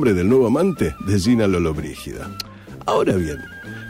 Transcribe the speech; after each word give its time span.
del 0.00 0.28
nuevo 0.28 0.46
amante 0.46 0.94
de 1.06 1.20
Gina 1.20 1.46
Lollobrigida. 1.46 2.34
Ahora 2.86 3.14
bien, 3.16 3.36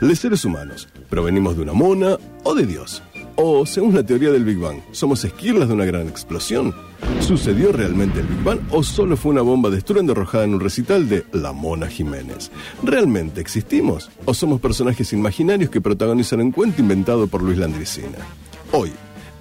los 0.00 0.18
seres 0.18 0.44
humanos, 0.44 0.88
¿provenimos 1.08 1.56
de 1.56 1.62
una 1.62 1.72
mona 1.72 2.18
o 2.42 2.54
de 2.54 2.66
Dios? 2.66 3.00
O, 3.36 3.64
según 3.64 3.94
la 3.94 4.02
teoría 4.02 4.32
del 4.32 4.44
Big 4.44 4.58
Bang, 4.58 4.80
¿somos 4.90 5.24
esquirlas 5.24 5.68
de 5.68 5.74
una 5.74 5.84
gran 5.84 6.08
explosión? 6.08 6.74
¿Sucedió 7.20 7.70
realmente 7.70 8.20
el 8.20 8.26
Big 8.26 8.42
Bang 8.42 8.58
o 8.70 8.82
solo 8.82 9.16
fue 9.16 9.30
una 9.30 9.42
bomba 9.42 9.70
de 9.70 9.78
estruendo 9.78 10.12
arrojada 10.12 10.44
en 10.44 10.54
un 10.54 10.60
recital 10.60 11.08
de 11.08 11.24
La 11.32 11.52
Mona 11.52 11.86
Jiménez? 11.86 12.50
¿Realmente 12.82 13.40
existimos 13.40 14.10
o 14.24 14.34
somos 14.34 14.60
personajes 14.60 15.12
imaginarios 15.12 15.70
que 15.70 15.80
protagonizan 15.80 16.40
un 16.40 16.50
cuento 16.50 16.82
inventado 16.82 17.28
por 17.28 17.42
Luis 17.42 17.56
Landricina? 17.56 18.18
Hoy, 18.72 18.90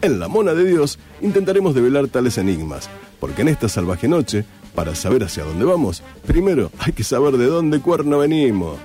en 0.02 0.20
La 0.20 0.28
Mona 0.28 0.54
de 0.54 0.66
Dios, 0.66 1.00
intentaremos 1.22 1.74
develar 1.76 2.08
tales 2.08 2.38
enigmas, 2.38 2.90
porque 3.20 3.42
en 3.42 3.50
esta 3.50 3.68
salvaje 3.68 4.08
noche, 4.08 4.46
para 4.80 4.96
saber 4.96 5.25
hacia 5.25 5.43
dónde 5.43 5.66
vamos, 5.66 6.02
primero 6.25 6.71
hay 6.80 6.93
que 6.93 7.04
saber 7.04 7.36
de 7.36 7.48
dónde 7.48 7.82
cuerno 7.82 8.20
venimos. 8.20 8.80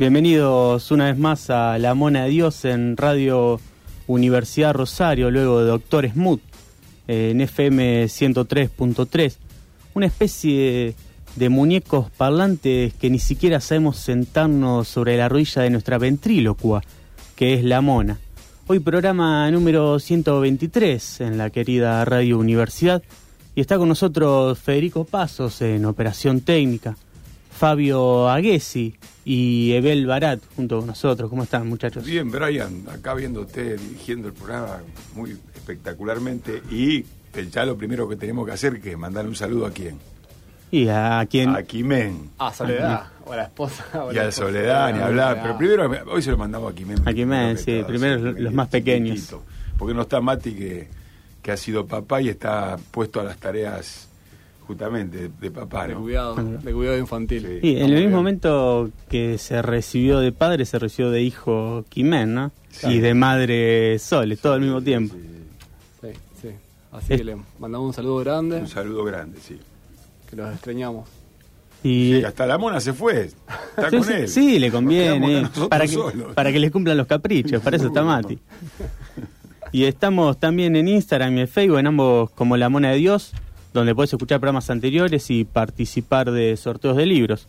Bienvenidos 0.00 0.90
una 0.92 1.08
vez 1.08 1.18
más 1.18 1.50
a 1.50 1.76
La 1.76 1.92
Mona 1.92 2.24
de 2.24 2.30
Dios 2.30 2.64
en 2.64 2.96
Radio 2.96 3.60
Universidad 4.06 4.72
Rosario, 4.72 5.30
luego 5.30 5.60
de 5.60 5.66
Doctor 5.66 6.08
Smooth, 6.08 6.40
en 7.06 7.42
FM 7.42 8.06
103.3. 8.06 9.36
Una 9.92 10.06
especie 10.06 10.94
de 11.36 11.48
muñecos 11.50 12.10
parlantes 12.12 12.94
que 12.94 13.10
ni 13.10 13.18
siquiera 13.18 13.60
sabemos 13.60 13.98
sentarnos 13.98 14.88
sobre 14.88 15.18
la 15.18 15.28
rodilla 15.28 15.60
de 15.60 15.68
nuestra 15.68 15.98
ventrílocua, 15.98 16.82
que 17.36 17.52
es 17.52 17.62
La 17.62 17.82
Mona. 17.82 18.18
Hoy 18.68 18.78
programa 18.78 19.50
número 19.50 19.98
123 19.98 21.20
en 21.20 21.36
la 21.36 21.50
querida 21.50 22.02
Radio 22.06 22.38
Universidad 22.38 23.02
y 23.54 23.60
está 23.60 23.76
con 23.76 23.90
nosotros 23.90 24.58
Federico 24.58 25.04
Pasos 25.04 25.60
en 25.60 25.84
Operación 25.84 26.40
Técnica, 26.40 26.96
Fabio 27.60 28.30
Aguesi 28.30 28.96
y 29.22 29.72
Ebel 29.74 30.06
Barat 30.06 30.40
junto 30.56 30.78
con 30.78 30.86
nosotros. 30.86 31.28
¿Cómo 31.28 31.42
están, 31.42 31.68
muchachos? 31.68 32.06
Bien, 32.06 32.30
Brian, 32.30 32.86
acá 32.90 33.12
viéndote 33.12 33.76
dirigiendo 33.76 34.28
el 34.28 34.32
programa 34.32 34.78
muy 35.14 35.32
espectacularmente 35.54 36.62
y 36.70 37.04
ya 37.52 37.66
lo 37.66 37.76
primero 37.76 38.08
que 38.08 38.16
tenemos 38.16 38.46
que 38.46 38.52
hacer 38.52 38.80
que 38.80 38.92
es 38.92 38.96
mandar 38.98 39.26
un 39.26 39.36
saludo 39.36 39.66
a 39.66 39.72
quién. 39.72 39.98
¿Y 40.70 40.88
a 40.88 41.26
quién? 41.28 41.50
A 41.50 41.62
Quimén. 41.62 42.30
A 42.38 42.50
Soledad, 42.50 43.08
o 43.26 43.32
a 43.34 43.36
la 43.36 43.42
esposa. 43.42 43.84
y 44.10 44.16
a 44.16 44.32
Soledad, 44.32 44.94
ni 44.94 45.00
hablar. 45.00 45.40
Pero 45.42 45.58
primero, 45.58 45.90
hoy 46.10 46.22
se 46.22 46.30
lo 46.30 46.38
mandamos 46.38 46.72
a 46.72 46.74
Quimén. 46.74 47.06
A 47.06 47.12
Quimén, 47.12 47.58
sí, 47.58 47.82
primero 47.86 48.32
los 48.32 48.54
más 48.54 48.68
pequeños. 48.68 49.36
Porque 49.76 49.92
no 49.92 50.00
está 50.00 50.22
Mati 50.22 50.54
que, 50.54 50.88
que 51.42 51.52
ha 51.52 51.58
sido 51.58 51.86
papá 51.86 52.22
y 52.22 52.30
está 52.30 52.78
puesto 52.90 53.20
a 53.20 53.24
las 53.24 53.36
tareas 53.36 54.09
justamente 54.70 55.28
de 55.40 55.50
papá. 55.50 55.88
De 55.88 55.94
cuidado, 55.94 56.36
de 56.36 56.72
cuidado 56.72 56.96
infantil. 56.96 57.58
Sí, 57.60 57.76
en 57.76 57.90
el 57.90 58.04
mismo 58.04 58.18
momento 58.18 58.88
que 59.08 59.36
se 59.36 59.62
recibió 59.62 60.20
de 60.20 60.30
padre, 60.30 60.64
se 60.64 60.78
recibió 60.78 61.10
de 61.10 61.22
hijo 61.22 61.84
Quimén, 61.88 62.34
¿no? 62.34 62.52
Y 62.84 62.98
de 62.98 63.14
madre 63.14 63.98
Sole, 63.98 64.36
todo 64.36 64.52
al 64.52 64.60
mismo 64.60 64.80
tiempo. 64.80 65.16
Sí, 66.00 66.08
sí. 66.40 66.48
Así 66.92 67.16
que 67.16 67.24
le 67.24 67.36
mandamos 67.58 67.88
un 67.88 67.94
saludo 67.94 68.18
grande. 68.18 68.58
Un 68.58 68.68
saludo 68.68 69.02
grande, 69.02 69.40
sí. 69.40 69.58
Que 70.28 70.36
los 70.36 70.52
extrañamos. 70.52 71.08
Y 71.82 72.22
hasta 72.22 72.46
la 72.46 72.56
mona 72.56 72.78
se 72.78 72.92
fue. 72.92 73.24
Está 73.24 73.90
con 73.90 74.08
él. 74.12 74.28
Sí, 74.28 74.60
le 74.60 74.70
conviene. 74.70 75.48
Para 75.68 75.88
que, 75.88 75.98
para 76.32 76.52
que 76.52 76.60
le 76.60 76.70
cumplan 76.70 76.96
los 76.96 77.08
caprichos. 77.08 77.60
Para 77.60 77.76
eso 77.76 77.88
está 77.88 78.04
Mati. 78.04 78.38
Y 79.72 79.84
estamos 79.84 80.38
también 80.38 80.76
en 80.76 80.86
Instagram 80.86 81.38
y 81.38 81.40
en 81.40 81.48
Facebook, 81.48 81.78
en 81.78 81.88
ambos 81.88 82.30
como 82.30 82.56
La 82.56 82.68
Mona 82.68 82.90
de 82.90 82.98
Dios 82.98 83.32
donde 83.72 83.94
puedes 83.94 84.12
escuchar 84.12 84.40
programas 84.40 84.70
anteriores 84.70 85.30
y 85.30 85.44
participar 85.44 86.30
de 86.30 86.56
sorteos 86.56 86.96
de 86.96 87.06
libros. 87.06 87.48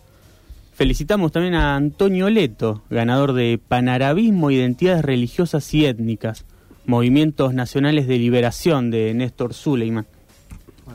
Felicitamos 0.74 1.32
también 1.32 1.56
a 1.56 1.76
Antonio 1.76 2.30
Leto, 2.30 2.84
ganador 2.90 3.34
de 3.34 3.59
Panarabismo, 3.68 4.52
Identidades 4.52 5.04
Religiosas 5.04 5.74
y 5.74 5.86
Étnicas, 5.86 6.46
Movimientos 6.86 7.54
Nacionales 7.54 8.08
de 8.08 8.18
Liberación 8.18 8.90
de 8.90 9.14
Néstor 9.14 9.54
Zuleiman. 9.54 10.08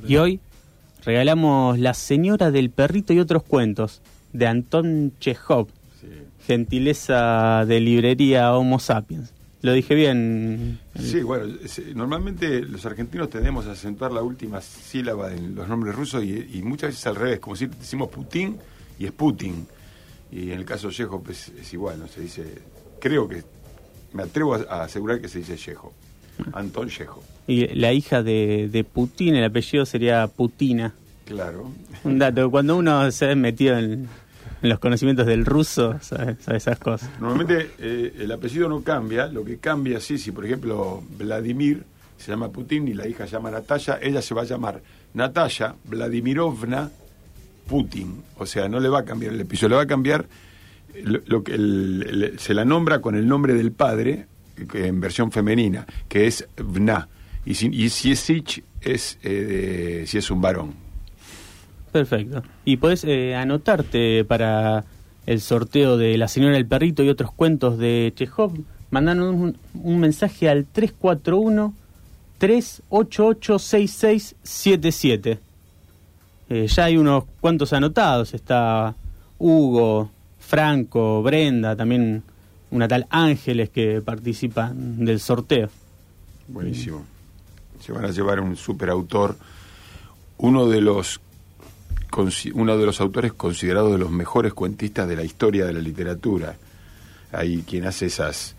Y 0.06 0.16
hoy 0.16 0.40
regalamos 1.04 1.78
La 1.78 1.94
Señora 1.94 2.50
del 2.50 2.70
Perrito 2.70 3.12
y 3.12 3.20
otros 3.20 3.42
cuentos 3.42 4.02
de 4.32 4.46
Anton 4.46 5.12
Chekhov, 5.20 5.68
gentileza 6.46 7.64
de 7.66 7.80
librería 7.80 8.54
Homo 8.54 8.78
Sapiens. 8.78 9.35
Lo 9.66 9.72
dije 9.72 9.96
bien. 9.96 10.78
Sí, 10.96 11.22
bueno, 11.22 11.52
normalmente 11.96 12.60
los 12.60 12.86
argentinos 12.86 13.28
tendemos 13.28 13.66
a 13.66 13.72
acentuar 13.72 14.12
la 14.12 14.22
última 14.22 14.60
sílaba 14.60 15.34
en 15.34 15.56
los 15.56 15.66
nombres 15.66 15.96
rusos 15.96 16.22
y, 16.22 16.62
muchas 16.62 16.90
veces 16.90 17.04
al 17.08 17.16
revés, 17.16 17.40
como 17.40 17.56
si 17.56 17.66
decimos 17.66 18.08
Putin 18.08 18.58
y 18.96 19.06
es 19.06 19.10
Putin. 19.10 19.66
Y 20.30 20.52
en 20.52 20.60
el 20.60 20.64
caso 20.64 20.86
de 20.86 20.94
Chejo 20.94 21.20
pues, 21.20 21.48
es 21.60 21.72
igual, 21.72 21.98
no 21.98 22.06
se 22.06 22.20
dice, 22.20 22.44
creo 23.00 23.26
que, 23.26 23.42
me 24.12 24.22
atrevo 24.22 24.54
a, 24.54 24.84
asegurar 24.84 25.20
que 25.20 25.26
se 25.26 25.40
dice 25.40 25.56
Chejo, 25.56 25.92
Antón 26.52 26.88
Chejo. 26.88 27.24
Y 27.48 27.66
la 27.74 27.92
hija 27.92 28.22
de, 28.22 28.68
de 28.70 28.84
Putin, 28.84 29.34
el 29.34 29.42
apellido 29.42 29.84
sería 29.84 30.28
Putina. 30.28 30.94
Claro. 31.24 31.72
Un 32.04 32.20
dato, 32.20 32.52
cuando 32.52 32.76
uno 32.76 33.10
se 33.10 33.32
ha 33.32 33.34
metido 33.34 33.76
en 33.76 34.08
los 34.68 34.78
conocimientos 34.78 35.26
del 35.26 35.44
ruso, 35.44 35.96
sabe, 36.00 36.36
esas 36.54 36.78
cosas. 36.78 37.10
Normalmente 37.20 37.70
eh, 37.78 38.14
el 38.18 38.32
apellido 38.32 38.68
no 38.68 38.82
cambia, 38.82 39.26
lo 39.26 39.44
que 39.44 39.58
cambia 39.58 40.00
sí, 40.00 40.18
si 40.18 40.32
por 40.32 40.44
ejemplo 40.44 41.02
Vladimir 41.18 41.84
se 42.16 42.30
llama 42.30 42.48
Putin 42.48 42.88
y 42.88 42.94
la 42.94 43.06
hija 43.06 43.26
llama 43.26 43.50
Natalia, 43.50 43.98
ella 44.02 44.22
se 44.22 44.34
va 44.34 44.42
a 44.42 44.44
llamar 44.44 44.82
Natalia 45.14 45.74
Vladimirovna 45.84 46.90
Putin. 47.66 48.22
O 48.38 48.46
sea, 48.46 48.68
no 48.68 48.80
le 48.80 48.88
va 48.88 49.00
a 49.00 49.04
cambiar 49.04 49.32
el 49.32 49.40
episodio, 49.40 49.70
le 49.70 49.76
va 49.76 49.82
a 49.82 49.86
cambiar 49.86 50.26
lo, 51.02 51.42
que 51.42 52.34
se 52.38 52.54
la 52.54 52.64
nombra 52.64 53.00
con 53.00 53.16
el 53.16 53.26
nombre 53.26 53.54
del 53.54 53.72
padre, 53.72 54.26
en 54.72 55.00
versión 55.00 55.30
femenina, 55.30 55.86
que 56.08 56.26
es 56.26 56.46
Vna. 56.56 57.08
Y 57.44 57.54
si, 57.54 57.68
y 57.68 57.90
si 57.90 58.12
es 58.12 58.20
sich, 58.20 58.62
es 58.80 59.18
eh, 59.22 60.04
si 60.06 60.18
es 60.18 60.30
un 60.30 60.40
varón. 60.40 60.85
Perfecto. 61.92 62.42
Y 62.64 62.76
puedes 62.76 63.04
eh, 63.04 63.34
anotarte 63.34 64.24
para 64.24 64.84
el 65.26 65.40
sorteo 65.40 65.96
de 65.96 66.16
La 66.16 66.28
Señora 66.28 66.54
del 66.54 66.66
Perrito 66.66 67.02
y 67.02 67.08
otros 67.08 67.32
cuentos 67.32 67.78
de 67.78 68.12
Chekhov, 68.14 68.52
mandando 68.90 69.30
un, 69.30 69.98
mensaje 69.98 70.48
al 70.48 70.66
341 70.66 71.74
388 72.38 73.58
6677. 73.58 75.38
Eh, 76.48 76.66
ya 76.68 76.84
hay 76.84 76.96
unos 76.96 77.24
cuantos 77.40 77.72
anotados, 77.72 78.34
está 78.34 78.94
Hugo, 79.38 80.10
Franco, 80.38 81.22
Brenda, 81.22 81.74
también 81.74 82.22
una 82.70 82.86
tal 82.86 83.06
Ángeles 83.10 83.70
que 83.70 84.00
participa 84.00 84.70
del 84.74 85.18
sorteo. 85.18 85.68
Buenísimo. 86.48 87.04
Se 87.80 87.92
van 87.92 88.04
a 88.04 88.10
llevar 88.10 88.40
un 88.40 88.56
superautor, 88.56 89.36
uno 90.38 90.68
de 90.68 90.80
los 90.80 91.20
uno 92.54 92.78
de 92.78 92.86
los 92.86 93.00
autores 93.00 93.32
considerados 93.32 93.92
de 93.92 93.98
los 93.98 94.10
mejores 94.10 94.54
cuentistas 94.54 95.08
de 95.08 95.16
la 95.16 95.24
historia 95.24 95.66
de 95.66 95.72
la 95.72 95.80
literatura. 95.80 96.56
Hay 97.32 97.62
quien 97.62 97.86
hace 97.86 98.06
esas 98.06 98.56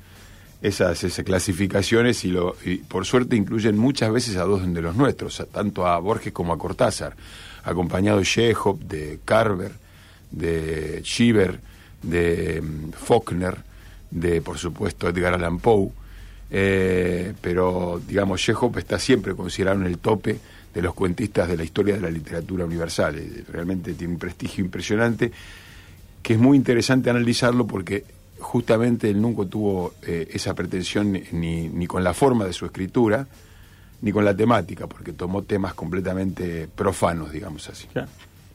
esas, 0.61 1.03
esas 1.03 1.23
clasificaciones 1.23 2.23
y, 2.25 2.29
lo, 2.29 2.55
y 2.65 2.77
por 2.77 3.05
suerte 3.05 3.35
incluyen 3.35 3.77
muchas 3.77 4.11
veces 4.11 4.37
a 4.37 4.43
dos 4.43 4.61
de 4.73 4.81
los 4.81 4.95
nuestros, 4.95 5.45
tanto 5.51 5.85
a 5.85 5.99
Borges 5.99 6.33
como 6.33 6.53
a 6.53 6.57
Cortázar, 6.57 7.15
acompañado 7.63 8.19
de 8.19 8.25
Chekhov, 8.25 8.79
de 8.79 9.19
Carver, 9.23 9.73
de 10.31 11.01
Schieber, 11.03 11.59
de 12.01 12.61
mm, 12.61 12.91
Faulkner, 12.91 13.57
de 14.09 14.41
por 14.41 14.57
supuesto 14.57 15.07
Edgar 15.07 15.33
Allan 15.33 15.59
Poe, 15.59 15.89
eh, 16.49 17.33
pero 17.41 18.01
digamos 18.07 18.41
Chekhov 18.41 18.77
está 18.77 18.99
siempre 18.99 19.35
considerado 19.35 19.81
en 19.81 19.87
el 19.87 19.97
tope 19.97 20.39
de 20.77 20.83
los 20.83 20.93
cuentistas 20.93 21.47
de 21.47 21.57
la 21.57 21.63
historia 21.63 21.95
de 21.95 22.01
la 22.01 22.11
literatura 22.11 22.63
universal, 22.63 23.17
eh, 23.17 23.43
realmente 23.51 23.95
tiene 23.95 24.13
un 24.13 24.19
prestigio 24.19 24.63
impresionante 24.63 25.31
que 26.21 26.33
es 26.33 26.39
muy 26.39 26.55
interesante 26.55 27.09
analizarlo 27.09 27.65
porque 27.65 28.05
justamente 28.37 29.09
él 29.09 29.19
nunca 29.19 29.43
tuvo 29.45 29.95
eh, 30.03 30.29
esa 30.31 30.53
pretensión 30.53 31.13
ni, 31.13 31.67
ni, 31.67 31.87
con 31.87 32.03
la 32.03 32.13
forma 32.13 32.45
de 32.45 32.53
su 32.53 32.67
escritura, 32.67 33.25
ni 34.03 34.11
con 34.11 34.23
la 34.23 34.37
temática, 34.37 34.85
porque 34.85 35.13
tomó 35.13 35.41
temas 35.41 35.73
completamente 35.73 36.67
profanos, 36.67 37.31
digamos 37.31 37.67
así. 37.69 37.87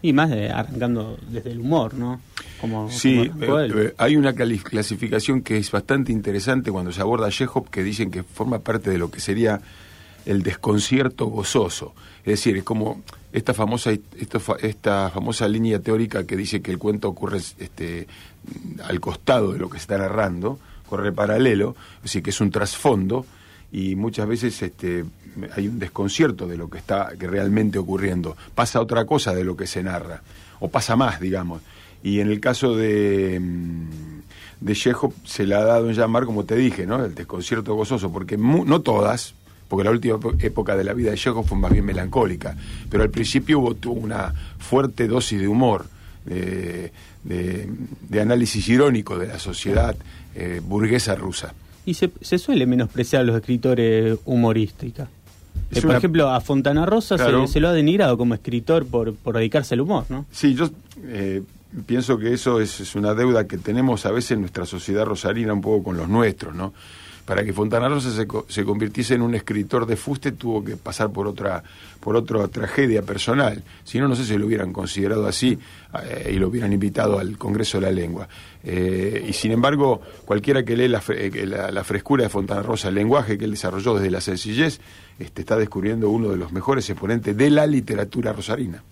Y 0.00 0.12
más 0.12 0.30
arrancando 0.30 1.18
desde 1.28 1.50
el 1.50 1.58
humor, 1.58 1.94
¿no? 1.94 2.20
Como, 2.60 2.88
sí, 2.88 3.32
eh, 3.40 3.68
eh, 3.74 3.94
hay 3.98 4.14
una 4.14 4.32
clasificación 4.32 5.42
que 5.42 5.56
es 5.56 5.72
bastante 5.72 6.12
interesante 6.12 6.70
cuando 6.70 6.92
se 6.92 7.00
aborda 7.00 7.26
a 7.26 7.30
Chekhov, 7.30 7.68
que 7.68 7.82
dicen 7.82 8.12
que 8.12 8.22
forma 8.22 8.60
parte 8.60 8.90
de 8.90 8.98
lo 8.98 9.10
que 9.10 9.18
sería 9.18 9.60
el 10.26 10.42
desconcierto 10.42 11.26
gozoso. 11.26 11.94
Es 12.20 12.38
decir, 12.38 12.56
es 12.56 12.64
como 12.64 13.02
esta 13.32 13.54
famosa, 13.54 13.90
esta, 13.90 14.40
esta 14.60 15.10
famosa 15.10 15.48
línea 15.48 15.80
teórica 15.80 16.24
que 16.24 16.36
dice 16.36 16.60
que 16.60 16.70
el 16.70 16.78
cuento 16.78 17.08
ocurre 17.08 17.38
este, 17.38 18.06
al 18.84 19.00
costado 19.00 19.52
de 19.52 19.58
lo 19.58 19.68
que 19.68 19.78
se 19.78 19.82
está 19.82 19.98
narrando, 19.98 20.58
corre 20.88 21.12
paralelo, 21.12 21.74
es 21.96 22.02
decir, 22.04 22.22
que 22.22 22.30
es 22.30 22.40
un 22.40 22.50
trasfondo 22.50 23.24
y 23.72 23.96
muchas 23.96 24.28
veces 24.28 24.60
este, 24.62 25.04
hay 25.56 25.68
un 25.68 25.78
desconcierto 25.78 26.46
de 26.46 26.58
lo 26.58 26.68
que 26.68 26.78
está 26.78 27.12
que 27.18 27.26
realmente 27.26 27.78
ocurriendo. 27.78 28.36
Pasa 28.54 28.80
otra 28.80 29.06
cosa 29.06 29.34
de 29.34 29.44
lo 29.44 29.56
que 29.56 29.66
se 29.66 29.82
narra, 29.82 30.22
o 30.60 30.68
pasa 30.68 30.94
más, 30.94 31.20
digamos. 31.20 31.62
Y 32.02 32.20
en 32.20 32.30
el 32.30 32.40
caso 32.40 32.76
de, 32.76 33.40
mm, 33.40 34.20
de 34.60 34.74
Chekhov 34.74 35.14
se 35.24 35.46
le 35.46 35.54
ha 35.54 35.64
dado 35.64 35.88
en 35.88 35.96
llamar, 35.96 36.26
como 36.26 36.44
te 36.44 36.56
dije, 36.56 36.86
¿no? 36.86 37.02
el 37.02 37.14
desconcierto 37.14 37.74
gozoso, 37.74 38.12
porque 38.12 38.36
no 38.36 38.80
todas, 38.82 39.34
porque 39.72 39.84
la 39.84 39.90
última 39.90 40.18
época 40.40 40.76
de 40.76 40.84
la 40.84 40.92
vida 40.92 41.12
de 41.12 41.16
Chekhov 41.16 41.46
fue 41.46 41.56
más 41.56 41.72
bien 41.72 41.86
melancólica, 41.86 42.54
pero 42.90 43.04
al 43.04 43.08
principio 43.08 43.58
hubo 43.58 43.74
tuvo 43.74 43.94
una 43.94 44.34
fuerte 44.58 45.08
dosis 45.08 45.40
de 45.40 45.48
humor, 45.48 45.86
de, 46.26 46.92
de, 47.24 48.20
análisis 48.20 48.68
irónico 48.68 49.18
de 49.18 49.28
la 49.28 49.38
sociedad 49.38 49.96
eh, 50.34 50.60
burguesa 50.62 51.14
rusa. 51.14 51.54
Y 51.86 51.94
se, 51.94 52.10
se, 52.20 52.36
suele 52.36 52.66
menospreciar 52.66 53.22
a 53.22 53.24
los 53.24 53.34
escritores 53.34 54.18
humorísticos. 54.26 55.08
Eh, 55.70 55.80
por 55.80 55.94
ejemplo, 55.94 56.28
a 56.28 56.42
Fontana 56.42 56.84
Rosa 56.84 57.16
se, 57.16 57.60
lo 57.60 57.68
ha 57.68 57.72
denigrado 57.72 58.18
como 58.18 58.34
escritor 58.34 58.84
por, 58.84 59.14
por 59.14 59.36
dedicarse 59.36 59.72
al 59.72 59.80
humor, 59.80 60.04
¿no? 60.10 60.26
Sí, 60.30 60.54
yo 60.54 60.68
eh, 61.04 61.42
pienso 61.86 62.18
que 62.18 62.34
eso 62.34 62.60
es, 62.60 62.78
es, 62.80 62.94
una 62.94 63.14
deuda 63.14 63.46
que 63.46 63.56
tenemos 63.56 64.04
a 64.04 64.10
veces 64.10 64.32
en 64.32 64.40
nuestra 64.40 64.66
sociedad 64.66 65.06
rosarina 65.06 65.54
un 65.54 65.62
poco 65.62 65.84
con 65.84 65.96
los 65.96 66.10
nuestros, 66.10 66.54
¿no? 66.54 66.74
Para 67.24 67.44
que 67.44 67.52
Fontana 67.52 67.88
Rosa 67.88 68.10
se, 68.10 68.26
se, 68.48 68.64
convirtiese 68.64 69.14
en 69.14 69.22
un 69.22 69.34
escritor 69.34 69.86
de 69.86 69.96
fuste 69.96 70.32
tuvo 70.32 70.64
que 70.64 70.76
pasar 70.76 71.10
por 71.10 71.26
otra 71.26 71.62
por 72.00 72.16
otra 72.16 72.48
tragedia 72.48 73.02
personal. 73.02 73.62
Si 73.84 73.98
no, 73.98 74.08
no 74.08 74.16
sé 74.16 74.24
si 74.24 74.36
lo 74.36 74.46
hubieran 74.46 74.72
considerado 74.72 75.26
así 75.26 75.56
eh, 76.02 76.32
y 76.34 76.38
lo 76.38 76.48
hubieran 76.48 76.72
invitado 76.72 77.18
al 77.18 77.38
Congreso 77.38 77.78
de 77.78 77.86
la 77.86 77.92
Lengua. 77.92 78.28
Eh, 78.64 79.24
y 79.28 79.32
sin 79.32 79.52
embargo, 79.52 80.00
cualquiera 80.24 80.64
que 80.64 80.76
lee 80.76 80.92
eh, 81.10 81.46
la, 81.46 81.70
la, 81.70 81.84
frescura 81.84 82.24
de 82.24 82.28
Fontana 82.28 82.62
Rosa, 82.62 82.88
el 82.88 82.96
lenguaje 82.96 83.38
que 83.38 83.44
él 83.44 83.52
desarrolló 83.52 83.94
desde 83.94 84.10
la 84.10 84.20
sencillez, 84.20 84.80
este, 85.18 85.42
está 85.42 85.56
descubriendo 85.56 86.10
uno 86.10 86.30
de 86.30 86.36
los 86.36 86.50
mejores 86.50 86.88
exponentes 86.90 87.36
de 87.36 87.50
la 87.50 87.66
literatura 87.66 88.32
rosarina. 88.32 88.82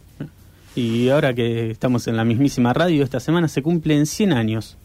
Y 0.76 1.08
ahora 1.08 1.34
que 1.34 1.70
estamos 1.70 2.06
en 2.06 2.16
la 2.16 2.24
mismísima 2.24 2.72
radio, 2.72 3.02
esta 3.02 3.18
semana 3.18 3.48
se 3.48 3.60
cumplen 3.60 4.06
100 4.06 4.32
años 4.32 4.78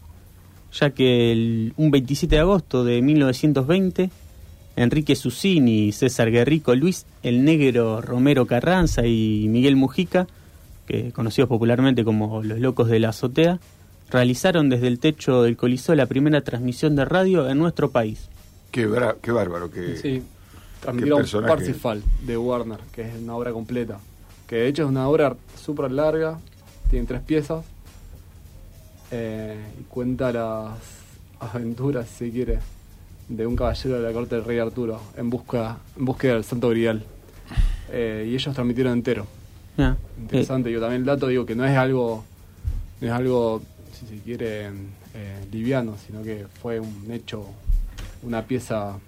ya 0.72 0.90
que 0.90 1.32
el, 1.32 1.72
un 1.76 1.90
27 1.90 2.34
de 2.34 2.40
agosto 2.40 2.84
de 2.84 3.02
1920, 3.02 4.10
Enrique 4.76 5.16
Susini, 5.16 5.92
César 5.92 6.30
Guerrico, 6.30 6.74
Luis 6.74 7.06
el 7.22 7.44
Negro 7.44 8.00
Romero 8.02 8.46
Carranza 8.46 9.06
y 9.06 9.46
Miguel 9.48 9.76
Mujica, 9.76 10.26
que 10.86 11.12
conocidos 11.12 11.48
popularmente 11.48 12.04
como 12.04 12.42
los 12.42 12.58
locos 12.60 12.88
de 12.88 13.00
la 13.00 13.08
azotea, 13.08 13.58
realizaron 14.10 14.68
desde 14.68 14.86
el 14.86 14.98
techo 14.98 15.42
del 15.42 15.56
Coliseo 15.56 15.94
la 15.94 16.06
primera 16.06 16.42
transmisión 16.42 16.94
de 16.94 17.04
radio 17.04 17.48
en 17.48 17.58
nuestro 17.58 17.90
país. 17.90 18.28
Qué, 18.70 18.88
qué 19.22 19.32
bárbaro, 19.32 19.70
que 19.70 19.96
sí, 19.96 20.22
transmitieron 20.80 21.24
Parsifal 21.46 22.02
de 22.24 22.36
Warner, 22.36 22.78
que 22.92 23.02
es 23.02 23.14
una 23.16 23.34
obra 23.34 23.52
completa, 23.52 23.98
que 24.46 24.56
de 24.56 24.68
hecho 24.68 24.82
es 24.84 24.88
una 24.88 25.08
obra 25.08 25.34
súper 25.56 25.90
larga, 25.90 26.38
tiene 26.90 27.06
tres 27.06 27.22
piezas, 27.22 27.64
eh, 29.10 29.56
y 29.80 29.84
cuenta 29.84 30.32
las 30.32 30.78
aventuras, 31.40 32.08
si 32.08 32.30
quiere, 32.30 32.58
de 33.28 33.46
un 33.46 33.56
caballero 33.56 33.96
de 33.96 34.02
la 34.02 34.12
corte 34.12 34.36
del 34.36 34.44
rey 34.44 34.58
Arturo 34.58 35.00
en 35.16 35.30
busca 35.30 35.78
en 35.96 36.04
búsqueda 36.04 36.34
del 36.34 36.44
Santo 36.44 36.68
Grial. 36.70 37.02
Eh, 37.90 38.28
y 38.30 38.34
ellos 38.34 38.54
transmitieron 38.54 38.92
entero. 38.94 39.26
Ah, 39.78 39.94
Interesante. 40.20 40.72
Yo 40.72 40.80
también 40.80 41.02
el 41.02 41.06
dato 41.06 41.28
digo 41.28 41.46
que 41.46 41.54
no 41.54 41.64
es 41.64 41.76
algo, 41.76 42.24
no 43.00 43.06
es 43.06 43.12
algo, 43.12 43.62
si 43.92 44.06
se 44.06 44.22
quiere, 44.22 44.66
eh, 45.14 45.46
liviano, 45.52 45.94
sino 46.04 46.22
que 46.22 46.46
fue 46.60 46.80
un 46.80 47.10
hecho, 47.10 47.46
una 48.22 48.42
pieza 48.42 48.98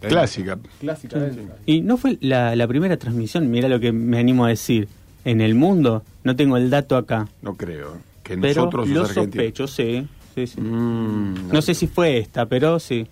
clásica. 0.00 0.58
Clásica. 0.80 1.18
Y 1.66 1.80
no 1.80 1.96
fue 1.96 2.18
la, 2.20 2.54
la 2.54 2.68
primera 2.68 2.96
transmisión, 2.96 3.50
mira 3.50 3.68
lo 3.68 3.80
que 3.80 3.92
me 3.92 4.18
animo 4.18 4.44
a 4.44 4.48
decir. 4.48 4.88
En 5.24 5.40
el 5.40 5.54
mundo, 5.54 6.02
no 6.24 6.34
tengo 6.34 6.56
el 6.56 6.68
dato 6.68 6.96
acá. 6.96 7.28
No 7.42 7.56
creo 7.56 8.11
que 8.22 8.36
pero 8.36 8.62
nosotros 8.62 8.88
lo 8.88 9.06
sospecho, 9.06 9.66
sí. 9.66 10.06
Mm, 10.56 11.52
no. 11.52 11.62
sé 11.62 11.74
si 11.74 11.86
fue 11.86 12.18
esta, 12.18 12.46
pero 12.46 12.78
sí. 12.78 13.06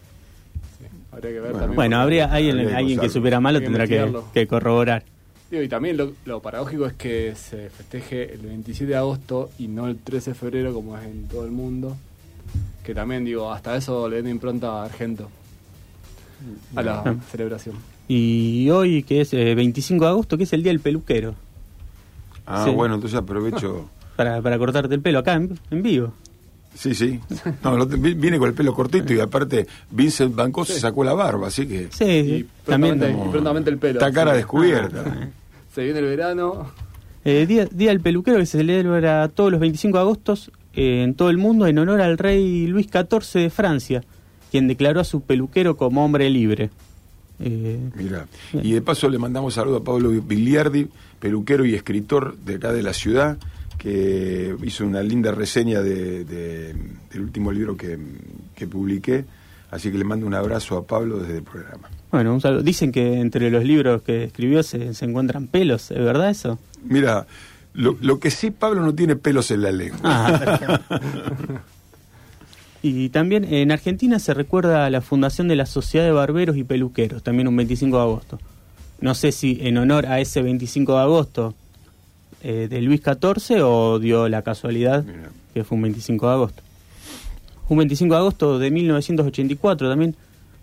habría 1.12 1.32
que 1.32 1.40
ver 1.40 1.52
bueno, 1.52 1.74
bueno 1.74 1.96
habría 1.98 2.32
alguien, 2.32 2.74
alguien 2.74 2.98
que 2.98 3.08
supiera 3.08 3.40
mal 3.40 3.54
lo 3.54 3.60
tendrá 3.60 3.86
que, 3.86 4.46
corroborar. 4.46 5.04
y 5.50 5.68
también 5.68 5.98
lo, 6.24 6.40
paradójico 6.40 6.86
es 6.86 6.94
que 6.94 7.34
se 7.34 7.68
festeje 7.70 8.32
el 8.32 8.40
27 8.40 8.90
de 8.90 8.96
agosto 8.96 9.50
y 9.58 9.68
no 9.68 9.86
el 9.86 9.98
13 9.98 10.30
de 10.30 10.34
febrero 10.34 10.72
como 10.72 10.96
es 10.96 11.04
en 11.04 11.28
todo 11.28 11.44
el 11.44 11.50
mundo. 11.50 11.96
Que 12.82 12.94
también, 12.94 13.24
digo, 13.24 13.52
hasta 13.52 13.76
eso 13.76 14.08
le 14.08 14.16
den 14.16 14.28
impronta 14.28 14.80
a 14.80 14.84
Argento 14.86 15.28
a 16.74 16.82
la 16.82 17.00
ah. 17.00 17.14
celebración. 17.30 17.76
Y 18.08 18.68
hoy, 18.70 19.02
que 19.02 19.20
es 19.20 19.30
25 19.30 20.02
eh, 20.02 20.06
de 20.06 20.10
agosto, 20.10 20.36
que 20.36 20.44
es 20.44 20.52
el 20.52 20.62
Día 20.62 20.72
del 20.72 20.80
Peluquero. 20.80 21.34
Ah, 22.46 22.68
bueno, 22.74 22.96
entonces 22.96 23.18
aprovecho... 23.18 23.88
para, 24.20 24.42
para 24.42 24.58
cortarte 24.58 24.94
el 24.94 25.00
pelo 25.00 25.20
acá 25.20 25.32
en, 25.32 25.82
vivo. 25.82 26.12
Sí, 26.74 26.94
sí. 26.94 27.18
No, 27.64 27.86
viene 27.86 28.38
con 28.38 28.48
el 28.48 28.54
pelo 28.54 28.74
cortito 28.74 29.14
y 29.14 29.18
aparte 29.18 29.66
Vincent 29.90 30.34
Banco 30.34 30.66
se 30.66 30.78
sacó 30.78 31.04
la 31.04 31.14
barba, 31.14 31.48
así 31.48 31.66
que. 31.66 31.88
Sí, 31.90 32.04
y 32.04 32.46
también. 32.66 32.98
prontamente 33.30 33.70
el 33.70 33.78
pelo. 33.78 33.98
Está 33.98 34.12
cara 34.12 34.34
descubierta. 34.34 35.04
Ah, 35.06 35.28
se 35.74 35.84
viene 35.84 36.00
el 36.00 36.04
verano. 36.04 36.70
Eh, 37.24 37.46
día, 37.46 37.64
día 37.64 37.88
del 37.88 38.00
peluquero 38.00 38.36
que 38.36 38.44
se 38.44 38.58
celebra 38.58 39.26
todos 39.28 39.50
los 39.50 39.58
25 39.58 39.96
de 39.96 40.02
agosto 40.02 40.34
eh, 40.74 41.02
en 41.02 41.14
todo 41.14 41.30
el 41.30 41.38
mundo 41.38 41.66
en 41.66 41.78
honor 41.78 42.02
al 42.02 42.18
rey 42.18 42.66
Luis 42.66 42.88
XIV 42.88 43.40
de 43.40 43.48
Francia, 43.48 44.04
quien 44.50 44.68
declaró 44.68 45.00
a 45.00 45.04
su 45.04 45.22
peluquero 45.22 45.78
como 45.78 46.04
hombre 46.04 46.28
libre. 46.28 46.68
Eh, 47.38 47.88
Mira, 47.94 48.26
y 48.52 48.72
de 48.72 48.82
paso 48.82 49.08
le 49.08 49.16
mandamos 49.16 49.54
saludo 49.54 49.78
a 49.78 49.84
Pablo 49.84 50.10
Biliardi, 50.10 50.88
peluquero 51.18 51.64
y 51.64 51.74
escritor 51.74 52.36
de 52.36 52.56
acá 52.56 52.70
de 52.70 52.82
la 52.82 52.92
ciudad, 52.92 53.38
que 53.80 54.54
hizo 54.62 54.84
una 54.84 55.02
linda 55.02 55.32
reseña 55.32 55.80
de, 55.80 56.22
del 56.22 57.20
último 57.20 57.50
libro 57.50 57.78
que, 57.78 57.98
que 58.54 58.66
publiqué. 58.66 59.24
Así 59.70 59.90
que 59.90 59.96
le 59.96 60.04
mando 60.04 60.26
un 60.26 60.34
abrazo 60.34 60.76
a 60.76 60.84
Pablo 60.84 61.18
desde 61.18 61.38
el 61.38 61.42
programa. 61.44 61.88
Bueno, 62.10 62.34
un 62.34 62.42
saludo. 62.42 62.62
Dicen 62.62 62.92
que 62.92 63.20
entre 63.20 63.50
los 63.50 63.64
libros 63.64 64.02
que 64.02 64.24
escribió 64.24 64.62
se, 64.62 64.92
se 64.92 65.04
encuentran 65.06 65.46
pelos, 65.46 65.90
¿es 65.92 65.98
verdad 65.98 66.28
eso? 66.28 66.58
Mira, 66.84 67.26
lo, 67.72 67.96
lo, 68.02 68.20
que 68.20 68.30
sí, 68.30 68.50
Pablo 68.50 68.82
no 68.82 68.94
tiene 68.94 69.16
pelos 69.16 69.50
en 69.50 69.62
la 69.62 69.72
lengua. 69.72 70.00
Ah, 70.02 70.80
y 72.82 73.08
también 73.08 73.44
en 73.50 73.72
Argentina 73.72 74.18
se 74.18 74.34
recuerda 74.34 74.90
la 74.90 75.00
fundación 75.00 75.48
de 75.48 75.56
la 75.56 75.64
Sociedad 75.64 76.04
de 76.04 76.12
Barberos 76.12 76.58
y 76.58 76.64
Peluqueros, 76.64 77.22
también 77.22 77.48
un 77.48 77.56
25 77.56 77.96
de 77.96 78.02
agosto. 78.02 78.38
No 79.00 79.14
sé 79.14 79.32
si 79.32 79.58
en 79.62 79.78
honor 79.78 80.04
a 80.04 80.20
ese 80.20 80.42
25 80.42 80.92
de 80.92 81.00
agosto 81.00 81.54
eh, 82.42 82.68
de 82.68 82.80
Luis 82.80 83.02
XIV 83.02 83.62
o 83.62 83.98
dio 83.98 84.28
la 84.28 84.42
casualidad 84.42 85.04
que 85.52 85.64
fue 85.64 85.76
un 85.76 85.82
25 85.82 86.26
de 86.26 86.32
agosto. 86.32 86.62
Un 87.68 87.78
25 87.78 88.14
de 88.14 88.18
agosto 88.18 88.58
de 88.58 88.70
1984 88.70 89.88
también 89.88 90.16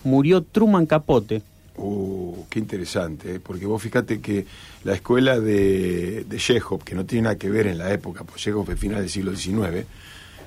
murió 0.04 0.42
Truman 0.44 0.86
Capote. 0.86 1.42
Uh, 1.78 2.46
qué 2.50 2.60
interesante, 2.60 3.36
¿eh? 3.36 3.40
porque 3.40 3.68
vos 3.68 3.82
fíjate 3.82 4.20
que 4.20 4.46
la 4.84 4.94
escuela 4.94 5.40
de, 5.40 6.26
de 6.28 6.62
que 6.84 6.96
no 6.96 7.06
tiene 7.06 7.24
nada 7.24 7.36
que 7.38 7.50
ver 7.50 7.68
en 7.68 7.78
la 7.78 7.94
época, 7.94 8.24
pues 8.24 8.42
Chekhov 8.42 8.72
es 8.72 8.80
final 8.80 9.02
del 9.02 9.10
siglo 9.10 9.36
XIX 9.36 9.86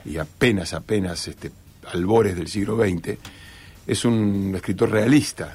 y 0.04 0.16
apenas, 0.16 0.74
apenas 0.74 1.28
este, 1.28 1.52
albores 1.92 2.34
del 2.34 2.48
siglo 2.48 2.76
XX, 2.76 3.16
es 3.86 4.04
un 4.04 4.52
escritor 4.56 4.90
realista 4.90 5.54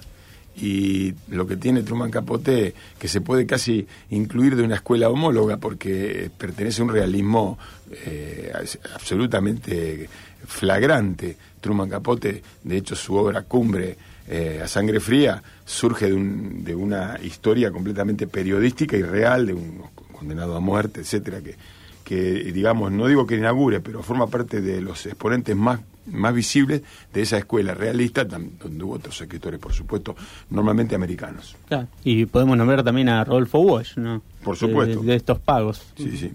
y 0.58 1.14
lo 1.30 1.46
que 1.46 1.58
tiene 1.58 1.84
Truman 1.84 2.12
Capote, 2.12 2.74
que 2.98 3.08
se 3.08 3.22
puede 3.22 3.46
casi 3.46 3.86
incluir 4.10 4.56
de 4.56 4.64
una 4.64 4.76
escuela 4.76 5.10
homóloga 5.10 5.58
porque 5.58 6.30
pertenece 6.38 6.82
a 6.82 6.86
un 6.86 6.92
realismo 6.92 7.58
eh, 7.92 8.52
absolutamente 8.94 10.10
flagrante. 10.46 11.38
Truman 11.60 11.90
Capote, 11.90 12.42
de 12.64 12.78
hecho 12.78 12.96
su 12.96 13.16
obra 13.16 13.42
cumbre, 13.44 13.98
eh, 14.28 14.62
A 14.64 14.68
Sangre 14.68 15.00
Fría, 15.00 15.42
surge 15.66 16.08
de, 16.08 16.14
un, 16.14 16.64
de, 16.64 16.74
una 16.74 17.20
historia 17.22 17.72
completamente 17.72 18.26
periodística 18.26 18.98
y 18.98 19.04
real 19.04 19.46
de 19.48 19.54
un 19.54 19.84
condenado 20.12 20.56
a 20.56 20.60
muerte, 20.60 21.02
etcétera, 21.02 21.42
que, 21.42 21.56
que 22.04 22.52
digamos, 22.52 22.92
no 22.92 23.08
digo 23.08 23.28
que 23.28 23.36
inaugure, 23.36 23.82
pero 23.82 24.02
forma 24.02 24.28
parte 24.28 24.62
de 24.62 24.82
los 24.82 25.06
exponentes 25.06 25.56
más 25.56 25.80
más 26.08 26.34
visibles 26.34 26.82
de 27.14 27.22
esa 27.22 27.38
escuela 27.38 27.74
realista, 27.74 28.24
donde 28.24 28.84
hubo 28.84 28.94
otros 28.94 29.20
escritores, 29.22 29.60
por 29.60 29.74
supuesto, 29.74 30.16
normalmente 30.50 30.96
americanos. 30.96 31.56
Y 32.04 32.26
podemos 32.26 32.58
nombrar 32.58 32.84
también 32.84 33.10
a 33.10 33.24
Rodolfo 33.24 33.60
Walsh, 33.60 33.98
¿no? 33.98 34.22
Por 34.44 34.58
supuesto. 34.58 35.02
De, 35.02 35.16
estos 35.16 35.40
pagos. 35.40 35.82
Sí, 35.98 36.18
sí. 36.18 36.32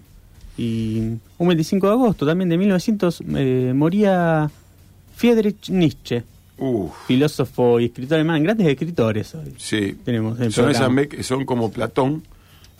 Y 0.57 1.17
un 1.37 1.47
25 1.47 1.87
de 1.87 1.93
agosto 1.93 2.25
también 2.25 2.49
de 2.49 2.57
1900 2.57 3.23
eh, 3.35 3.73
moría 3.75 4.49
Friedrich 5.15 5.69
Nietzsche. 5.69 6.23
Filósofo 7.07 7.79
y 7.79 7.85
escritor 7.85 8.15
alemán, 8.15 8.43
grandes 8.43 8.67
escritores 8.67 9.33
hoy. 9.33 9.55
Sí. 9.57 9.97
Tenemos 10.05 10.37
son, 10.53 10.69
esas, 10.69 10.91
son 11.25 11.43
como 11.43 11.71
Platón, 11.71 12.21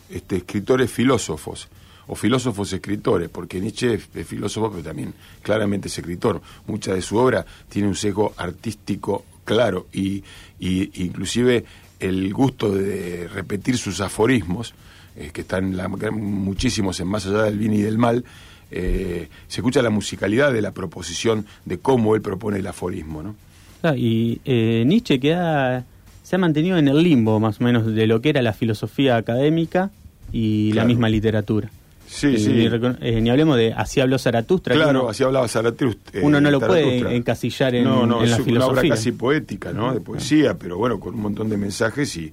este, 0.08 0.36
escritores 0.36 0.88
filósofos 0.88 1.68
o 2.06 2.14
filósofos 2.14 2.72
escritores, 2.72 3.28
porque 3.28 3.60
Nietzsche 3.60 3.94
es, 3.94 4.26
filósofo, 4.26 4.70
pero 4.70 4.82
también 4.82 5.14
claramente 5.42 5.88
es 5.88 5.98
escritor. 5.98 6.40
Mucha 6.66 6.94
de 6.94 7.02
su 7.02 7.16
obra 7.16 7.44
tiene 7.68 7.88
un 7.88 7.96
sesgo 7.96 8.34
artístico 8.36 9.24
claro 9.44 9.86
y, 9.92 10.22
inclusive 10.60 11.64
el 12.00 12.32
gusto 12.32 12.70
de 12.74 13.28
repetir 13.28 13.78
sus 13.78 14.00
aforismos, 14.00 14.74
eh, 15.16 15.30
que 15.32 15.42
están 15.42 15.76
muchísimos 16.12 16.98
en 17.00 17.06
Más 17.06 17.26
allá 17.26 17.42
del 17.44 17.58
bien 17.58 17.74
y 17.74 17.82
del 17.82 17.98
mal, 17.98 18.24
eh, 18.70 19.28
se 19.46 19.60
escucha 19.60 19.82
la 19.82 19.90
musicalidad 19.90 20.52
de 20.52 20.62
la 20.62 20.72
proposición 20.72 21.46
de 21.64 21.78
cómo 21.78 22.16
él 22.16 22.22
propone 22.22 22.58
el 22.58 22.66
aforismo. 22.66 23.22
¿no? 23.22 23.34
y 23.96 24.40
eh, 24.44 24.84
Nietzsche 24.86 25.18
queda, 25.18 25.84
se 26.22 26.36
ha 26.36 26.38
mantenido 26.38 26.78
en 26.78 26.88
el 26.88 27.02
limbo 27.02 27.38
más 27.40 27.60
o 27.60 27.64
menos 27.64 27.86
de 27.86 28.06
lo 28.06 28.20
que 28.22 28.30
era 28.30 28.42
la 28.42 28.52
filosofía 28.52 29.16
académica 29.16 29.90
y 30.32 30.72
la 30.72 30.84
misma 30.84 31.08
literatura. 31.08 31.70
Sí, 32.12 32.34
eh, 32.34 32.38
sí. 32.38 32.68
Eh, 33.00 33.20
ni 33.22 33.30
hablemos 33.30 33.56
de 33.56 33.72
Así 33.72 34.00
habló 34.00 34.18
Zaratustra. 34.18 34.74
Claro, 34.74 35.08
así 35.08 35.24
hablaba 35.24 35.48
Zaratustra. 35.48 36.20
uno 36.22 36.40
no 36.40 36.50
lo 36.50 36.60
puede 36.60 37.16
encasillar 37.16 37.74
en, 37.74 37.84
no, 37.84 38.06
no, 38.06 38.22
es 38.22 38.38
Una 38.38 38.66
obra 38.66 38.82
casi 38.86 39.12
poética, 39.12 39.72
¿no? 39.72 39.94
De 39.94 40.00
poesía, 40.00 40.58
pero 40.58 40.76
bueno, 40.76 41.00
con 41.00 41.14
un 41.14 41.22
montón 41.22 41.48
de 41.48 41.56
mensajes 41.56 42.16
y, 42.16 42.32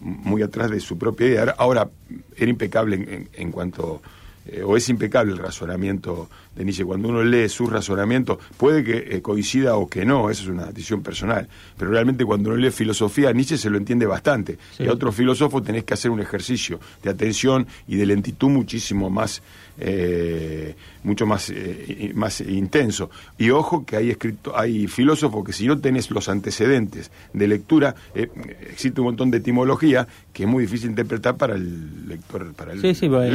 muy 0.00 0.42
atrás 0.42 0.70
de 0.70 0.80
su 0.80 0.98
propia 0.98 1.26
idea. 1.28 1.54
Ahora, 1.56 1.88
era 2.36 2.50
impecable 2.50 3.28
en 3.32 3.52
cuanto 3.52 4.02
eh, 4.46 4.62
o 4.62 4.76
es 4.76 4.88
impecable 4.88 5.32
el 5.32 5.38
razonamiento 5.38 6.28
de 6.54 6.64
Nietzsche. 6.64 6.84
Cuando 6.84 7.08
uno 7.08 7.22
lee 7.22 7.48
su 7.48 7.66
razonamiento, 7.66 8.38
puede 8.56 8.82
que 8.82 9.16
eh, 9.16 9.22
coincida 9.22 9.76
o 9.76 9.88
que 9.88 10.04
no, 10.04 10.30
esa 10.30 10.42
es 10.42 10.48
una 10.48 10.66
decisión 10.66 11.02
personal, 11.02 11.48
pero 11.76 11.90
realmente 11.90 12.24
cuando 12.24 12.50
uno 12.50 12.58
lee 12.58 12.70
filosofía, 12.70 13.32
Nietzsche 13.32 13.56
se 13.56 13.70
lo 13.70 13.78
entiende 13.78 14.06
bastante. 14.06 14.58
Y 14.78 14.86
a 14.86 14.92
otro 14.92 15.12
filósofo 15.12 15.62
tenés 15.62 15.84
que 15.84 15.94
hacer 15.94 16.10
un 16.10 16.20
ejercicio 16.20 16.80
de 17.02 17.10
atención 17.10 17.66
y 17.86 17.96
de 17.96 18.06
lentitud 18.06 18.48
muchísimo 18.48 19.10
más 19.10 19.42
eh, 19.78 20.74
mucho 21.04 21.26
más, 21.26 21.50
eh, 21.50 22.12
más 22.14 22.40
intenso. 22.40 23.10
Y 23.38 23.50
ojo 23.50 23.84
que 23.84 23.96
hay, 23.96 24.10
escrito, 24.10 24.56
hay 24.56 24.86
filósofos 24.86 25.44
que 25.44 25.52
si 25.52 25.66
no 25.66 25.78
tenés 25.78 26.10
los 26.10 26.28
antecedentes 26.28 27.10
de 27.32 27.48
lectura, 27.48 27.94
eh, 28.14 28.28
existe 28.70 29.00
un 29.00 29.06
montón 29.06 29.30
de 29.30 29.38
etimología 29.38 30.06
que 30.32 30.44
es 30.44 30.48
muy 30.48 30.64
difícil 30.64 30.90
interpretar 30.90 31.36
para 31.36 31.54
el 31.54 32.08
lector, 32.08 32.52
para 32.54 32.72
el, 32.72 32.84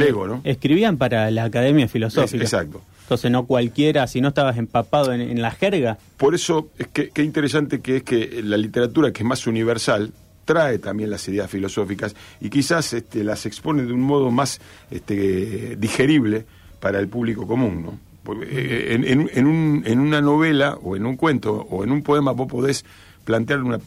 ego, 0.02 0.26
¿no? 0.26 0.40
Escribían 0.44 0.96
para 0.96 1.30
la 1.30 1.44
Academia 1.44 1.88
Filosófica. 1.88 2.42
exacto. 2.42 2.82
Entonces 3.02 3.30
no 3.30 3.46
cualquiera, 3.46 4.06
si 4.06 4.20
no 4.20 4.28
estabas 4.28 4.58
empapado 4.58 5.14
en, 5.14 5.40
la 5.40 5.50
jerga. 5.50 5.96
Por 6.18 6.34
eso 6.34 6.68
es 6.78 6.88
que 6.88 7.08
qué 7.08 7.22
interesante 7.22 7.80
que 7.80 7.96
es 7.96 8.02
que 8.02 8.42
la 8.42 8.58
literatura, 8.58 9.12
que 9.12 9.22
es 9.22 9.26
más 9.26 9.46
universal, 9.46 10.12
trae 10.48 10.78
también 10.78 11.10
las 11.10 11.28
ideas 11.28 11.50
filosóficas 11.50 12.16
y 12.40 12.48
quizás 12.48 12.94
este, 12.94 13.22
las 13.22 13.44
expone 13.44 13.82
de 13.82 13.92
un 13.92 14.00
modo 14.00 14.30
más 14.30 14.62
este, 14.90 15.76
digerible 15.76 16.46
para 16.80 16.98
el 16.98 17.06
público 17.06 17.46
común, 17.46 17.82
¿no? 17.82 17.98
Eh, 18.42 18.94
en, 18.94 19.04
en, 19.04 19.46
un, 19.46 19.82
en, 19.84 20.00
una 20.00 20.22
novela 20.22 20.78
o 20.82 20.96
en 20.96 21.04
un 21.04 21.16
cuento 21.16 21.54
o 21.54 21.84
en 21.84 21.92
un 21.92 22.02
poema 22.02 22.32
vos 22.32 22.48
podés 22.48 22.82
plantear 23.24 23.62
una 23.62 23.78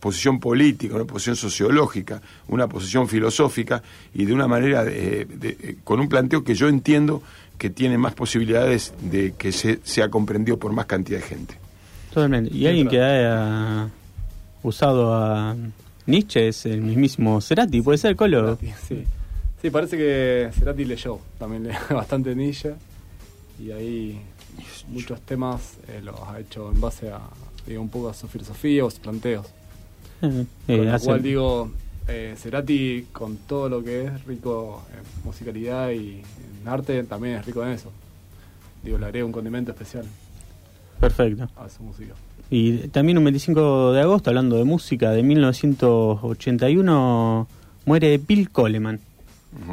posición 0.00 0.40
política, 0.40 0.94
una 0.94 1.04
posición 1.04 1.36
sociológica, 1.36 2.22
una 2.48 2.66
posición 2.66 3.08
filosófica 3.08 3.82
y 4.14 4.24
de 4.24 4.32
una 4.32 4.46
manera, 4.46 4.84
de, 4.84 5.76
con 5.84 6.00
un 6.00 6.08
planteo 6.08 6.42
que 6.42 6.54
yo 6.54 6.68
entiendo 6.68 7.22
que 7.58 7.68
tiene 7.68 7.98
más 7.98 8.14
posibilidades 8.14 8.94
de 9.02 9.34
que 9.36 9.52
se, 9.52 9.80
sea 9.82 10.08
comprendido 10.08 10.58
por 10.58 10.72
más 10.72 10.86
cantidad 10.86 11.18
de 11.18 11.26
gente. 11.26 11.54
Totalmente. 12.08 12.54
Y 12.54 12.66
alguien 12.66 12.88
que 12.88 13.02
haya 13.02 13.90
usado 14.62 15.14
a 15.14 15.54
Nietzsche 16.06 16.48
es 16.48 16.66
el 16.66 16.82
mismísimo 16.82 17.40
Cerati, 17.40 17.80
¿puede 17.82 17.98
ser, 17.98 18.16
Colo? 18.16 18.58
sí. 18.86 19.04
sí, 19.60 19.70
parece 19.70 19.96
que 19.96 20.50
Cerati 20.52 20.84
leyó 20.84 21.18
también 21.38 21.64
lee 21.64 21.74
bastante 21.90 22.34
Nietzsche 22.34 22.74
y 23.58 23.70
ahí 23.70 24.20
muchos 24.88 25.20
temas 25.22 25.78
eh, 25.88 26.00
los 26.02 26.18
ha 26.20 26.38
hecho 26.40 26.70
en 26.70 26.80
base 26.80 27.10
a 27.10 27.20
digo, 27.66 27.82
un 27.82 27.88
poco 27.88 28.08
a 28.08 28.14
su 28.14 28.28
filosofía 28.28 28.84
o 28.84 28.90
sus 28.90 29.00
planteos. 29.00 29.46
Eh, 30.22 30.46
con 30.66 30.86
lo 30.86 31.00
cual 31.00 31.22
digo, 31.22 31.70
eh, 32.08 32.34
Cerati 32.36 33.08
con 33.12 33.36
todo 33.38 33.68
lo 33.68 33.82
que 33.82 34.04
es 34.04 34.24
rico 34.24 34.84
en 34.92 35.24
musicalidad 35.24 35.90
y 35.90 36.22
en 36.62 36.68
arte 36.68 37.02
también 37.04 37.36
es 37.36 37.46
rico 37.46 37.64
en 37.64 37.72
eso. 37.72 37.90
Digo, 38.82 38.98
le 38.98 39.06
haré 39.06 39.24
un 39.24 39.32
condimento 39.32 39.72
especial. 39.72 40.06
Perfecto. 41.00 41.48
A 41.56 41.68
su 41.68 41.82
música. 41.82 42.14
Y 42.50 42.88
también 42.88 43.18
un 43.18 43.24
25 43.24 43.92
de 43.92 44.00
agosto, 44.00 44.30
hablando 44.30 44.56
de 44.56 44.64
música, 44.64 45.10
de 45.10 45.22
1981, 45.22 47.46
muere 47.84 48.18
Bill 48.18 48.48
Coleman, 48.50 48.98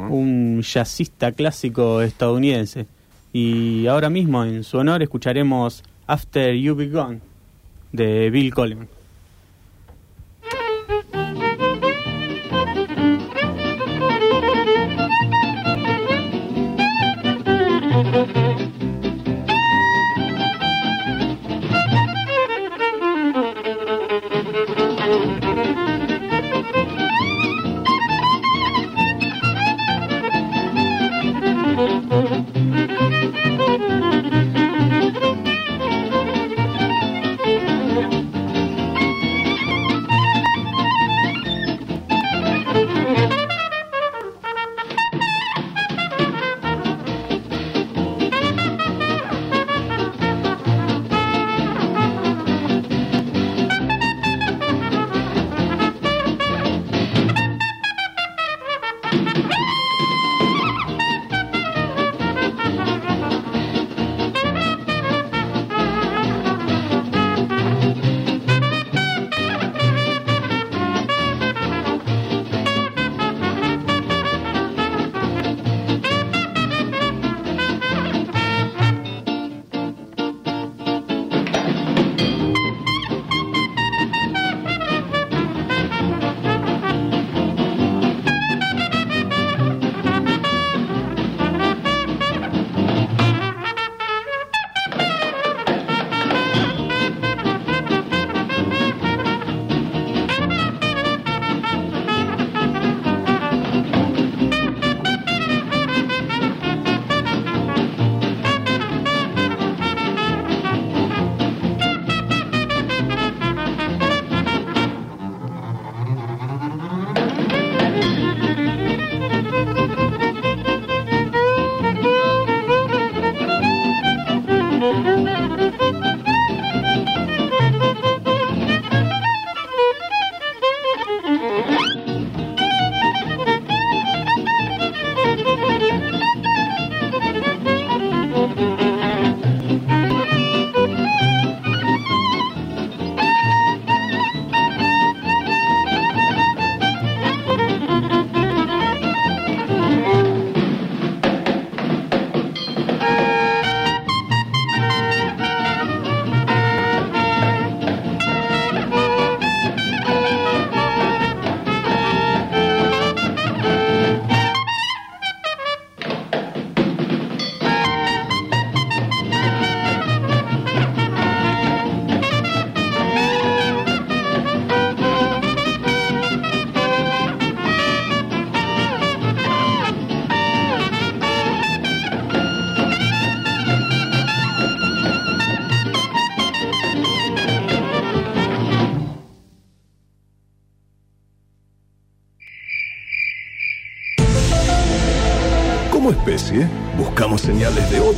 un 0.08 0.62
jazzista 0.62 1.32
clásico 1.32 2.02
estadounidense. 2.02 2.86
Y 3.32 3.86
ahora 3.86 4.10
mismo, 4.10 4.44
en 4.44 4.64
su 4.64 4.76
honor, 4.78 5.02
escucharemos 5.02 5.84
After 6.06 6.54
You 6.54 6.74
Be 6.74 6.88
Gone, 6.88 7.20
de 7.92 8.30
Bill 8.30 8.52
Coleman. 8.52 8.88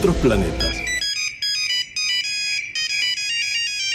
Otros 0.06 0.22
planetas. 0.22 0.76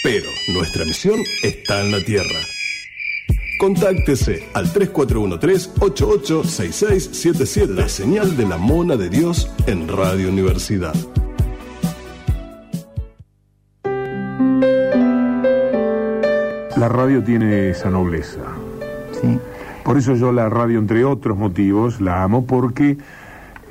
Pero 0.04 0.28
nuestra 0.54 0.84
misión 0.84 1.18
está 1.42 1.80
en 1.82 1.94
la 1.94 2.04
Tierra. 2.04 2.42
Contáctese 3.58 4.44
al 4.54 4.68
3413-886677, 4.74 7.68
la 7.68 7.88
señal 7.88 8.36
de 8.36 8.46
la 8.46 8.58
mona 8.58 8.98
de 8.98 9.10
Dios 9.10 9.50
en 9.68 9.88
Radio 9.88 10.28
Universidad. 10.30 10.96
La 16.76 16.90
radio 16.90 17.24
tiene 17.24 17.70
esa 17.70 17.90
nobleza. 17.90 18.42
Sí. 19.22 19.40
Por 19.86 19.98
eso 19.98 20.14
yo 20.16 20.34
la 20.34 20.50
radio, 20.50 20.80
entre 20.80 21.06
otros 21.06 21.38
motivos, 21.38 22.02
la 22.02 22.24
amo 22.24 22.46
porque 22.46 22.98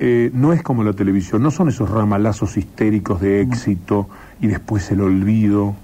eh, 0.02 0.30
no 0.32 0.54
es 0.54 0.62
como 0.62 0.82
la 0.82 0.94
televisión, 0.94 1.42
no 1.42 1.50
son 1.50 1.68
esos 1.68 1.90
ramalazos 1.90 2.56
histéricos 2.56 3.20
de 3.20 3.42
éxito 3.42 4.08
y 4.40 4.46
después 4.46 4.90
el 4.90 5.02
olvido 5.02 5.74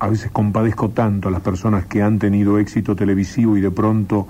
a 0.00 0.08
veces 0.08 0.32
compadezco 0.32 0.88
tanto 0.88 1.28
a 1.28 1.30
las 1.30 1.40
personas 1.40 1.86
que 1.86 2.02
han 2.02 2.18
tenido 2.18 2.58
éxito 2.58 2.96
televisivo 2.96 3.56
y 3.56 3.60
de 3.60 3.70
pronto 3.70 4.26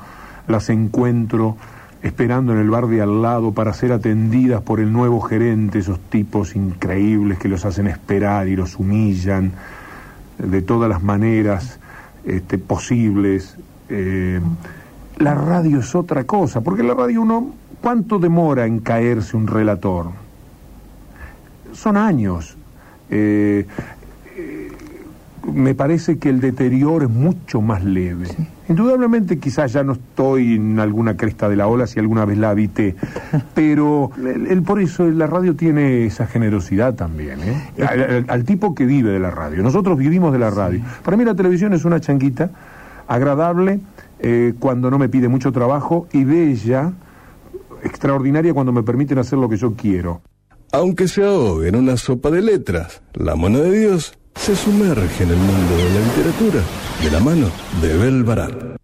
las 0.47 0.69
encuentro 0.69 1.57
esperando 2.03 2.53
en 2.53 2.59
el 2.59 2.69
bar 2.69 2.87
de 2.87 3.01
al 3.01 3.23
lado 3.23 3.53
para 3.53 3.73
ser 3.73 3.93
atendidas 3.93 4.61
por 4.61 4.79
el 4.79 4.93
nuevo 4.93 5.23
gerente, 5.23 5.79
esos 5.79 5.99
tipos 5.99 6.55
increíbles 6.55 7.39
que 7.39 7.49
los 7.49 7.65
hacen 7.65 7.87
esperar 7.87 8.47
y 8.47 8.57
los 8.57 8.79
humillan 8.79 9.53
de 10.37 10.61
todas 10.61 10.91
las 10.91 11.03
maneras 11.03 11.81
este, 12.27 12.59
posibles. 12.59 13.57
Eh, 13.89 14.39
la 15.17 15.35
radio 15.35 15.81
es 15.81 15.95
otra 15.95 16.25
cosa, 16.25 16.61
porque 16.61 16.83
la 16.83 16.93
radio 16.93 17.23
uno, 17.23 17.55
¿cuánto 17.85 18.19
demora 18.19 18.65
en 18.65 18.79
caerse 18.79 19.37
un 19.37 19.47
relator? 19.47 20.07
Son 21.75 21.99
años. 21.99 22.57
Eh, 23.11 23.67
me 25.53 25.75
parece 25.75 26.17
que 26.17 26.31
el 26.31 26.41
deterioro 26.41 27.05
es 27.05 27.11
mucho 27.11 27.61
más 27.61 27.85
leve. 27.85 28.29
Indudablemente 28.71 29.39
quizás 29.39 29.75
ya 29.75 29.83
no 29.83 29.93
estoy 29.93 30.55
en 30.55 30.81
alguna 30.81 31.19
cresta 31.19 31.47
de 31.51 31.57
la 31.57 31.67
ola 31.67 31.87
si 31.87 32.01
alguna 32.01 32.25
vez 32.25 32.39
la 32.39 32.49
habité, 32.49 32.97
pero 33.55 34.11
el, 34.17 34.63
por 34.63 34.81
eso 34.81 35.05
la 35.11 35.27
radio 35.27 35.55
tiene 35.55 36.07
esa 36.07 36.27
generosidad 36.27 36.95
también, 36.95 37.41
¿eh? 37.43 38.25
al, 38.27 38.45
tipo 38.45 38.75
que 38.75 38.87
vive 38.87 39.11
de 39.11 39.21
la 39.21 39.31
radio. 39.31 39.63
Nosotros 39.63 39.99
vivimos 39.99 40.33
de 40.33 40.39
la 40.39 40.49
radio. 40.49 40.81
Para 41.05 41.19
mí 41.19 41.25
la 41.27 41.35
televisión 41.35 41.75
es 41.75 41.85
una 41.85 42.01
changuita 42.01 42.49
agradable 43.07 43.81
eh, 44.21 44.55
cuando 44.59 44.91
no 44.91 44.99
me 44.99 45.11
pide 45.11 45.29
mucho 45.29 45.53
trabajo 45.53 46.09
y 46.13 46.25
bella, 46.25 46.95
extraordinaria 47.85 48.55
cuando 48.55 48.73
me 48.73 48.83
permiten 48.83 49.19
hacer 49.19 49.39
lo 49.39 49.49
que 49.49 49.57
yo 49.57 49.75
quiero. 49.75 50.23
Aunque 50.73 51.07
se 51.07 51.25
ahogue 51.25 51.69
en 51.69 51.77
una 51.77 51.97
sopa 51.97 52.31
de 52.31 52.43
letras, 52.43 53.03
la 53.13 53.37
mano 53.37 53.61
de 53.61 53.79
Dios 53.79 54.15
se 54.35 54.57
sumerge 54.57 55.23
en 55.23 55.31
el 55.31 55.37
mundo 55.37 55.77
de 55.77 55.91
la 55.91 56.01
literatura 56.01 56.61
de 57.03 57.11
la 57.11 57.21
mano 57.21 57.47
de 57.81 57.97
Bel 57.97 58.25
Barat. 58.25 58.84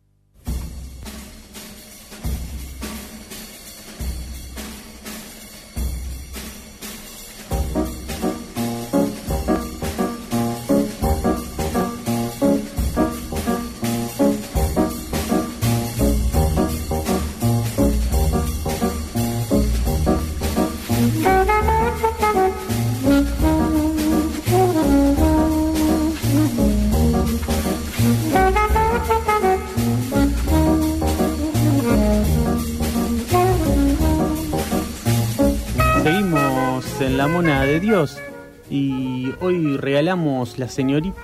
Y 38.68 39.32
hoy 39.40 39.78
regalamos 39.78 40.58
la, 40.58 40.68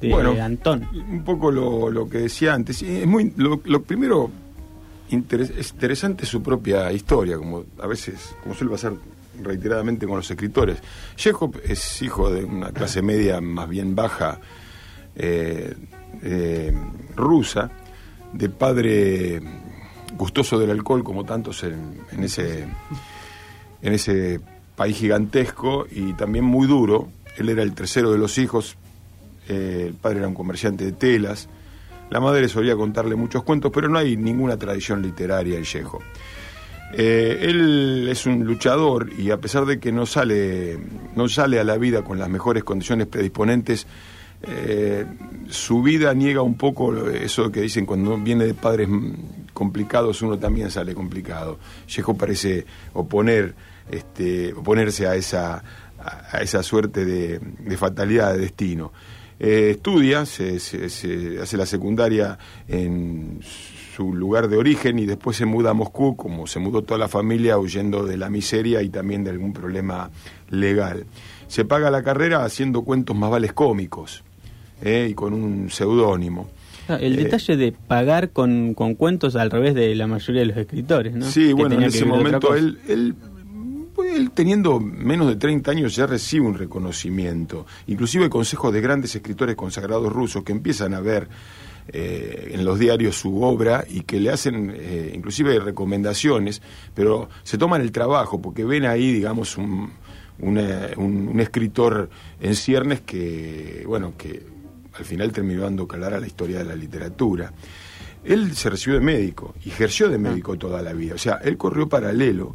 de 0.00 0.40
Antón? 0.40 0.88
Un 1.10 1.24
poco 1.24 1.50
lo, 1.50 2.08
que 2.08 2.18
decía 2.18 2.54
antes. 2.54 2.82
Es 2.82 3.06
muy, 3.06 3.34
lo, 3.36 3.60
primero 3.82 4.30
es 5.10 5.72
interesante 5.72 6.24
su 6.24 6.42
propia 6.42 6.90
historia, 6.90 7.36
como 7.36 7.66
a 7.78 7.86
veces, 7.86 8.34
como 8.42 8.54
suele 8.54 8.72
pasar 8.72 8.94
reiteradamente 9.40 10.06
con 10.06 10.16
los 10.16 10.30
escritores. 10.30 10.78
Chekhov 11.16 11.60
es 11.64 12.02
hijo 12.02 12.30
de 12.30 12.44
una 12.44 12.72
clase 12.72 13.02
media 13.02 13.40
más 13.40 13.68
bien 13.68 13.94
baja 13.94 14.40
eh, 15.14 15.74
eh, 16.22 16.72
rusa, 17.16 17.70
de 18.32 18.48
padre 18.48 19.40
gustoso 20.16 20.58
del 20.58 20.70
alcohol 20.70 21.02
como 21.04 21.24
tantos 21.24 21.64
en, 21.64 22.04
ese, 22.22 22.66
en 23.82 23.92
ese 23.92 24.40
país 24.76 24.96
gigantesco 24.96 25.86
y 25.90 26.12
también 26.14 26.44
muy 26.44 26.66
duro. 26.66 27.08
Él 27.36 27.48
era 27.48 27.62
el 27.62 27.74
tercero 27.74 28.12
de 28.12 28.18
los 28.18 28.38
hijos, 28.38 28.76
eh, 29.48 29.86
el 29.88 29.94
padre 29.94 30.18
era 30.18 30.28
un 30.28 30.34
comerciante 30.34 30.84
de 30.84 30.92
telas, 30.92 31.48
la 32.10 32.20
madre 32.20 32.48
solía 32.48 32.76
contarle 32.76 33.16
muchos 33.16 33.42
cuentos, 33.42 33.72
pero 33.74 33.88
no 33.88 33.98
hay 33.98 34.18
ninguna 34.18 34.58
tradición 34.58 35.00
literaria 35.00 35.56
en 35.56 35.64
Chekhov. 35.64 36.02
Eh, 36.94 37.38
él 37.48 38.06
es 38.10 38.26
un 38.26 38.44
luchador 38.44 39.10
y 39.18 39.30
a 39.30 39.38
pesar 39.38 39.64
de 39.64 39.80
que 39.80 39.92
no 39.92 40.04
sale, 40.04 40.78
no 41.16 41.28
sale 41.28 41.58
a 41.58 41.64
la 41.64 41.78
vida 41.78 42.02
con 42.02 42.18
las 42.18 42.28
mejores 42.28 42.64
condiciones 42.64 43.06
predisponentes, 43.06 43.86
eh, 44.42 45.06
su 45.48 45.82
vida 45.82 46.12
niega 46.12 46.42
un 46.42 46.56
poco 46.56 47.08
eso 47.10 47.50
que 47.52 47.60
dicen 47.60 47.86
cuando 47.86 48.18
viene 48.18 48.44
de 48.44 48.54
padres 48.54 48.88
complicados 49.52 50.20
uno 50.22 50.38
también 50.38 50.70
sale 50.70 50.94
complicado. 50.94 51.58
Chejo 51.86 52.14
parece 52.14 52.66
oponer, 52.92 53.54
este, 53.90 54.52
oponerse 54.52 55.06
a 55.06 55.14
esa, 55.14 55.62
a 55.98 56.38
esa 56.42 56.62
suerte 56.62 57.04
de, 57.04 57.76
fatalidad 57.76 58.32
de 58.32 58.38
destino. 58.40 58.92
Eh, 59.38 59.70
estudia, 59.72 60.26
se 60.26 60.56
hace 60.56 61.56
la 61.56 61.66
secundaria 61.66 62.38
en 62.68 63.40
su 63.94 64.14
lugar 64.14 64.48
de 64.48 64.56
origen 64.56 64.98
y 64.98 65.06
después 65.06 65.36
se 65.36 65.44
muda 65.44 65.70
a 65.70 65.74
Moscú, 65.74 66.16
como 66.16 66.46
se 66.46 66.58
mudó 66.58 66.82
toda 66.82 66.98
la 66.98 67.08
familia 67.08 67.58
huyendo 67.58 68.04
de 68.04 68.16
la 68.16 68.30
miseria 68.30 68.82
y 68.82 68.88
también 68.88 69.22
de 69.22 69.30
algún 69.30 69.52
problema 69.52 70.10
legal. 70.50 71.04
Se 71.46 71.64
paga 71.64 71.90
la 71.90 72.02
carrera 72.02 72.44
haciendo 72.44 72.82
cuentos 72.82 73.14
más 73.14 73.30
vales 73.30 73.52
cómicos 73.52 74.22
¿eh? 74.82 75.08
y 75.10 75.14
con 75.14 75.34
un 75.34 75.70
seudónimo. 75.70 76.48
Ah, 76.88 76.96
el 76.96 77.18
eh, 77.18 77.24
detalle 77.24 77.56
de 77.56 77.72
pagar 77.72 78.30
con, 78.30 78.74
con, 78.74 78.94
cuentos 78.94 79.36
al 79.36 79.50
revés 79.50 79.74
de 79.74 79.94
la 79.94 80.06
mayoría 80.06 80.40
de 80.40 80.46
los 80.46 80.56
escritores, 80.56 81.14
¿no? 81.14 81.26
Sí, 81.26 81.52
bueno, 81.52 81.74
en 81.76 81.82
ese 81.84 82.04
momento 82.04 82.54
él, 82.54 82.78
él, 82.88 83.14
él, 84.16 84.30
teniendo 84.32 84.80
menos 84.80 85.28
de 85.28 85.36
30 85.36 85.70
años 85.70 85.94
ya 85.94 86.06
recibe 86.06 86.46
un 86.46 86.54
reconocimiento, 86.54 87.66
inclusive 87.86 88.30
consejos 88.30 88.72
de 88.72 88.80
grandes 88.80 89.14
escritores 89.14 89.54
consagrados 89.54 90.10
rusos 90.10 90.42
que 90.42 90.52
empiezan 90.52 90.94
a 90.94 91.00
ver 91.00 91.28
eh, 91.88 92.50
en 92.52 92.64
los 92.64 92.78
diarios 92.78 93.16
su 93.16 93.42
obra 93.42 93.84
y 93.88 94.02
que 94.02 94.20
le 94.20 94.30
hacen 94.30 94.72
eh, 94.74 95.12
inclusive 95.14 95.58
recomendaciones, 95.58 96.62
pero 96.94 97.28
se 97.42 97.58
toman 97.58 97.80
el 97.80 97.92
trabajo 97.92 98.40
porque 98.40 98.64
ven 98.64 98.86
ahí, 98.86 99.12
digamos, 99.12 99.56
un, 99.58 99.92
un, 100.38 101.40
escritor 101.40 102.08
en 102.40 102.54
ciernes 102.54 103.00
que, 103.00 103.84
bueno, 103.86 104.14
que 104.16 104.42
al 104.94 105.04
final 105.04 105.32
terminó 105.32 105.62
dando 105.62 105.86
calar 105.86 106.14
a 106.14 106.20
la 106.20 106.26
historia 106.26 106.58
de 106.58 106.64
la 106.64 106.74
literatura. 106.74 107.52
Él 108.24 108.54
se 108.54 108.70
recibió 108.70 108.98
de 108.98 109.04
médico 109.04 109.54
y 109.64 109.70
ejerció 109.70 110.08
de 110.08 110.18
médico 110.18 110.56
toda 110.56 110.82
la 110.82 110.92
vida, 110.92 111.14
o 111.14 111.18
sea, 111.18 111.40
él 111.42 111.56
corrió 111.56 111.88
paralelo 111.88 112.54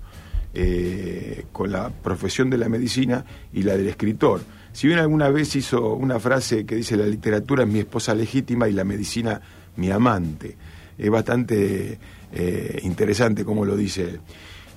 eh, 0.53 1.45
con 1.51 1.71
la 1.71 1.89
profesión 1.89 2.49
de 2.49 2.57
la 2.57 2.69
medicina 2.69 3.25
y 3.53 3.63
la 3.63 3.75
del 3.75 3.89
escritor. 3.89 4.41
Si 4.77 4.85
bien 4.85 4.99
alguna 4.99 5.29
vez 5.29 5.55
hizo 5.55 5.95
una 5.95 6.19
frase 6.19 6.63
que 6.63 6.75
dice 6.75 6.95
la 6.95 7.07
literatura 7.07 7.63
es 7.63 7.69
mi 7.69 7.79
esposa 7.79 8.13
legítima 8.13 8.69
y 8.69 8.73
la 8.73 8.83
medicina 8.83 9.41
mi 9.75 9.89
amante, 9.89 10.55
es 10.95 11.09
bastante 11.09 11.97
eh, 12.31 12.79
interesante 12.83 13.43
como 13.43 13.65
lo 13.65 13.75
dice 13.75 14.03
él. 14.03 14.19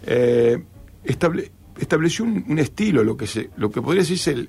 Eh, 0.07 0.63
estableció 1.05 2.25
un, 2.25 2.59
estilo, 2.59 3.05
lo 3.05 3.15
que, 3.15 3.51
lo 3.59 3.71
que 3.71 3.83
podría 3.83 4.01
decirse 4.01 4.49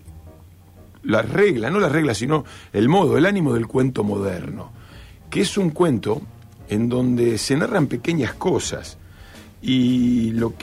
la 1.03 1.21
regla, 1.21 1.69
no 1.69 1.81
la 1.81 1.89
regla, 1.89 2.13
sino 2.13 2.45
el 2.71 2.87
modo, 2.87 3.17
el 3.17 3.25
ánimo 3.25 3.53
del 3.53 3.67
cuento 3.67 4.05
moderno, 4.05 4.71
que 5.29 5.41
es 5.41 5.57
un 5.57 5.71
cuento 5.71 6.21
en 6.69 6.87
donde 6.87 7.37
se 7.37 7.57
narran 7.57 7.87
pequeñas 7.87 8.35
cosas 8.35 8.97
y 9.61 10.31
lo, 10.31 10.53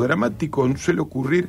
dramático 0.00 0.68
suele 0.76 1.00
ocurrir 1.00 1.48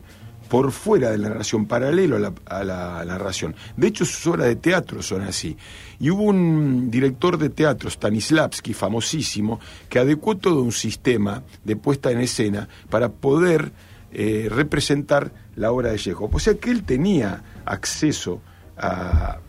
por 0.52 0.74
fuera 0.74 1.12
de 1.12 1.18
la 1.18 1.30
narración, 1.30 1.66
paralelo 1.66 2.18
a 2.46 2.64
la, 2.66 3.06
narración. 3.06 3.56
De 3.78 3.88
hecho, 3.88 4.04
sus 4.04 4.28
obras 4.28 4.48
de 4.48 4.58
teatro 4.58 5.02
son 5.02 5.22
así. 5.22 5.56
Y 5.98 6.10
hubo 6.10 6.24
un 6.24 6.92
director 6.92 7.38
de 7.38 7.48
teatro, 7.48 7.90
Stanislavski, 7.90 8.74
famosísimo, 8.74 9.62
que 9.88 10.00
adecuó 10.00 10.36
todo 10.36 10.62
un 10.62 10.74
sistema 10.74 11.42
de 11.64 11.78
puesta 11.78 12.12
en 12.12 12.20
escena 12.20 12.68
para 12.90 13.08
poder 13.08 13.72
eh, 14.12 14.50
representar 14.52 15.32
la 15.56 15.72
obra 15.72 15.94
de 15.94 16.00
Chekhov. 16.00 16.36
O 16.36 16.40
sea 16.40 16.56
que 16.56 16.70
él 16.70 16.84
tenía 16.84 17.42
acceso 17.64 18.42
a, 18.76 19.40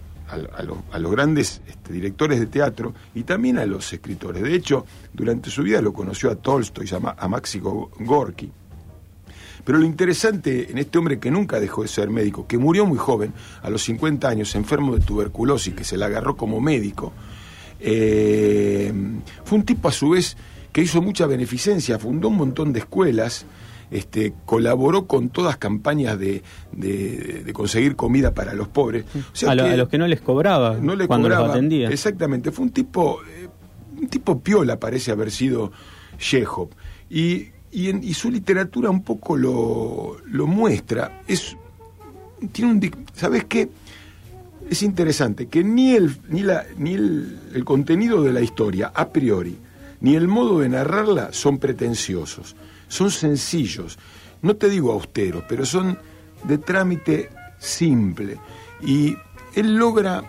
los 0.54 1.10
grandes 1.10 1.62
este, 1.66 1.94
directores 1.94 2.38
de 2.38 2.46
teatro 2.46 2.94
y 3.12 3.24
también 3.24 3.58
a 3.58 3.66
los 3.66 3.92
escritores. 3.92 4.40
De 4.44 4.54
hecho, 4.54 4.86
durante 5.12 5.50
su 5.50 5.64
vida 5.64 5.82
lo 5.82 5.92
conoció 5.92 6.30
a 6.30 6.36
Tolstoy, 6.36 6.88
a, 6.92 7.16
a 7.18 7.26
Maxi 7.26 7.58
Gorky. 7.58 8.52
Pero 9.64 9.78
lo 9.78 9.84
interesante 9.84 10.70
en 10.70 10.78
este 10.78 10.98
hombre 10.98 11.18
que 11.18 11.30
nunca 11.30 11.60
dejó 11.60 11.82
de 11.82 11.88
ser 11.88 12.10
médico, 12.10 12.46
que 12.46 12.58
murió 12.58 12.84
muy 12.86 12.98
joven, 12.98 13.32
a 13.62 13.70
los 13.70 13.82
50 13.84 14.28
años, 14.28 14.54
enfermo 14.54 14.96
de 14.96 15.04
tuberculosis, 15.04 15.74
que 15.74 15.84
se 15.84 15.96
la 15.96 16.06
agarró 16.06 16.36
como 16.36 16.60
médico, 16.60 17.12
eh, 17.80 18.92
fue 19.44 19.58
un 19.58 19.64
tipo 19.64 19.88
a 19.88 19.92
su 19.92 20.10
vez 20.10 20.36
que 20.72 20.82
hizo 20.82 21.02
mucha 21.02 21.26
beneficencia, 21.26 21.98
fundó 21.98 22.28
un 22.28 22.36
montón 22.36 22.72
de 22.72 22.80
escuelas, 22.80 23.44
este, 23.90 24.32
colaboró 24.46 25.06
con 25.06 25.28
todas 25.28 25.58
campañas 25.58 26.18
de, 26.18 26.42
conseguir 27.52 27.94
comida 27.94 28.32
para 28.32 28.54
los 28.54 28.68
pobres. 28.68 29.04
a, 29.46 29.54
los 29.54 29.88
que 29.88 29.98
no 29.98 30.06
les 30.06 30.20
cobraba 30.20 30.78
no 30.80 30.96
cuando 31.06 31.28
los 31.28 31.50
atendía. 31.50 31.90
Exactamente, 31.90 32.50
fue 32.52 32.64
un 32.64 32.70
tipo, 32.70 33.20
eh, 33.22 33.48
un 34.00 34.08
tipo 34.08 34.40
piola 34.40 34.80
parece 34.80 35.12
haber 35.12 35.30
sido 35.30 35.72
Chekhov. 36.18 36.70
Y 37.10 37.51
y, 37.72 38.14
su 38.14 38.30
literatura 38.30 38.90
un 38.90 39.02
poco 39.02 39.36
lo, 39.36 40.18
lo 40.26 40.46
muestra. 40.46 41.22
Es, 41.26 41.56
tiene 42.52 42.72
un, 42.72 43.06
¿Sabes 43.14 43.44
qué? 43.44 43.68
Es 44.68 44.82
interesante 44.82 45.46
que 45.46 45.64
ni, 45.64 45.94
el, 45.94 46.16
ni, 46.28 46.42
la, 46.42 46.64
ni 46.76 46.94
el, 46.94 47.40
el 47.54 47.64
contenido 47.64 48.22
de 48.22 48.32
la 48.32 48.40
historia, 48.40 48.92
a 48.94 49.08
priori, 49.08 49.58
ni 50.00 50.14
el 50.14 50.28
modo 50.28 50.60
de 50.60 50.68
narrarla 50.68 51.32
son 51.32 51.58
pretenciosos, 51.58 52.56
son 52.88 53.10
sencillos. 53.10 53.98
No 54.42 54.56
te 54.56 54.68
digo 54.68 54.92
austeros, 54.92 55.44
pero 55.48 55.64
son 55.64 55.98
de 56.44 56.58
trámite 56.58 57.30
simple. 57.58 58.38
Y 58.82 59.16
él 59.54 59.76
logra 59.76 60.22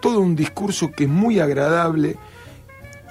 todo 0.00 0.20
un 0.20 0.34
discurso 0.34 0.90
que 0.90 1.04
es 1.04 1.10
muy 1.10 1.38
agradable 1.38 2.16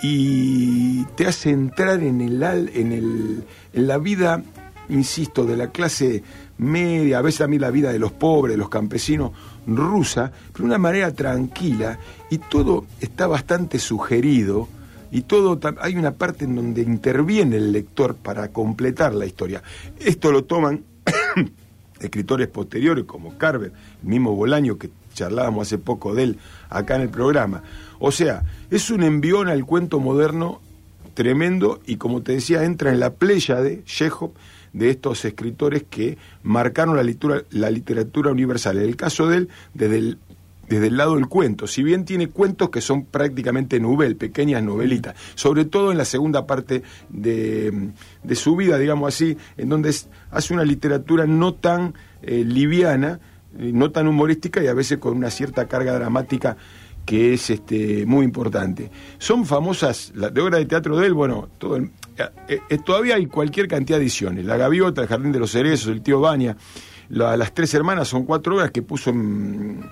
y 0.02 1.04
te 1.16 1.28
hace 1.28 1.52
entrar 1.52 2.02
en, 2.02 2.22
el, 2.22 2.42
en, 2.44 2.92
el, 2.92 3.44
en 3.74 3.88
la 3.88 3.98
vida, 3.98 4.44
insisto, 4.90 5.46
de 5.46 5.58
la 5.58 5.68
clase 5.68 6.24
media, 6.58 7.20
a 7.20 7.22
veces 7.22 7.40
también 7.40 7.62
la 7.62 7.72
vida 7.72 7.92
de 7.92 8.00
los 8.00 8.12
pobres, 8.12 8.54
de 8.54 8.58
los 8.58 8.70
campesinos, 8.70 9.32
rusa, 9.68 10.32
pero 10.52 10.64
de 10.64 10.66
una 10.66 10.78
manera 10.78 11.12
tranquila, 11.12 12.00
y 12.30 12.38
todo 12.38 12.86
está 13.00 13.28
bastante 13.28 13.80
sugerido, 13.80 14.68
y 15.12 15.22
todo 15.22 15.60
hay 15.82 15.98
una 15.98 16.12
parte 16.12 16.46
en 16.46 16.56
donde 16.56 16.82
interviene 16.82 17.58
el 17.58 17.72
lector 17.72 18.16
para 18.16 18.48
completar 18.50 19.14
la 19.14 19.26
historia. 19.26 19.62
Esto 20.00 20.32
lo 20.32 20.46
toman 20.46 20.84
escritores 22.00 22.48
posteriores 22.48 23.06
como 23.06 23.38
Carver, 23.38 23.74
el 24.02 24.08
mismo 24.08 24.36
Bolaño 24.36 24.78
que 24.78 24.90
charlábamos 25.14 25.68
hace 25.68 25.78
poco 25.78 26.16
de 26.16 26.24
él 26.24 26.40
acá 26.70 26.96
en 26.96 27.02
el 27.02 27.10
programa. 27.10 27.62
O 28.04 28.12
sea, 28.12 28.44
es 28.72 28.90
un 28.90 29.04
envión 29.04 29.48
al 29.48 29.64
cuento 29.64 30.00
moderno 30.00 30.60
tremendo 31.14 31.80
y 31.86 31.98
como 31.98 32.24
te 32.24 32.34
decía, 32.34 32.64
entra 32.64 32.92
en 32.92 33.00
la 33.00 33.14
playa 33.14 33.62
de 33.62 33.84
Chekhov 33.84 34.32
de 34.74 34.90
estos 34.90 35.24
escritores 35.24 35.84
que 35.88 36.18
marcaron 36.42 36.96
la 36.96 37.04
literatura, 37.04 37.48
la 37.52 37.70
literatura 37.70 38.32
universal. 38.32 38.80
En 38.80 38.86
el 38.86 38.96
caso 38.96 39.28
de 39.28 39.38
él, 39.38 39.50
desde 39.76 39.98
el, 40.00 40.18
desde 40.68 40.88
el 40.88 40.98
lado 40.98 41.14
del 41.14 41.28
cuento, 41.28 41.68
si 41.68 41.84
bien 41.84 42.04
tiene 42.04 42.30
cuentos 42.30 42.72
que 42.72 42.82
son 42.82 43.06
prácticamente 43.06 43.80
novel, 43.80 44.16
pequeñas 44.16 44.64
novelitas, 44.64 45.16
sobre 45.36 45.66
todo 45.66 45.92
en 45.92 46.00
la 46.00 46.06
segunda 46.06 46.48
parte 46.48 46.82
de, 47.10 47.92
de 48.24 48.36
su 48.36 48.56
vida, 48.56 48.80
digamos 48.80 49.14
así, 49.14 49.38
en 49.58 49.70
donde 49.70 49.94
hace 50.32 50.54
una 50.56 50.64
literatura 50.64 51.28
no 51.28 51.54
tan 51.54 51.94
eh, 52.24 52.44
liviana, 52.44 53.20
eh, 53.60 53.72
no 53.74 53.92
tan 53.92 54.08
humorística 54.08 54.64
y 54.64 54.68
a 54.68 54.74
veces 54.74 54.98
con 54.98 55.16
una 55.16 55.30
cierta 55.30 55.68
carga 55.68 55.94
dramática 55.94 56.58
que 57.06 57.34
es 57.34 57.50
este, 57.50 58.06
muy 58.06 58.26
importante. 58.26 58.92
Son 59.18 59.46
famosas, 59.46 60.12
las 60.16 60.34
de 60.34 60.42
obra 60.42 60.58
de 60.58 60.66
teatro 60.66 60.98
de 60.98 61.08
él, 61.08 61.14
bueno, 61.14 61.50
todo 61.58 61.78
eh, 61.78 61.90
eh, 62.48 62.78
todavía 62.86 63.16
hay 63.16 63.26
cualquier 63.26 63.68
cantidad 63.68 63.98
de 63.98 64.04
ediciones. 64.04 64.46
La 64.46 64.58
Gaviota, 64.58 65.02
El 65.02 65.08
Jardín 65.08 65.32
de 65.32 65.40
los 65.40 65.52
Cerezos, 65.52 65.88
El 65.88 66.02
Tío 66.02 66.20
Baña, 66.20 66.56
Las 67.10 67.54
Tres 67.54 67.74
Hermanas 67.74 68.08
son 68.08 68.26
cuatro 68.26 68.56
obras 68.56 68.72
que 68.72 68.82
puso 68.82 69.10
en, 69.10 69.84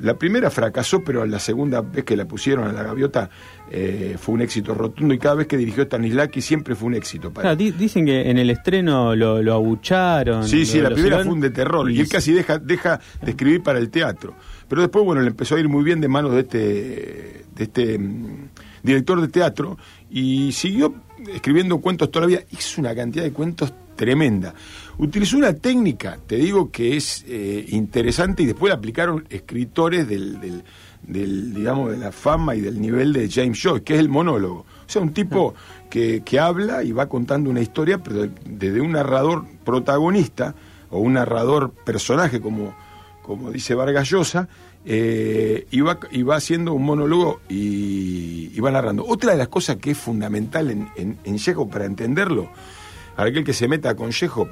la 0.00 0.14
primera 0.14 0.50
fracasó, 0.50 1.02
pero 1.02 1.24
la 1.26 1.38
segunda 1.38 1.80
vez 1.80 2.04
que 2.04 2.16
la 2.16 2.24
pusieron 2.26 2.68
a 2.68 2.72
la 2.72 2.82
gaviota 2.82 3.30
eh, 3.70 4.16
fue 4.18 4.34
un 4.34 4.42
éxito 4.42 4.74
rotundo 4.74 5.12
y 5.14 5.18
cada 5.18 5.36
vez 5.36 5.46
que 5.46 5.56
dirigió 5.56 5.84
Stanislavski 5.84 6.40
siempre 6.40 6.74
fue 6.74 6.88
un 6.88 6.94
éxito. 6.94 7.32
Para 7.32 7.56
dicen 7.56 8.06
que 8.06 8.30
en 8.30 8.38
el 8.38 8.50
estreno 8.50 9.16
lo, 9.16 9.42
lo 9.42 9.54
abucharon. 9.54 10.46
Sí, 10.46 10.64
sí, 10.66 10.80
la 10.80 10.90
primera 10.90 11.22
fue 11.22 11.32
un 11.32 11.40
de 11.40 11.50
terror 11.50 11.90
y 11.90 12.00
él 12.00 12.08
casi 12.08 12.32
deja, 12.32 12.58
deja 12.58 13.00
de 13.22 13.30
escribir 13.30 13.62
para 13.62 13.78
el 13.78 13.90
teatro. 13.90 14.34
Pero 14.68 14.82
después, 14.82 15.04
bueno, 15.04 15.22
le 15.22 15.28
empezó 15.28 15.56
a 15.56 15.60
ir 15.60 15.68
muy 15.68 15.82
bien 15.82 16.00
de 16.00 16.08
manos 16.08 16.32
de 16.32 16.40
este, 16.40 17.44
de 17.54 17.64
este 17.64 17.98
mm, 17.98 18.48
director 18.82 19.20
de 19.20 19.28
teatro 19.28 19.78
y 20.10 20.52
siguió 20.52 20.94
escribiendo 21.32 21.78
cuentos 21.78 22.10
todavía. 22.10 22.42
Hizo 22.50 22.80
una 22.80 22.94
cantidad 22.94 23.24
de 23.24 23.32
cuentos 23.32 23.72
tremenda. 23.96 24.54
Utilizó 24.98 25.36
una 25.36 25.52
técnica, 25.52 26.18
te 26.26 26.36
digo, 26.36 26.70
que 26.70 26.96
es 26.96 27.24
eh, 27.28 27.66
interesante 27.70 28.44
y 28.44 28.46
después 28.46 28.70
la 28.70 28.76
aplicaron 28.76 29.26
escritores 29.28 30.08
del, 30.08 30.62
del, 31.02 31.54
digamos, 31.54 31.90
de 31.90 31.98
la 31.98 32.12
fama 32.12 32.54
y 32.54 32.60
del 32.60 32.80
nivel 32.80 33.12
de 33.12 33.28
James 33.28 33.60
Joyce, 33.60 33.84
que 33.84 33.94
es 33.94 34.00
el 34.00 34.08
monólogo. 34.08 34.60
O 34.60 34.90
sea, 34.90 35.02
un 35.02 35.12
tipo 35.12 35.54
que, 35.90 36.22
que 36.24 36.38
habla 36.38 36.82
y 36.82 36.92
va 36.92 37.08
contando 37.08 37.50
una 37.50 37.60
historia, 37.60 37.98
pero 37.98 38.28
desde 38.44 38.80
un 38.80 38.92
narrador 38.92 39.44
protagonista 39.64 40.54
o 40.90 41.00
un 41.00 41.14
narrador 41.14 41.72
personaje, 41.72 42.40
como, 42.40 42.74
como 43.28 43.52
dice 43.52 43.74
Vargas 43.74 44.08
Llosa, 44.08 44.48
eh, 44.86 45.66
y, 45.70 45.82
va, 45.82 45.98
haciendo 46.34 46.72
un 46.72 46.82
monólogo 46.82 47.42
y, 47.46 48.58
va 48.58 48.70
narrando. 48.70 49.04
Otra 49.06 49.32
de 49.32 49.38
las 49.38 49.48
cosas 49.48 49.76
que 49.76 49.90
es 49.90 49.98
fundamental 49.98 50.70
en, 50.70 50.88
en, 50.96 51.18
en 51.24 51.68
para 51.68 51.84
entenderlo, 51.84 52.50
para 53.14 53.28
aquel 53.28 53.44
que 53.44 53.52
se 53.52 53.68
meta 53.68 53.94
con 53.94 54.12
Chejo, 54.12 54.48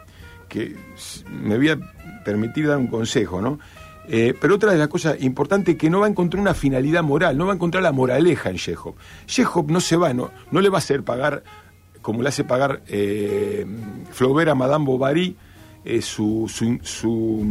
que 0.51 0.77
me 1.31 1.57
voy 1.57 1.71
a 1.71 1.79
permitir 2.23 2.69
dar 2.69 2.77
un 2.77 2.89
consejo, 2.89 3.41
¿no? 3.41 3.59
Eh, 4.09 4.35
pero 4.39 4.57
otra 4.57 4.73
de 4.73 4.79
las 4.79 4.89
cosas 4.89 5.23
importantes 5.23 5.75
es 5.75 5.81
que 5.81 5.89
no 5.89 6.01
va 6.01 6.07
a 6.07 6.11
encontrar 6.11 6.43
una 6.43 6.53
finalidad 6.53 7.03
moral, 7.03 7.39
no 7.39 7.47
va 7.47 7.53
a 7.53 7.55
encontrar 7.55 7.83
la 7.83 7.93
moraleja 7.93 8.51
en 8.51 8.57
Chekhov. 8.57 8.95
Chekhov 9.25 9.71
no 9.71 9.81
se 9.81 9.97
va, 9.97 10.12
no, 10.12 10.31
no 10.51 10.61
le 10.61 10.69
va 10.69 10.77
a 10.77 10.81
hacer 10.81 11.03
pagar, 11.03 11.43
como 12.03 12.21
le 12.21 12.29
hace 12.29 12.45
pagar 12.45 12.83
eh, 12.89 13.67
a 13.67 14.55
Madame 14.55 14.85
Bovary, 14.85 15.35
eh, 15.87 16.03
su, 16.03 16.51
su, 16.83 17.47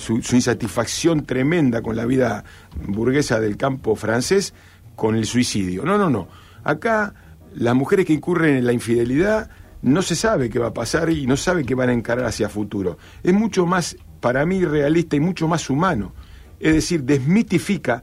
su, 0.00 0.14
insatisfacción 0.14 1.24
tremenda 1.24 1.82
con 1.82 1.94
la 1.94 2.06
vida 2.06 2.44
burguesa 2.86 3.38
del 3.38 3.56
campo 3.56 3.94
francés 3.94 4.54
con 4.96 5.14
el 5.14 5.26
suicidio. 5.26 5.84
No, 5.84 5.98
no, 5.98 6.10
no. 6.10 6.28
Acá 6.64 7.14
las 7.54 7.74
mujeres 7.74 8.06
que 8.06 8.12
incurren 8.12 8.56
en 8.56 8.66
la 8.66 8.72
infidelidad 8.72 9.50
no 9.82 10.02
se 10.02 10.16
sabe 10.16 10.50
qué 10.50 10.58
va 10.58 10.68
a 10.68 10.74
pasar 10.74 11.10
y 11.10 11.26
no 11.26 11.36
sabe 11.36 11.64
qué 11.64 11.74
van 11.74 11.90
a 11.90 11.92
encarar 11.92 12.24
hacia 12.24 12.48
futuro. 12.48 12.98
Es 13.22 13.32
mucho 13.32 13.66
más, 13.66 13.96
para 14.20 14.44
mí, 14.46 14.64
realista 14.64 15.16
y 15.16 15.20
mucho 15.20 15.48
más 15.48 15.68
humano. 15.70 16.12
Es 16.58 16.74
decir, 16.74 17.04
desmitifica, 17.04 18.02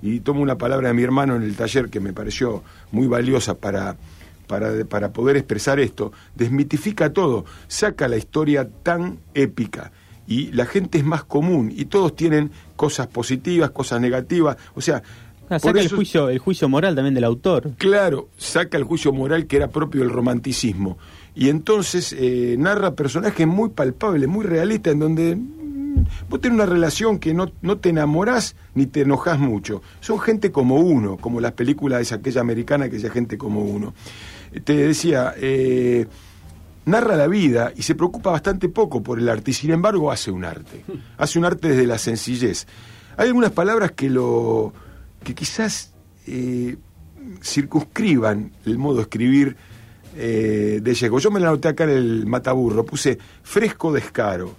y 0.00 0.20
tomo 0.20 0.40
una 0.40 0.56
palabra 0.56 0.88
de 0.88 0.94
mi 0.94 1.02
hermano 1.02 1.36
en 1.36 1.42
el 1.42 1.54
taller 1.54 1.90
que 1.90 2.00
me 2.00 2.12
pareció 2.12 2.62
muy 2.92 3.06
valiosa 3.06 3.54
para, 3.54 3.96
para, 4.46 4.84
para 4.86 5.12
poder 5.12 5.36
expresar 5.36 5.80
esto, 5.80 6.12
desmitifica 6.34 7.12
todo, 7.12 7.44
saca 7.66 8.08
la 8.08 8.16
historia 8.16 8.68
tan 8.82 9.18
épica 9.34 9.92
y 10.28 10.52
la 10.52 10.66
gente 10.66 10.98
es 10.98 11.04
más 11.04 11.24
común 11.24 11.72
y 11.74 11.86
todos 11.86 12.14
tienen 12.14 12.52
cosas 12.76 13.08
positivas, 13.08 13.70
cosas 13.70 14.00
negativas, 14.00 14.56
o 14.74 14.80
sea, 14.80 15.02
Ah, 15.50 15.58
saca 15.58 15.80
el, 15.80 15.88
juicio, 15.88 16.28
el 16.28 16.38
juicio 16.38 16.68
moral 16.68 16.94
también 16.94 17.14
del 17.14 17.24
autor. 17.24 17.72
Claro, 17.78 18.28
saca 18.36 18.76
el 18.76 18.84
juicio 18.84 19.12
moral 19.12 19.46
que 19.46 19.56
era 19.56 19.68
propio 19.68 20.02
del 20.02 20.10
romanticismo. 20.10 20.98
Y 21.34 21.48
entonces 21.48 22.14
eh, 22.18 22.56
narra 22.58 22.94
personajes 22.94 23.46
muy 23.46 23.70
palpables, 23.70 24.28
muy 24.28 24.44
realistas, 24.44 24.92
en 24.92 24.98
donde 24.98 25.36
mm, 25.36 26.04
vos 26.28 26.40
tenés 26.40 26.56
una 26.56 26.66
relación 26.66 27.18
que 27.18 27.32
no, 27.32 27.50
no 27.62 27.78
te 27.78 27.88
enamorás 27.88 28.56
ni 28.74 28.86
te 28.86 29.02
enojás 29.02 29.38
mucho. 29.38 29.80
Son 30.00 30.20
gente 30.20 30.52
como 30.52 30.76
uno, 30.76 31.16
como 31.16 31.40
las 31.40 31.52
películas 31.52 32.06
de 32.06 32.14
aquella 32.14 32.42
americana 32.42 32.86
que 32.86 32.96
decía 32.96 33.10
gente 33.10 33.38
como 33.38 33.62
uno. 33.62 33.94
Te 34.64 34.76
decía, 34.76 35.32
eh, 35.38 36.06
narra 36.88 37.16
la 37.16 37.26
vida 37.26 37.72
y 37.76 37.82
se 37.82 37.94
preocupa 37.94 38.30
bastante 38.30 38.68
poco 38.68 39.02
por 39.02 39.18
el 39.18 39.28
arte, 39.28 39.52
y 39.52 39.54
sin 39.54 39.70
embargo 39.70 40.10
hace 40.10 40.30
un 40.30 40.44
arte. 40.44 40.84
Hace 41.18 41.38
un 41.38 41.44
arte 41.44 41.68
desde 41.68 41.86
la 41.86 41.98
sencillez. 41.98 42.66
Hay 43.16 43.28
algunas 43.28 43.52
palabras 43.52 43.92
que 43.92 44.08
lo 44.10 44.72
que 45.24 45.34
quizás 45.34 45.92
eh, 46.26 46.76
circunscriban 47.42 48.52
el 48.64 48.78
modo 48.78 48.96
de 48.96 49.02
escribir 49.02 49.56
eh, 50.16 50.80
de 50.82 50.94
Chekhov. 50.94 51.20
Yo 51.20 51.30
me 51.30 51.40
la 51.40 51.48
anoté 51.48 51.68
acá 51.68 51.84
en 51.84 51.90
el 51.90 52.26
mataburro, 52.26 52.84
puse 52.84 53.18
fresco 53.42 53.92
descaro. 53.92 54.54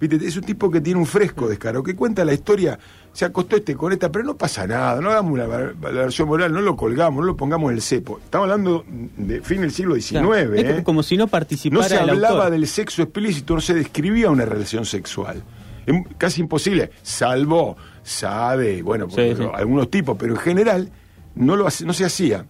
¿Viste? 0.00 0.16
Es 0.16 0.36
un 0.36 0.42
tipo 0.42 0.70
que 0.70 0.80
tiene 0.80 0.98
un 0.98 1.06
fresco 1.06 1.48
descaro, 1.48 1.82
que 1.82 1.94
cuenta 1.94 2.24
la 2.24 2.32
historia, 2.32 2.78
se 3.12 3.24
acostó 3.24 3.56
este 3.56 3.74
con 3.76 3.92
esta, 3.92 4.10
pero 4.10 4.24
no 4.24 4.36
pasa 4.36 4.66
nada, 4.66 5.00
no 5.00 5.10
hagamos 5.10 5.32
una 5.32 5.46
versión 5.46 6.28
moral, 6.28 6.52
no 6.52 6.60
lo 6.60 6.76
colgamos, 6.76 7.20
no 7.20 7.26
lo 7.26 7.36
pongamos 7.36 7.70
en 7.70 7.76
el 7.76 7.82
cepo. 7.82 8.18
Estamos 8.24 8.44
hablando 8.44 8.84
de 8.88 9.40
fin 9.42 9.60
del 9.60 9.70
siglo 9.70 9.94
XIX. 9.94 10.22
¿eh? 10.54 10.82
como 10.82 11.02
si 11.02 11.16
no 11.16 11.26
participara 11.26 11.82
No 11.82 11.88
se 11.88 11.98
hablaba 11.98 12.50
del 12.50 12.66
sexo 12.66 13.02
explícito, 13.02 13.54
no 13.54 13.60
se 13.60 13.74
describía 13.74 14.30
una 14.30 14.44
relación 14.44 14.86
sexual. 14.86 15.42
Es 15.84 15.94
casi 16.16 16.40
imposible, 16.40 16.90
salvo 17.02 17.76
sabe, 18.02 18.82
bueno, 18.82 19.08
algunos 19.54 19.90
tipos, 19.90 20.16
pero 20.18 20.34
en 20.34 20.40
general 20.40 20.90
no, 21.34 21.56
lo, 21.56 21.64
no 21.64 21.92
se 21.92 22.04
hacía. 22.04 22.46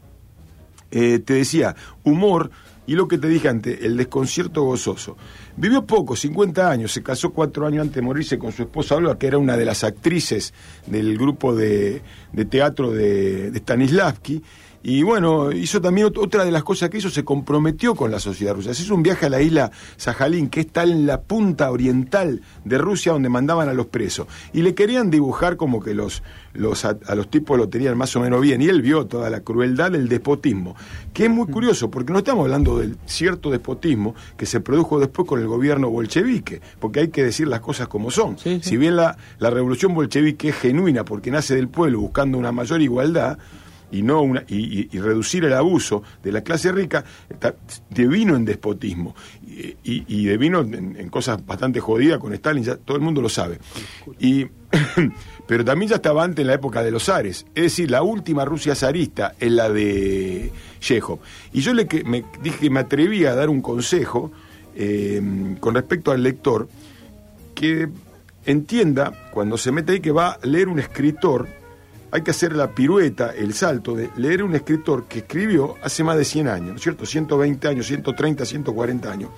Eh, 0.91 1.21
te 1.21 1.35
decía, 1.35 1.75
humor 2.05 2.51
y 2.87 2.95
lo 2.95 3.07
que 3.07 3.19
te 3.19 3.29
dije 3.29 3.49
antes, 3.49 3.81
el 3.83 3.97
desconcierto 3.97 4.63
gozoso. 4.63 5.17
Vivió 5.57 5.85
poco, 5.87 6.17
50 6.17 6.69
años, 6.69 6.93
se 6.93 7.03
casó 7.03 7.31
cuatro 7.31 7.67
años 7.67 7.83
antes 7.83 7.97
de 7.97 8.03
morirse 8.03 8.39
con 8.39 8.53
su 8.53 8.63
esposa 8.63 8.97
Olga, 8.97 9.19
que 9.19 9.29
era 9.29 9.39
una 9.39 9.57
de 9.57 9.65
las 9.65 9.85
actrices 9.85 10.53
del 10.87 11.17
grupo 11.17 11.55
de, 11.55 12.03
teatro 12.51 12.91
de, 12.91 13.51
de 13.51 13.59
Stanislavski, 13.59 14.43
y 14.85 15.05
bueno, 15.05 15.53
hizo 15.53 15.81
también 15.81 16.09
otra 16.17 16.45
de 16.45 16.51
las 16.51 16.65
cosas 16.65 16.91
que 16.91 16.99
hizo, 16.99 17.09
se 17.09 17.25
comprometió 17.25 17.95
con 17.95 18.11
la 18.11 18.19
sociedad 18.19 18.55
rusa. 18.55 18.75
Se 18.75 18.83
hizo 18.83 18.95
un 18.95 19.03
viaje 19.03 19.27
a 19.27 19.31
la 19.31 19.41
isla 19.41 19.71
Sajalín, 19.97 20.49
que 20.49 20.61
está 20.61 20.83
en 20.83 21.07
la 21.07 21.21
punta 21.21 21.71
oriental 21.71 22.43
de 22.65 22.79
Rusia, 22.79 23.13
donde 23.13 23.29
mandaban 23.29 23.69
a 23.69 23.75
los 23.75 23.87
presos. 23.87 24.27
Y 24.53 24.63
le 24.63 24.75
querían 24.75 25.09
dibujar 25.09 25.57
como 25.57 25.81
que 25.81 25.95
los, 25.95 26.25
los 26.53 26.85
a, 26.85 26.97
los 27.15 27.31
tipos 27.31 27.57
lo 27.57 27.69
tenían 27.69 27.97
más 27.97 28.17
o 28.17 28.21
menos 28.21 28.41
bien. 28.41 28.61
Y 28.61 28.67
él 28.67 28.83
vio 28.83 29.07
toda 29.07 29.31
la 29.31 29.41
crueldad 29.41 29.93
del 29.93 30.09
despotismo, 30.09 30.75
que 31.13 31.25
es 31.25 31.31
muy 31.31 31.47
curioso, 31.47 31.89
porque 31.89 32.13
no 32.13 32.19
estamos 32.19 32.45
hablando 32.45 32.79
del 32.79 32.97
cierto 33.07 33.51
despotismo 33.51 34.17
que 34.37 34.47
se 34.47 34.59
produjo 34.61 34.99
después 34.99 35.29
con 35.29 35.41
el 35.41 35.47
gobierno 35.47 35.91
bolchevique, 35.91 36.61
porque 36.81 37.01
hay 37.01 37.09
que 37.09 37.23
decir 37.23 37.47
las 37.47 37.61
cosas 37.61 37.87
como 37.87 38.11
son. 38.11 38.37
Si 38.37 38.77
bien 38.77 38.97
la, 38.97 39.17
la 39.39 39.51
revolución 39.51 39.95
bolchevique 39.95 40.49
es 40.49 40.57
genuina 40.57 41.05
porque 41.05 41.31
nace 41.31 41.55
del 41.55 41.69
pueblo 41.69 42.01
buscando 42.01 42.37
una 42.37 42.51
mayor 42.51 42.83
igualdad, 42.83 43.39
y 43.93 44.03
no 44.03 44.23
una, 44.23 44.45
y, 44.49 44.89
reducir 44.99 45.45
el 45.45 45.53
abuso 45.53 46.03
de 46.23 46.33
la 46.33 46.41
clase 46.41 46.73
rica 46.73 47.05
devino 47.91 48.35
en 48.35 48.45
despotismo. 48.45 49.15
Y, 49.47 50.05
y 50.09 50.25
devino 50.25 50.61
en, 50.61 51.09
cosas 51.11 51.45
bastante 51.45 51.79
jodidas 51.79 52.19
con 52.19 52.33
Stalin 52.33 52.65
ya 52.65 52.77
todo 52.77 52.97
el 52.97 53.03
mundo 53.03 53.21
lo 53.21 53.29
sabe. 53.29 53.59
Y 54.19 54.47
pero 55.47 55.65
también 55.65 55.91
ya 55.91 55.97
estaba 55.97 56.25
antes 56.25 56.43
en 56.43 56.47
la 56.47 56.55
época 56.55 56.83
de 56.83 56.91
los 56.91 57.05
zares. 57.05 57.47
Es 57.55 57.63
decir 57.65 57.91
la 57.91 58.03
última 58.03 58.45
Rusia 58.45 58.75
zarista 58.75 59.35
es 59.39 59.53
la 59.53 59.69
de 59.69 60.51
Yehov 60.81 61.21
y 61.53 61.61
yo 61.61 61.75
le 61.75 61.87
que 61.87 62.05
me 62.05 62.25
dije 62.43 62.59
que 62.59 62.71
me 62.71 62.81
atrevía 62.81 63.33
a 63.33 63.35
dar 63.35 63.51
un 63.51 63.61
consejo 63.61 64.33
eh, 64.75 65.21
con 65.61 65.75
respecto 65.75 66.11
al 66.11 66.23
lector 66.23 66.69
que 67.55 67.89
entienda 68.47 69.31
cuando 69.33 69.59
se 69.59 69.71
mete 69.73 69.93
ahí 69.93 70.01
que 70.01 70.13
va 70.13 70.31
a 70.31 70.47
leer 70.47 70.69
un 70.69 70.79
escritor 70.79 71.49
hay 72.13 72.21
que 72.21 72.31
hacer 72.31 72.55
la 72.55 72.71
pirueta, 72.75 73.33
el 73.35 73.55
salto 73.55 73.95
de 73.95 74.11
leer 74.17 74.43
un 74.43 74.55
escritor 74.55 75.05
que 75.05 75.21
escribió 75.21 75.77
hace 75.83 76.05
más 76.05 76.19
de 76.19 76.27
100 76.27 76.47
años, 76.49 76.69
¿no 76.69 76.77
es 76.77 76.83
cierto? 76.83 77.07
120 77.07 77.67
años, 77.67 77.87
130, 77.87 78.45
140 78.45 79.11
años, 79.11 79.31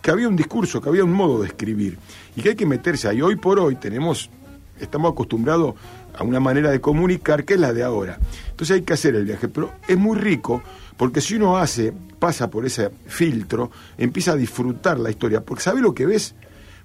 que 0.00 0.12
había 0.12 0.28
un 0.28 0.36
discurso, 0.36 0.80
que 0.80 0.88
había 0.88 1.02
un 1.02 1.12
modo 1.12 1.42
de 1.42 1.48
escribir 1.48 1.98
y 2.36 2.40
que 2.40 2.50
hay 2.50 2.54
que 2.54 2.66
meterse 2.66 3.08
ahí. 3.08 3.20
Hoy 3.20 3.34
por 3.34 3.58
hoy 3.58 3.74
tenemos, 3.74 4.30
estamos 4.78 5.10
acostumbrados 5.10 5.74
a 6.16 6.22
una 6.22 6.38
manera 6.38 6.70
de 6.70 6.80
comunicar 6.80 7.44
que 7.44 7.54
es 7.54 7.60
la 7.60 7.72
de 7.72 7.82
ahora. 7.82 8.20
Entonces 8.48 8.76
hay 8.76 8.82
que 8.82 8.92
hacer 8.92 9.16
el 9.16 9.24
viaje, 9.24 9.48
pero 9.48 9.72
es 9.88 9.98
muy 9.98 10.16
rico 10.16 10.62
porque 10.96 11.20
si 11.20 11.34
uno 11.34 11.56
hace, 11.56 11.92
pasa 12.20 12.48
por 12.48 12.64
ese 12.64 12.90
filtro, 13.06 13.72
empieza 13.98 14.32
a 14.32 14.36
disfrutar 14.36 15.00
la 15.00 15.10
historia, 15.10 15.40
porque 15.40 15.64
¿sabe 15.64 15.80
lo 15.80 15.92
que 15.92 16.06
ves? 16.06 16.36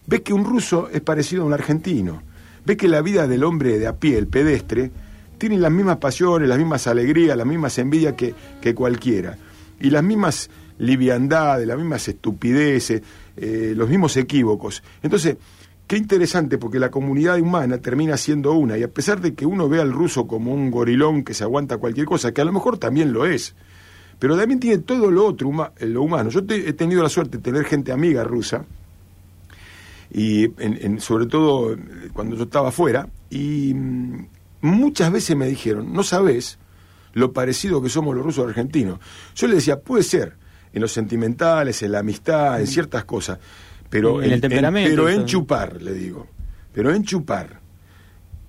Ves 0.08 0.22
que 0.22 0.34
un 0.34 0.44
ruso 0.44 0.90
es 0.92 1.02
parecido 1.02 1.44
a 1.44 1.46
un 1.46 1.54
argentino, 1.54 2.24
ves 2.66 2.78
que 2.78 2.88
la 2.88 3.04
vida 3.04 3.28
del 3.28 3.44
hombre 3.44 3.78
de 3.78 3.86
a 3.86 3.96
pie, 3.98 4.18
el 4.18 4.26
pedestre, 4.26 4.92
tienen 5.40 5.62
las 5.62 5.72
mismas 5.72 5.98
pasiones, 5.98 6.48
las 6.48 6.58
mismas 6.58 6.86
alegrías, 6.86 7.36
las 7.36 7.48
mismas 7.48 7.78
envidias 7.80 8.14
que, 8.14 8.36
que 8.62 8.76
cualquiera. 8.76 9.38
Y 9.80 9.90
las 9.90 10.04
mismas 10.04 10.50
liviandades, 10.80 11.68
las 11.68 11.78
mismas 11.78 12.08
estupideces, 12.08 13.02
eh, 13.38 13.74
los 13.76 13.90
mismos 13.90 14.18
equívocos. 14.18 14.84
Entonces, 15.02 15.38
qué 15.88 15.98
interesante 15.98 16.58
porque 16.58 16.80
la 16.80 16.92
comunidad 16.92 17.40
humana 17.40 17.78
termina 17.78 18.18
siendo 18.18 18.54
una 18.54 18.78
y 18.78 18.84
a 18.84 18.90
pesar 18.90 19.22
de 19.22 19.34
que 19.34 19.46
uno 19.46 19.70
ve 19.70 19.80
al 19.80 19.92
ruso 19.92 20.28
como 20.28 20.54
un 20.54 20.72
gorilón 20.72 21.24
que 21.24 21.34
se 21.34 21.44
aguanta 21.44 21.78
cualquier 21.78 22.06
cosa, 22.06 22.34
que 22.34 22.42
a 22.42 22.46
lo 22.46 22.52
mejor 22.52 22.78
también 22.78 23.14
lo 23.14 23.26
es, 23.26 23.56
pero 24.20 24.38
también 24.38 24.60
tiene 24.60 24.80
todo 24.80 25.10
lo 25.12 25.26
otro, 25.26 25.52
lo 25.80 26.02
humano. 26.02 26.30
Yo 26.30 26.42
he 26.50 26.74
tenido 26.74 27.02
la 27.02 27.10
suerte 27.10 27.38
de 27.38 27.44
tener 27.44 27.64
gente 27.66 27.92
amiga 27.92 28.24
rusa, 28.24 28.66
y 30.12 30.48
sobre 30.98 31.28
todo 31.28 31.78
cuando 32.14 32.36
yo 32.36 32.44
estaba 32.44 32.70
afuera, 32.70 33.08
y 33.30 33.74
mm, 33.74 34.26
muchas 34.62 35.12
veces 35.12 35.36
me 35.36 35.48
dijeron, 35.48 35.94
no 35.94 36.04
sabes 36.04 36.60
lo 37.14 37.34
parecido 37.34 37.82
que 37.82 37.90
somos 37.90 38.16
los 38.16 38.24
rusos 38.24 38.48
argentinos. 38.48 39.00
Yo 39.36 39.48
le 39.48 39.56
decía, 39.56 39.80
puede 39.80 40.04
ser, 40.04 40.36
en 40.74 40.82
los 40.82 40.92
sentimentales, 40.92 41.82
en 41.82 41.92
la 41.92 42.00
amistad, 42.00 42.60
en 42.60 42.68
ciertas 42.68 43.06
cosas, 43.06 43.40
pero 43.90 44.22
en, 44.22 44.32
el 44.32 44.42
temperamento. 44.42 44.90
pero 44.90 45.10
en 45.10 45.26
chupar, 45.26 45.82
le 45.82 45.94
digo, 45.94 46.28
pero 46.72 46.94
en 46.94 47.04
chupar 47.04 47.60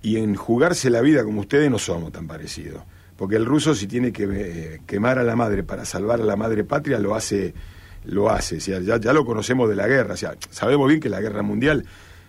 y 0.02 0.16
en 0.16 0.34
jugarse 0.34 0.90
la 0.90 1.00
vida 1.00 1.24
como 1.24 1.40
ustedes 1.40 1.70
no 1.70 1.78
somos 1.78 2.12
tan 2.12 2.26
parecidos. 2.26 2.82
Porque 3.16 3.36
el 3.36 3.44
ruso 3.44 3.74
si 3.74 3.86
tiene 3.86 4.12
que 4.12 4.28
eh, 4.30 4.80
quemar 4.86 5.18
a 5.18 5.22
la 5.22 5.36
madre 5.36 5.62
para 5.62 5.84
salvar 5.84 6.20
a 6.22 6.24
la 6.24 6.36
madre 6.36 6.64
patria, 6.64 6.98
lo 6.98 7.14
hace, 7.14 7.52
lo 8.04 8.30
hace. 8.30 8.56
O 8.56 8.60
sea, 8.60 8.80
ya, 8.80 8.98
ya 8.98 9.12
lo 9.12 9.26
conocemos 9.26 9.68
de 9.68 9.76
la 9.76 9.86
guerra. 9.86 10.14
O 10.14 10.16
sea, 10.16 10.36
sabemos 10.48 10.88
bien 10.88 11.00
que 11.00 11.10
la 11.10 11.20
guerra 11.20 11.42
mundial 11.42 11.84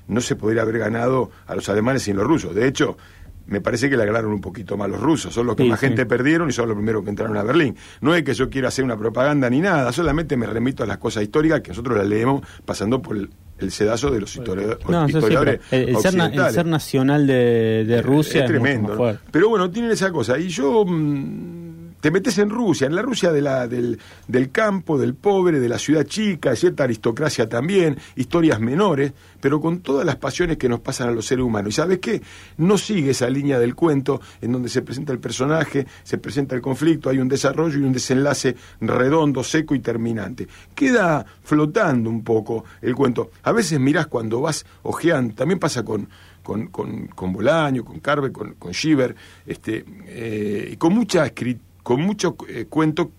no 0.09 0.19
se 0.19 0.35
podría 0.35 0.63
haber 0.63 0.79
ganado 0.79 1.31
a 1.47 1.55
los 1.55 1.69
alemanes 1.69 2.03
sin 2.03 2.17
los 2.17 2.27
rusos. 2.27 2.53
De 2.53 2.67
hecho, 2.67 2.97
me 3.47 3.61
parece 3.61 3.89
que 3.89 3.97
le 3.97 4.05
ganaron 4.05 4.31
un 4.31 4.41
poquito 4.41 4.77
más 4.77 4.89
los 4.89 4.99
rusos, 4.99 5.33
son 5.33 5.47
los 5.47 5.55
que 5.55 5.65
más 5.65 5.79
gente 5.79 6.05
perdieron 6.05 6.49
y 6.49 6.53
son 6.53 6.67
los 6.67 6.75
primeros 6.75 7.03
que 7.03 7.09
entraron 7.09 7.37
a 7.37 7.43
Berlín. 7.43 7.75
No 8.01 8.15
es 8.15 8.23
que 8.23 8.33
yo 8.33 8.49
quiera 8.49 8.69
hacer 8.69 8.85
una 8.85 8.97
propaganda 8.97 9.49
ni 9.49 9.59
nada, 9.59 9.91
solamente 9.91 10.37
me 10.37 10.45
remito 10.45 10.83
a 10.83 10.87
las 10.87 10.97
cosas 10.97 11.23
históricas 11.23 11.61
que 11.61 11.69
nosotros 11.69 11.97
las 11.97 12.07
leemos 12.07 12.41
pasando 12.65 13.01
por 13.01 13.17
el, 13.17 13.29
sedazo 13.71 14.09
de 14.09 14.21
los 14.21 14.35
historiadores. 14.35 15.59
el, 15.71 15.97
ser, 15.97 16.65
nacional 16.65 17.27
de, 17.27 18.01
Rusia 18.03 18.45
es, 18.45 18.47
tremendo. 18.47 19.17
Pero 19.29 19.49
bueno, 19.49 19.69
tienen 19.69 19.91
esa 19.91 20.11
cosa. 20.11 20.39
Y 20.39 20.47
yo. 20.47 20.85
Mm, 20.85 21.70
te 22.01 22.11
metes 22.11 22.37
en 22.39 22.49
Rusia, 22.49 22.87
en 22.87 22.95
la 22.95 23.03
Rusia 23.03 23.31
de 23.31 23.41
la, 23.41 23.67
del, 23.67 23.99
del, 24.27 24.51
campo, 24.51 24.97
del 24.97 25.13
pobre, 25.13 25.59
de 25.59 25.69
la 25.69 25.77
ciudad 25.77 26.03
chica, 26.03 26.55
cierta 26.55 26.83
aristocracia 26.83 27.47
también, 27.47 27.97
historias 28.15 28.59
menores, 28.59 29.13
pero 29.39 29.61
con 29.61 29.81
todas 29.81 30.05
las 30.05 30.15
pasiones 30.15 30.57
que 30.57 30.67
nos 30.67 30.79
pasan 30.79 31.09
a 31.09 31.11
los 31.11 31.27
seres 31.27 31.45
humanos. 31.45 31.69
¿Y 31.69 31.75
sabes 31.75 31.99
qué? 31.99 32.21
No 32.57 32.77
sigue 32.77 33.11
esa 33.11 33.29
línea 33.29 33.59
del 33.59 33.75
cuento 33.75 34.19
en 34.41 34.51
donde 34.51 34.67
se 34.67 34.81
presenta 34.81 35.13
el 35.13 35.19
personaje, 35.19 35.85
se 36.03 36.17
presenta 36.17 36.55
el 36.55 36.61
conflicto, 36.61 37.09
hay 37.09 37.19
un 37.19 37.27
desarrollo 37.27 37.79
y 37.79 37.83
un 37.83 37.93
desenlace 37.93 38.55
redondo, 38.81 39.43
seco 39.43 39.75
y 39.75 39.79
terminante. 39.79 40.47
Queda 40.73 41.23
flotando 41.43 42.09
un 42.09 42.23
poco 42.23 42.65
el 42.81 42.95
cuento. 42.95 43.29
A 43.43 43.51
veces 43.51 43.79
mirás 43.79 44.07
cuando 44.07 44.41
vas 44.41 44.65
ojeando, 44.81 45.35
también 45.35 45.59
pasa 45.59 45.85
con, 45.85 46.09
con, 46.41 46.67
con, 46.67 47.07
con 47.07 47.31
Bolaño, 47.31 47.85
con 47.85 47.99
Carve, 47.99 48.31
con, 48.31 48.55
con 48.55 48.73
Schieber, 48.73 49.15
este, 49.45 49.85
eh, 50.07 50.69
y 50.73 50.77
con 50.77 50.93
mucha 50.93 51.27
escritura 51.27 51.70
con 51.83 52.01
mucho 52.01 52.35
eh, 52.47 52.65
cuento 52.69 53.11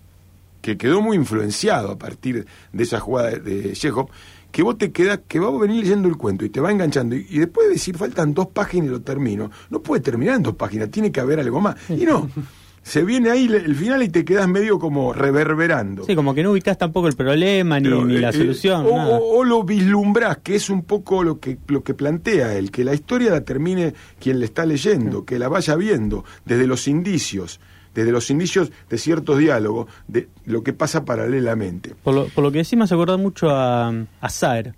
que 0.63 0.77
quedó 0.77 1.01
muy 1.01 1.17
influenciado 1.17 1.91
a 1.91 1.97
partir 1.97 2.45
de 2.71 2.83
esa 2.83 2.99
jugada 2.99 3.31
de, 3.31 3.73
Chekhov, 3.73 4.07
que 4.49 4.63
vos 4.63 4.77
te 4.77 4.93
quedas, 4.93 5.19
que 5.27 5.39
vas 5.39 5.53
a 5.53 5.57
venir 5.57 5.83
leyendo 5.83 6.07
el 6.07 6.15
cuento 6.15 6.45
y 6.45 6.49
te 6.49 6.61
va 6.61 6.71
enganchando, 6.71 7.15
y, 7.15 7.37
después 7.37 7.67
de 7.67 7.73
decir 7.73 7.97
faltan 7.97 8.33
dos 8.33 8.47
páginas 8.47 8.87
y 8.87 8.91
lo 8.91 9.01
termino, 9.01 9.51
no 9.69 9.81
puede 9.81 10.01
terminar 10.01 10.35
en 10.35 10.43
dos 10.43 10.55
páginas, 10.55 10.89
tiene 10.89 11.11
que 11.11 11.19
haber 11.19 11.39
algo 11.41 11.59
más. 11.59 11.75
Y 11.89 12.05
no, 12.05 12.29
se 12.81 13.03
viene 13.03 13.29
ahí 13.29 13.45
el 13.45 13.75
final 13.75 14.03
y 14.03 14.09
te 14.09 14.23
quedas 14.23 14.47
medio 14.47 14.79
como 14.79 15.11
reverberando. 15.11 16.05
Sí, 16.05 16.15
como 16.15 16.33
que 16.33 16.43
no 16.43 16.51
ubicás 16.51 16.77
tampoco 16.77 17.09
el 17.09 17.15
problema 17.15 17.81
ni, 17.81 17.89
la 17.89 18.29
eh, 18.29 18.33
solución. 18.33 18.85
o, 18.87 19.43
lo 19.43 19.63
vislumbrás, 19.65 20.37
que 20.37 20.55
es 20.55 20.69
un 20.69 20.83
poco 20.83 21.23
lo 21.23 21.41
que, 21.41 21.57
lo 21.67 21.83
que 21.83 21.93
plantea 21.93 22.55
él, 22.55 22.71
que 22.71 22.85
la 22.85 22.93
historia 22.93 23.31
la 23.31 23.41
termine 23.41 23.93
quien 24.17 24.39
le 24.39 24.45
está 24.45 24.65
leyendo, 24.65 25.25
que 25.25 25.39
la 25.39 25.49
vaya 25.49 25.75
viendo 25.75 26.23
desde 26.45 26.67
los 26.67 26.87
indicios 26.87 27.59
desde 27.93 28.11
los 28.11 28.29
indicios 28.29 28.71
de 28.89 28.97
ciertos 28.97 29.37
diálogos, 29.37 29.87
de 30.07 30.27
lo 30.45 30.63
que 30.63 30.73
pasa 30.73 31.05
paralelamente. 31.05 31.95
Por 32.03 32.13
lo, 32.13 32.25
por 32.27 32.43
lo 32.43 32.51
que 32.51 32.59
decís 32.59 32.77
me 32.77 32.85
hace 32.85 32.93
acordar 32.93 33.17
mucho 33.17 33.49
a, 33.49 33.89
a 34.21 34.29
Saer, 34.29 34.73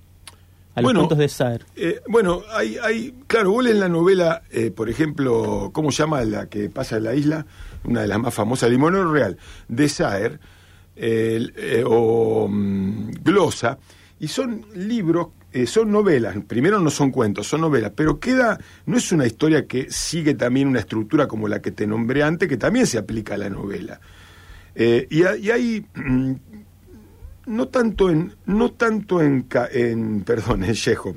a 0.75 0.81
los 0.81 0.93
cuentos 0.93 1.17
de 1.17 1.29
Saer. 1.29 1.65
Eh, 1.75 2.01
bueno, 2.07 2.41
hay, 2.53 2.77
hay, 2.83 3.13
claro, 3.27 3.51
vos 3.51 3.65
en 3.65 3.79
la 3.79 3.89
novela, 3.89 4.43
eh, 4.51 4.71
por 4.71 4.89
ejemplo, 4.89 5.71
¿cómo 5.73 5.91
se 5.91 6.03
llama 6.03 6.23
la 6.23 6.47
que 6.47 6.69
pasa 6.69 6.97
en 6.97 7.03
la 7.05 7.15
isla? 7.15 7.45
Una 7.83 8.01
de 8.01 8.07
las 8.07 8.19
más 8.19 8.33
famosas, 8.33 8.69
Limonero 8.69 9.11
Real, 9.11 9.37
de 9.67 9.89
Saer, 9.89 10.39
eh, 10.95 11.83
o 11.85 12.47
mm, 12.49 13.11
Glosa, 13.23 13.77
y 14.19 14.27
son 14.27 14.65
libros 14.73 15.27
eh, 15.55 15.67
son 15.67 15.89
novelas, 15.89 16.35
primero 16.45 16.81
no 16.81 16.89
son 16.89 17.11
cuentos, 17.11 17.47
son 17.47 17.61
novelas, 17.61 17.93
pero 17.95 18.19
queda, 18.19 18.59
no 18.85 18.97
es 18.97 19.09
una 19.13 19.25
historia 19.25 19.65
que 19.67 19.89
sigue 19.89 20.33
también 20.33 20.67
una 20.67 20.79
estructura 20.79 21.29
como 21.29 21.47
la 21.47 21.61
que 21.61 21.71
te 21.71 21.87
nombré 21.87 22.23
antes, 22.23 22.49
que 22.49 22.57
también 22.57 22.85
se 22.85 22.97
aplica 22.97 23.35
a 23.35 23.37
la 23.37 23.49
novela. 23.49 24.01
Eh, 24.75 25.07
y, 25.09 25.23
hay, 25.23 25.85
mm, 25.95 26.33
no 27.45 27.69
tanto 27.69 28.09
en, 28.09 28.35
no 28.47 28.73
tanto 28.73 29.21
en, 29.21 29.43
perdón, 30.25 30.65
en 30.65 30.73
Chekhov, 30.73 31.15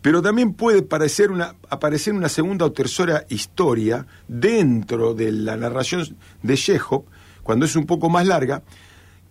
pero 0.00 0.22
también 0.22 0.54
puede 0.54 0.86
una, 1.28 1.54
aparecer 1.68 2.14
una 2.14 2.30
segunda 2.30 2.64
o 2.64 2.72
tercera 2.72 3.26
historia 3.28 4.06
dentro 4.26 5.12
de 5.12 5.32
la 5.32 5.58
narración 5.58 6.16
de 6.42 6.54
Chekhov, 6.56 7.04
cuando 7.42 7.66
es 7.66 7.76
un 7.76 7.84
poco 7.84 8.08
más 8.08 8.26
larga, 8.26 8.62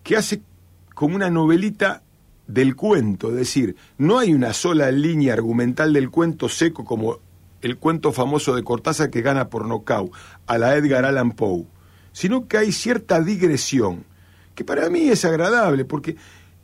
que 0.04 0.16
hace 0.16 0.40
como 0.94 1.16
una 1.16 1.30
novelita 1.30 2.04
del 2.46 2.76
cuento, 2.76 3.30
es 3.30 3.36
decir, 3.36 3.76
no 3.98 4.18
hay 4.18 4.32
una 4.32 4.52
sola 4.52 4.90
línea 4.90 5.32
argumental 5.32 5.92
del 5.92 6.10
cuento 6.10 6.48
seco 6.48 6.84
como 6.84 7.18
el 7.60 7.78
cuento 7.78 8.12
famoso 8.12 8.54
de 8.54 8.62
Cortázar 8.62 9.10
que 9.10 9.22
gana 9.22 9.48
por 9.48 9.66
nocaut, 9.66 10.12
a 10.46 10.58
la 10.58 10.76
Edgar 10.76 11.04
Allan 11.04 11.32
Poe, 11.32 11.66
sino 12.12 12.46
que 12.46 12.58
hay 12.58 12.72
cierta 12.72 13.20
digresión, 13.20 14.04
que 14.54 14.64
para 14.64 14.88
mí 14.88 15.08
es 15.08 15.24
agradable, 15.24 15.84
porque 15.84 16.16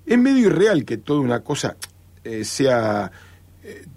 es 0.07 0.19
medio 0.19 0.49
irreal 0.49 0.85
que 0.85 0.97
toda 0.97 1.21
una 1.21 1.41
cosa 1.41 1.77
eh, 2.25 2.45
sea 2.45 3.11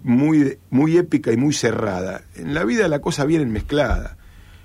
muy, 0.02 0.58
muy 0.70 0.96
épica 0.96 1.32
y 1.32 1.36
muy 1.36 1.52
cerrada. 1.52 2.22
En 2.36 2.54
la 2.54 2.64
vida 2.64 2.88
la 2.88 3.00
cosa 3.00 3.24
viene 3.24 3.46
mezclada. 3.46 4.16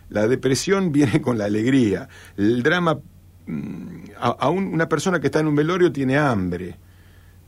La 0.10 0.28
depresión 0.28 0.92
viene 0.92 1.22
con 1.22 1.38
la 1.38 1.46
alegría. 1.46 2.10
El 2.38 2.64
drama, 2.64 3.00
mm, 3.48 4.04
a, 4.20 4.50
una 4.50 4.88
persona 4.90 5.20
que 5.20 5.28
está 5.28 5.40
en 5.40 5.48
un 5.48 5.56
velorio 5.56 5.92
tiene 5.92 6.18
hambre 6.18 6.78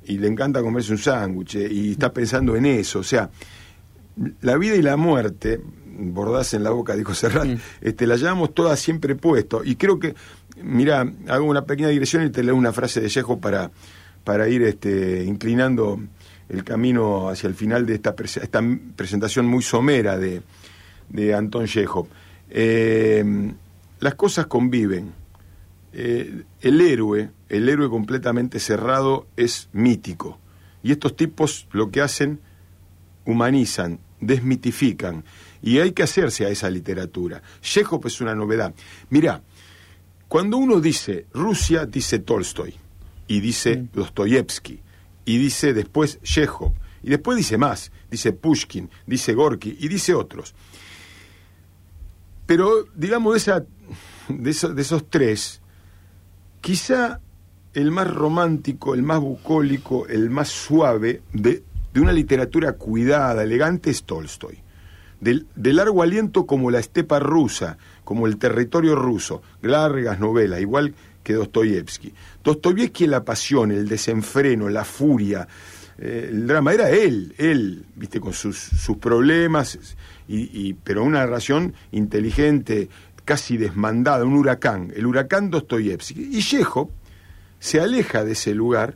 y 0.06 0.18
le 0.18 0.28
encanta 0.28 0.62
comerse 0.62 0.92
un 0.92 0.98
sándwich 0.98 1.56
eh, 1.56 1.68
y 1.72 1.92
está 1.92 2.12
pensando 2.12 2.56
en 2.56 2.66
eso. 2.66 3.00
O 3.00 3.04
sea, 3.04 3.30
la 4.42 4.58
vida 4.58 4.76
y 4.76 4.82
la 4.82 4.98
muerte, 4.98 5.62
bordás 5.86 6.54
en 6.54 6.64
la 6.64 6.72
boca, 6.72 6.96
dijo 6.96 7.14
Serrat, 7.14 7.48
este, 7.82 8.08
la 8.08 8.16
llevamos 8.16 8.54
todas 8.54 8.80
siempre 8.80 9.16
puesto. 9.16 9.64
Y 9.64 9.76
creo 9.76 10.00
que, 10.00 10.16
mira, 10.62 11.12
hago 11.28 11.46
una 11.46 11.66
pequeña 11.66 11.90
digresión 11.90 12.26
y 12.26 12.30
te 12.30 12.44
leo 12.44 12.56
una 12.56 12.74
frase 12.74 13.02
de 13.02 13.10
Yejo 13.10 13.40
para, 13.40 13.72
para 14.24 14.48
ir 14.48 14.64
este, 14.64 15.24
inclinando 15.24 16.00
el 16.50 16.64
camino 16.64 17.30
hacia 17.30 17.48
el 17.48 17.56
final 17.56 17.86
de 17.86 17.96
esta, 17.96 18.16
esta 18.20 18.62
presentación 18.96 19.46
muy 19.46 19.64
somera 19.64 20.18
de, 20.18 20.42
de 21.10 21.34
Anton 21.34 21.66
Chekhov. 21.66 22.08
Eh, 22.50 23.24
las 24.00 24.16
cosas 24.16 24.48
conviven. 24.48 25.23
Eh, 25.94 26.44
el 26.62 26.82
héroe, 26.82 27.32
el 27.50 27.70
héroe 27.70 27.90
completamente 27.90 28.60
cerrado, 28.60 29.28
es 29.38 29.70
mítico. 29.74 30.40
Y 30.82 30.92
estos 30.92 31.16
tipos 31.16 31.68
lo 31.72 31.92
que 31.92 32.02
hacen, 32.02 32.40
humanizan, 33.26 34.00
desmitifican. 34.20 35.24
Y 35.62 35.80
hay 35.80 35.92
que 35.92 36.04
hacerse 36.04 36.46
a 36.46 36.50
esa 36.50 36.70
literatura. 36.70 37.42
Chekhov 37.62 38.06
es 38.08 38.20
una 38.22 38.36
novedad. 38.36 38.74
Mira, 39.10 39.42
cuando 40.28 40.58
uno 40.58 40.80
dice 40.80 41.28
Rusia, 41.34 41.86
dice 41.86 42.20
Tolstoy 42.20 42.74
y 43.28 43.40
dice 43.40 43.88
Dostoyevsky 43.94 44.80
y 45.26 45.38
dice 45.38 45.74
después 45.74 46.20
Chekhov, 46.22 46.74
y 47.04 47.10
después 47.10 47.38
dice 47.38 47.58
más, 47.58 47.92
dice 48.10 48.32
Pushkin, 48.32 48.90
dice 49.06 49.34
Gorky 49.34 49.78
y 49.80 49.90
dice 49.90 50.14
otros. 50.14 50.56
Pero, 52.46 52.86
digamos, 52.96 53.34
de, 53.34 53.38
esa, 53.38 53.66
de, 54.30 54.82
esos 54.82 55.10
tres, 55.10 55.62
quizá 56.64 57.20
el 57.74 57.92
más 57.92 58.10
romántico, 58.10 58.96
el 58.96 59.04
más 59.04 59.20
bucólico, 59.20 60.08
el 60.08 60.30
más 60.30 60.48
suave 60.48 61.22
de, 61.34 61.62
de 61.94 62.00
una 62.00 62.14
literatura 62.14 62.72
cuidada, 62.74 63.44
elegante, 63.44 63.90
es 63.90 64.04
Tolstoy. 64.06 64.60
De, 65.20 65.74
largo 65.74 66.02
aliento 66.02 66.46
como 66.46 66.72
la 66.72 66.80
estepa 66.80 67.20
rusa, 67.20 67.78
como 68.06 68.28
el 68.28 68.38
territorio 68.38 68.96
ruso, 68.96 69.42
largas 69.62 70.20
novelas, 70.20 70.62
igual 70.62 70.96
que 71.22 71.34
Dostoyevsky. 71.34 72.14
Dostoyevsky 72.44 73.08
la 73.08 73.26
pasión, 73.26 73.72
el 73.72 73.88
desenfreno, 73.88 74.70
la 74.70 74.86
furia, 74.86 75.48
eh, 75.98 76.30
el 76.30 76.48
drama, 76.48 76.74
era 76.74 76.90
él, 76.90 77.36
él, 77.38 77.86
viste, 77.96 78.22
con 78.22 78.34
sus, 78.34 78.58
sus 78.58 78.98
problemas, 78.98 79.78
y, 80.28 80.74
pero 80.74 81.04
una 81.04 81.20
narración 81.20 81.74
inteligente, 81.92 82.90
casi 83.26 83.58
desmandada, 83.58 84.26
un 84.26 84.34
huracán, 84.34 84.92
el 84.96 85.06
huracán 85.06 85.50
Dostoyevsky. 85.50 86.38
Y 86.38 86.42
Chekhov 86.42 86.90
se 87.60 87.80
aleja 87.80 88.24
de 88.24 88.34
ese 88.34 88.54
lugar 88.54 88.96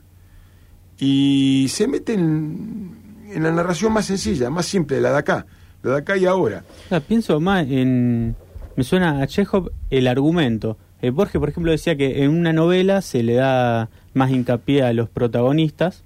y 0.97 1.67
se 1.69 1.87
mete 1.87 2.13
en, 2.13 3.25
en 3.29 3.43
la 3.43 3.51
narración 3.51 3.93
más 3.93 4.05
sencilla, 4.05 4.49
más 4.49 4.65
simple, 4.65 4.99
la 5.01 5.11
de 5.11 5.17
acá, 5.17 5.45
la 5.83 5.91
de 5.91 5.97
acá 5.97 6.17
y 6.17 6.25
ahora. 6.25 6.63
pienso 7.07 7.39
más 7.39 7.65
en... 7.67 8.35
Me 8.75 8.83
suena 8.83 9.21
a 9.21 9.27
Chekhov 9.27 9.71
el 9.89 10.07
argumento 10.07 10.77
eh, 11.01 11.11
Borges, 11.11 11.39
por 11.39 11.49
ejemplo, 11.49 11.71
decía 11.71 11.95
que 11.95 12.23
en 12.23 12.31
una 12.31 12.53
novela 12.53 13.01
se 13.01 13.21
le 13.21 13.35
da 13.35 13.89
más 14.13 14.31
hincapié 14.31 14.83
a 14.83 14.93
los 14.93 15.09
protagonistas 15.09 16.03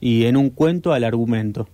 y 0.00 0.24
en 0.24 0.36
un 0.36 0.50
cuento 0.50 0.92
al 0.92 1.04
argumento. 1.04 1.68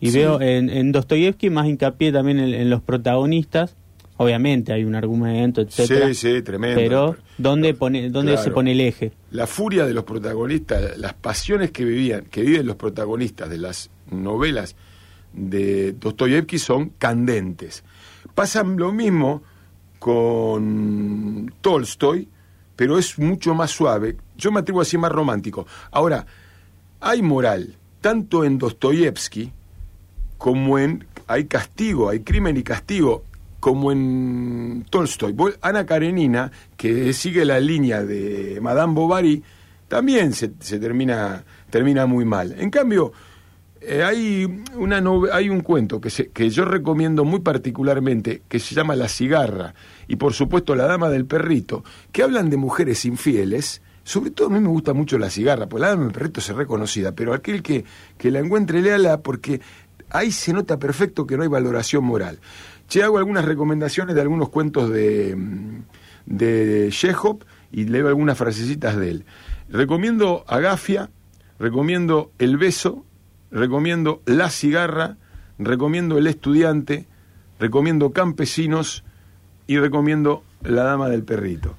Y 0.00 0.10
veo 0.10 0.40
en, 0.40 0.68
en 0.68 0.92
Dostoyevsky 0.92 1.48
más 1.48 1.66
hincapié 1.66 2.12
también 2.12 2.38
en, 2.38 2.70
los 2.70 2.82
protagonistas. 2.82 3.76
Obviamente 4.18 4.72
hay 4.72 4.84
un 4.84 4.94
argumento, 4.94 5.60
etcétera. 5.60 6.08
Sí, 6.08 6.14
sí, 6.14 6.42
tremendo. 6.42 6.76
Pero 6.76 7.16
¿dónde, 7.36 7.74
pone, 7.74 8.08
dónde 8.08 8.38
se 8.38 8.50
pone 8.50 8.72
el 8.72 8.80
eje? 8.80 9.12
La 9.30 9.46
furia 9.46 9.84
de 9.84 9.92
los 9.92 10.04
protagonistas, 10.04 10.96
las 10.96 11.12
pasiones 11.14 11.70
que 11.70 11.84
vivían, 11.84 12.24
que 12.24 12.40
viven 12.40 12.66
los 12.66 12.76
protagonistas 12.76 13.50
de 13.50 13.58
las 13.58 13.90
novelas 14.10 14.74
de 15.34 15.92
Dostoyevsky 15.92 16.58
son 16.58 16.92
candentes. 16.98 17.84
Pasan 18.34 18.78
lo 18.78 18.90
mismo 18.92 19.42
con 19.98 21.52
Tolstoy, 21.60 22.28
pero 22.74 22.98
es 22.98 23.18
mucho 23.18 23.54
más 23.54 23.70
suave. 23.70 24.16
Yo 24.36 24.50
me 24.50 24.60
atrevo 24.60 24.80
a 24.80 24.84
decir 24.84 24.98
más 24.98 25.12
romántico. 25.12 25.66
Ahora, 25.90 26.26
hay 27.00 27.20
moral, 27.20 27.76
tanto 28.00 28.44
en 28.44 28.58
Dostoyevsky 28.58 29.52
como 30.38 30.78
en... 30.78 31.06
Hay 31.28 31.46
castigo, 31.46 32.08
hay 32.08 32.20
crimen 32.20 32.56
y 32.56 32.62
castigo, 32.62 33.24
como 33.66 33.90
en 33.90 34.86
Tolstoy. 34.90 35.34
Ana 35.60 35.84
Karenina, 35.84 36.52
que 36.76 37.12
sigue 37.12 37.44
la 37.44 37.58
línea 37.58 38.04
de 38.04 38.60
Madame 38.62 38.94
Bovary, 38.94 39.42
también 39.88 40.34
se, 40.34 40.50
termina, 40.50 41.44
termina 41.68 42.06
muy 42.06 42.24
mal. 42.24 42.54
En 42.60 42.70
cambio, 42.70 43.12
eh, 43.80 44.04
hay, 44.04 44.62
una 44.76 45.02
hay 45.32 45.48
un 45.48 45.62
cuento 45.62 46.00
que, 46.00 46.10
que 46.32 46.48
yo 46.48 46.64
recomiendo 46.64 47.24
muy 47.24 47.40
particularmente, 47.40 48.42
que 48.48 48.60
se 48.60 48.76
llama 48.76 48.94
La 48.94 49.08
cigarra, 49.08 49.74
y 50.06 50.14
por 50.14 50.32
supuesto 50.32 50.76
La 50.76 50.86
dama 50.86 51.10
del 51.10 51.26
perrito, 51.26 51.82
que 52.12 52.22
hablan 52.22 52.50
de 52.50 52.58
mujeres 52.58 53.04
infieles. 53.04 53.82
Sobre 54.04 54.30
todo 54.30 54.46
a 54.46 54.50
mí 54.50 54.60
me 54.60 54.68
gusta 54.68 54.92
mucho 54.94 55.18
la 55.18 55.28
cigarra, 55.28 55.68
porque 55.68 55.82
la 55.82 55.88
dama 55.88 56.04
del 56.04 56.12
perrito 56.12 56.38
es 56.38 56.48
reconocida, 56.50 57.16
pero 57.16 57.34
aquel 57.34 57.64
que, 57.64 57.84
que 58.16 58.30
la 58.30 58.38
encuentre, 58.38 58.80
léala, 58.80 59.22
porque 59.22 59.60
ahí 60.10 60.30
se 60.30 60.52
nota 60.52 60.78
perfecto 60.78 61.26
que 61.26 61.36
no 61.36 61.42
hay 61.42 61.48
valoración 61.48 62.04
moral. 62.04 62.38
Che, 62.88 63.02
hago 63.02 63.18
algunas 63.18 63.44
recomendaciones 63.44 64.14
de 64.14 64.20
algunos 64.20 64.48
cuentos 64.48 64.90
de, 64.90 65.36
de 66.26 66.88
Chekhov 66.90 67.38
y 67.72 67.84
leo 67.84 68.08
algunas 68.08 68.38
frasecitas 68.38 68.96
de 68.96 69.10
él. 69.10 69.24
Recomiendo 69.68 70.44
Agafia, 70.46 71.10
recomiendo 71.58 72.30
El 72.38 72.56
beso, 72.56 73.04
recomiendo 73.50 74.22
La 74.26 74.50
cigarra, 74.50 75.16
recomiendo 75.58 76.18
El 76.18 76.26
estudiante, 76.26 77.06
recomiendo 77.58 78.12
Campesinos 78.12 79.04
y 79.66 79.78
recomiendo 79.78 80.44
La 80.62 80.84
dama 80.84 81.08
del 81.08 81.24
perrito. 81.24 81.76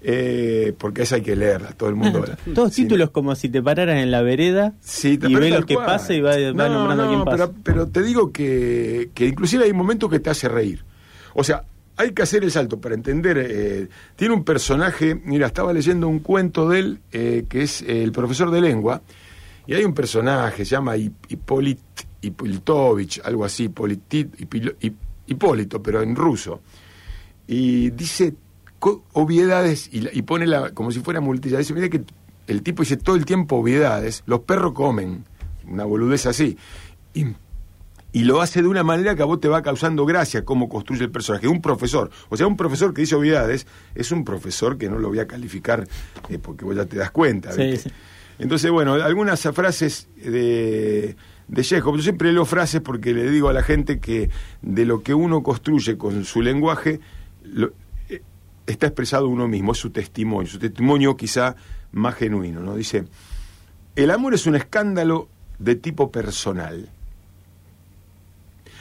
Eh, 0.00 0.74
porque 0.78 1.02
esa 1.02 1.16
hay 1.16 1.22
que 1.22 1.34
leerla, 1.34 1.72
todo 1.72 1.88
el 1.88 1.96
mundo. 1.96 2.24
Todos 2.54 2.72
títulos 2.72 3.10
como 3.10 3.34
si 3.34 3.48
te 3.48 3.62
pararas 3.62 3.96
en 3.96 4.10
la 4.10 4.22
vereda 4.22 4.74
y 5.02 5.16
ves 5.16 5.50
lo 5.50 5.66
que 5.66 5.74
pasa 5.74 6.14
y 6.14 6.20
va, 6.20 6.36
nombrando 6.38 7.04
a 7.04 7.08
quién 7.08 7.24
pasa. 7.24 7.50
Pero, 7.64 7.88
te 7.88 8.02
digo 8.02 8.32
que, 8.32 9.10
que 9.14 9.26
inclusive 9.26 9.64
hay 9.64 9.72
momentos 9.72 10.10
que 10.10 10.20
te 10.20 10.30
hace 10.30 10.48
reír. 10.48 10.84
O 11.34 11.42
sea, 11.42 11.64
hay 11.98 12.12
que 12.12 12.22
hacer 12.22 12.42
el 12.44 12.52
salto 12.52 12.80
para 12.80 12.94
entender. 12.94 13.36
Eh, 13.38 13.88
tiene 14.14 14.32
un 14.32 14.44
personaje, 14.44 15.16
mira, 15.16 15.48
estaba 15.48 15.72
leyendo 15.72 16.06
un 16.08 16.20
cuento 16.20 16.68
de 16.68 16.78
él, 16.78 17.00
eh, 17.12 17.44
que 17.48 17.62
es 17.62 17.82
el 17.82 18.12
profesor 18.12 18.52
de 18.52 18.60
lengua, 18.60 19.02
y 19.66 19.74
hay 19.74 19.84
un 19.84 19.94
personaje, 19.94 20.64
se 20.64 20.70
llama 20.70 20.94
Hipolitovich, 20.96 23.20
algo 23.24 23.44
así, 23.44 23.68
Hipólito, 25.26 25.82
pero 25.82 26.00
en 26.00 26.14
ruso. 26.14 26.60
Y 27.48 27.90
dice 27.90 28.34
obviedades 29.12 29.88
y, 29.92 30.22
pone 30.22 30.46
la, 30.46 30.70
como 30.70 30.92
si 30.92 31.00
fuera 31.00 31.20
multilla. 31.20 31.58
Dice, 31.58 31.74
mira 31.74 31.88
que 31.88 32.02
el 32.46 32.62
tipo 32.62 32.82
dice 32.82 32.96
todo 32.96 33.16
el 33.16 33.24
tiempo 33.24 33.56
obviedades, 33.56 34.22
los 34.26 34.40
perros 34.40 34.72
comen, 34.72 35.24
una 35.66 35.84
boludez 35.84 36.26
así. 36.26 36.56
Y, 37.14 37.26
y, 38.12 38.24
lo 38.24 38.40
hace 38.40 38.62
de 38.62 38.68
una 38.68 38.84
manera 38.84 39.14
que 39.16 39.22
a 39.22 39.26
vos 39.26 39.40
te 39.40 39.48
va 39.48 39.62
causando 39.62 40.06
gracia 40.06 40.44
cómo 40.44 40.68
construye 40.68 41.04
el 41.04 41.10
personaje. 41.10 41.48
Un 41.48 41.60
profesor, 41.60 42.10
o 42.28 42.36
sea, 42.36 42.46
un 42.46 42.56
profesor 42.56 42.94
que 42.94 43.02
dice 43.02 43.16
obviedades 43.16 43.66
es 43.94 44.12
un 44.12 44.24
profesor 44.24 44.78
que 44.78 44.88
no 44.88 44.98
lo 44.98 45.08
voy 45.08 45.18
a 45.18 45.26
calificar 45.26 45.86
eh, 46.28 46.38
porque 46.38 46.64
vos 46.64 46.76
ya 46.76 46.86
te 46.86 46.96
das 46.96 47.10
cuenta. 47.10 47.52
Sí, 47.52 47.74
entonces, 48.38 48.70
bueno, 48.70 48.94
algunas 48.94 49.40
frases 49.52 50.08
de, 50.16 51.16
de 51.48 51.62
Chekhov. 51.62 51.96
Yo 51.96 52.02
siempre 52.02 52.32
leo 52.32 52.44
frases 52.44 52.80
porque 52.80 53.12
le 53.12 53.28
digo 53.30 53.48
a 53.48 53.52
la 53.52 53.62
gente 53.62 53.98
que 53.98 54.30
de 54.62 54.84
lo 54.84 55.02
que 55.02 55.12
uno 55.12 55.42
construye 55.42 55.98
con 55.98 56.24
su 56.24 56.40
lenguaje, 56.40 57.00
está 58.68 58.86
expresado 58.86 59.28
uno 59.28 59.48
mismo, 59.48 59.72
es 59.72 59.78
su 59.78 59.90
testimonio. 59.90 60.50
Su 60.50 60.58
testimonio 60.58 61.16
quizá 61.16 61.56
más 61.92 62.14
genuino. 62.14 62.60
¿no? 62.60 62.76
Dice, 62.76 63.04
el 63.96 64.10
amor 64.10 64.34
es 64.34 64.46
un 64.46 64.54
escándalo 64.54 65.28
de 65.58 65.74
tipo 65.74 66.10
personal. 66.10 66.88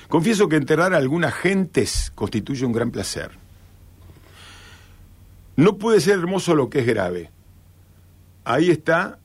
Confieso 0.10 0.48
que 0.48 0.58
enterrar 0.58 0.94
a 0.94 0.98
algunas 0.98 1.34
gentes 1.34 2.12
constituye 2.16 2.66
un 2.66 2.72
gran 2.72 2.92
placer. 2.92 3.32
No 5.56 5.78
puede 5.78 6.00
ser 6.00 6.20
hermoso 6.20 6.56
lo 6.56 6.70
que 6.70 6.80
es 6.80 6.86
grave. 6.86 7.32
Ahí 8.46 8.70
está 8.70 9.20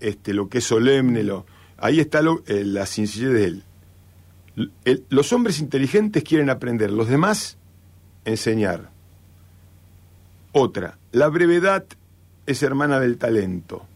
este, 0.00 0.34
lo 0.34 0.48
que 0.48 0.58
es 0.58 0.64
solemne, 0.64 1.22
lo, 1.22 1.46
ahí 1.78 1.98
está 1.98 2.22
lo, 2.22 2.42
eh, 2.46 2.64
la 2.64 2.86
sencillez 2.86 3.32
de 3.32 3.44
él. 3.44 3.64
los 5.08 5.32
hombres 5.32 5.60
inteligentes 5.60 6.22
quieren 6.22 6.50
aprender, 6.50 6.90
los 6.90 7.08
demás 7.08 7.56
enseñar. 8.24 8.91
Otra, 10.52 10.98
la 11.12 11.28
brevedad 11.28 11.84
es 12.46 12.62
hermana 12.62 13.00
del 13.00 13.16
talento. 13.16 13.86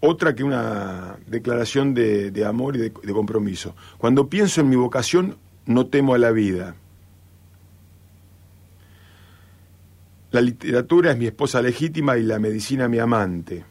Otra 0.00 0.34
que 0.34 0.44
una 0.44 1.16
declaración 1.26 1.92
de, 1.92 2.44
amor 2.46 2.76
y 2.76 2.78
de, 2.78 2.92
de 3.02 3.12
compromiso. 3.12 3.74
Cuando 3.98 4.28
pienso 4.28 4.60
en 4.60 4.68
mi 4.68 4.76
vocación, 4.76 5.36
no 5.66 5.86
temo 5.86 6.14
a 6.14 6.18
la 6.18 6.30
vida. 6.30 6.74
La 10.30 10.40
literatura 10.40 11.12
es 11.12 11.18
mi 11.18 11.26
esposa 11.26 11.60
legítima 11.60 12.16
y 12.16 12.22
la 12.22 12.38
medicina 12.38 12.88
mi 12.88 12.98
amante. 12.98 13.64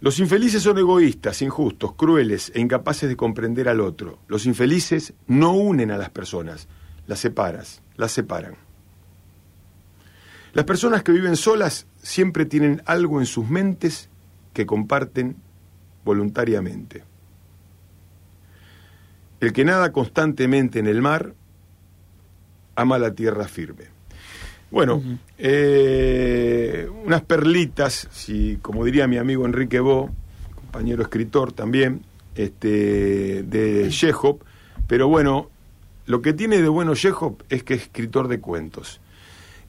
Los 0.00 0.18
infelices 0.18 0.62
son 0.62 0.78
egoístas, 0.78 1.42
injustos, 1.42 1.94
crueles 1.94 2.50
e 2.54 2.60
incapaces 2.60 3.08
de 3.08 3.16
comprender 3.16 3.68
al 3.68 3.80
otro. 3.80 4.18
Los 4.26 4.46
infelices 4.46 5.14
no 5.28 5.52
unen 5.52 5.92
a 5.92 5.96
las 5.96 6.10
personas, 6.10 6.66
las 7.06 7.20
separas, 7.20 7.82
las 7.96 8.10
separan. 8.10 8.56
Las 10.52 10.64
personas 10.64 11.02
que 11.02 11.12
viven 11.12 11.36
solas 11.36 11.86
siempre 12.02 12.44
tienen 12.44 12.82
algo 12.84 13.20
en 13.20 13.26
sus 13.26 13.48
mentes 13.48 14.08
que 14.52 14.66
comparten 14.66 15.36
voluntariamente. 16.04 17.04
El 19.40 19.52
que 19.52 19.64
nada 19.64 19.92
constantemente 19.92 20.78
en 20.78 20.86
el 20.86 21.00
mar 21.00 21.34
ama 22.76 22.98
la 22.98 23.14
tierra 23.14 23.48
firme. 23.48 23.84
Bueno, 24.70 25.02
eh, 25.36 26.88
unas 27.04 27.22
perlitas, 27.22 28.08
si, 28.10 28.58
como 28.62 28.84
diría 28.84 29.06
mi 29.06 29.18
amigo 29.18 29.44
Enrique 29.44 29.80
Bo, 29.80 30.10
compañero 30.54 31.02
escritor 31.02 31.52
también, 31.52 32.02
este, 32.34 33.42
de 33.42 33.88
Chekhov, 33.90 34.38
pero 34.86 35.08
bueno, 35.08 35.50
lo 36.06 36.22
que 36.22 36.32
tiene 36.32 36.62
de 36.62 36.68
bueno 36.68 36.94
Chekhov 36.94 37.36
es 37.50 37.62
que 37.62 37.74
es 37.74 37.82
escritor 37.82 38.28
de 38.28 38.40
cuentos. 38.40 39.01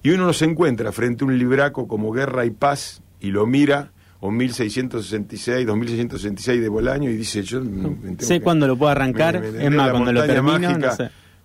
Y 0.04 0.12
uno 0.12 0.26
no 0.26 0.34
se 0.34 0.45
encuentra 0.45 0.91
frente 0.91 1.24
a 1.24 1.28
un 1.28 1.38
libraco 1.38 1.88
como 1.88 2.12
Guerra 2.12 2.45
y 2.45 2.51
Paz 2.51 3.01
y 3.22 3.32
lo 3.32 3.47
mira, 3.47 3.93
o 4.20 4.32
1666, 4.32 5.66
2666 5.66 6.62
de 6.62 6.70
Bolaño, 6.70 7.10
y 7.10 7.16
dice, 7.16 7.41
yo... 7.41 7.62
sé 8.20 8.41
cuándo 8.41 8.68
lo 8.68 8.78
puedo 8.78 8.91
arrancar, 8.91 9.38
es 9.38 9.72
más, 9.72 9.91
cuando 9.91 10.12
lo 10.12 10.26
termino, 10.26 10.78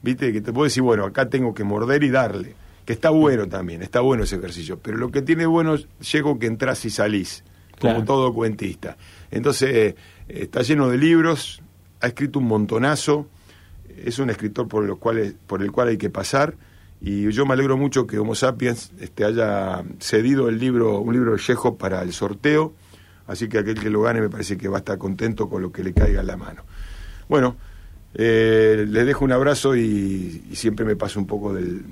Viste, 0.00 0.32
que 0.32 0.40
te 0.40 0.52
puedo 0.52 0.64
decir, 0.64 0.82
bueno, 0.82 1.04
acá 1.04 1.28
tengo 1.28 1.54
que 1.54 1.64
morder 1.64 2.04
y 2.04 2.10
darle. 2.10 2.54
Que 2.84 2.92
está 2.92 3.10
bueno 3.10 3.48
también, 3.48 3.82
está 3.82 4.00
bueno 4.00 4.22
ese 4.22 4.36
ejercicio. 4.36 4.78
Pero 4.78 4.96
lo 4.96 5.10
que 5.10 5.22
tiene 5.22 5.44
bueno, 5.44 5.76
llego 6.12 6.38
que 6.38 6.46
entras 6.46 6.84
y 6.84 6.90
salís, 6.90 7.44
como 7.80 8.04
todo 8.04 8.32
cuentista. 8.32 8.96
Entonces, 9.30 9.70
eh, 9.70 9.96
está 10.28 10.62
lleno 10.62 10.88
de 10.88 10.98
libros, 10.98 11.62
ha 12.00 12.06
escrito 12.06 12.38
un 12.38 12.46
montonazo, 12.46 13.28
es 14.04 14.20
un 14.20 14.30
escritor 14.30 14.68
por, 14.68 14.84
los 14.84 14.98
cuales, 14.98 15.34
por 15.46 15.62
el 15.62 15.72
cual 15.72 15.88
hay 15.88 15.98
que 15.98 16.10
pasar 16.10 16.54
y 17.00 17.30
yo 17.30 17.46
me 17.46 17.52
alegro 17.52 17.76
mucho 17.76 18.06
que 18.06 18.18
Homo 18.18 18.34
Sapiens 18.34 18.92
este, 19.00 19.24
haya 19.24 19.84
cedido 20.00 20.48
el 20.48 20.58
libro, 20.58 20.98
un 20.98 21.12
libro 21.12 21.32
de 21.32 21.38
Chejo 21.38 21.76
para 21.76 22.02
el 22.02 22.12
sorteo, 22.12 22.74
así 23.26 23.48
que 23.48 23.58
aquel 23.58 23.78
que 23.78 23.90
lo 23.90 24.02
gane 24.02 24.20
me 24.20 24.28
parece 24.28 24.56
que 24.56 24.68
va 24.68 24.78
a 24.78 24.80
estar 24.80 24.98
contento 24.98 25.48
con 25.48 25.62
lo 25.62 25.70
que 25.70 25.84
le 25.84 25.92
caiga 25.92 26.20
en 26.20 26.26
la 26.26 26.36
mano. 26.36 26.64
Bueno, 27.28 27.56
eh, 28.14 28.86
les 28.88 29.06
dejo 29.06 29.24
un 29.24 29.32
abrazo 29.32 29.76
y, 29.76 30.42
siempre 30.52 30.84
me 30.84 30.96
paso 30.96 31.20
un 31.20 31.26
poco 31.26 31.52
del, 31.52 31.84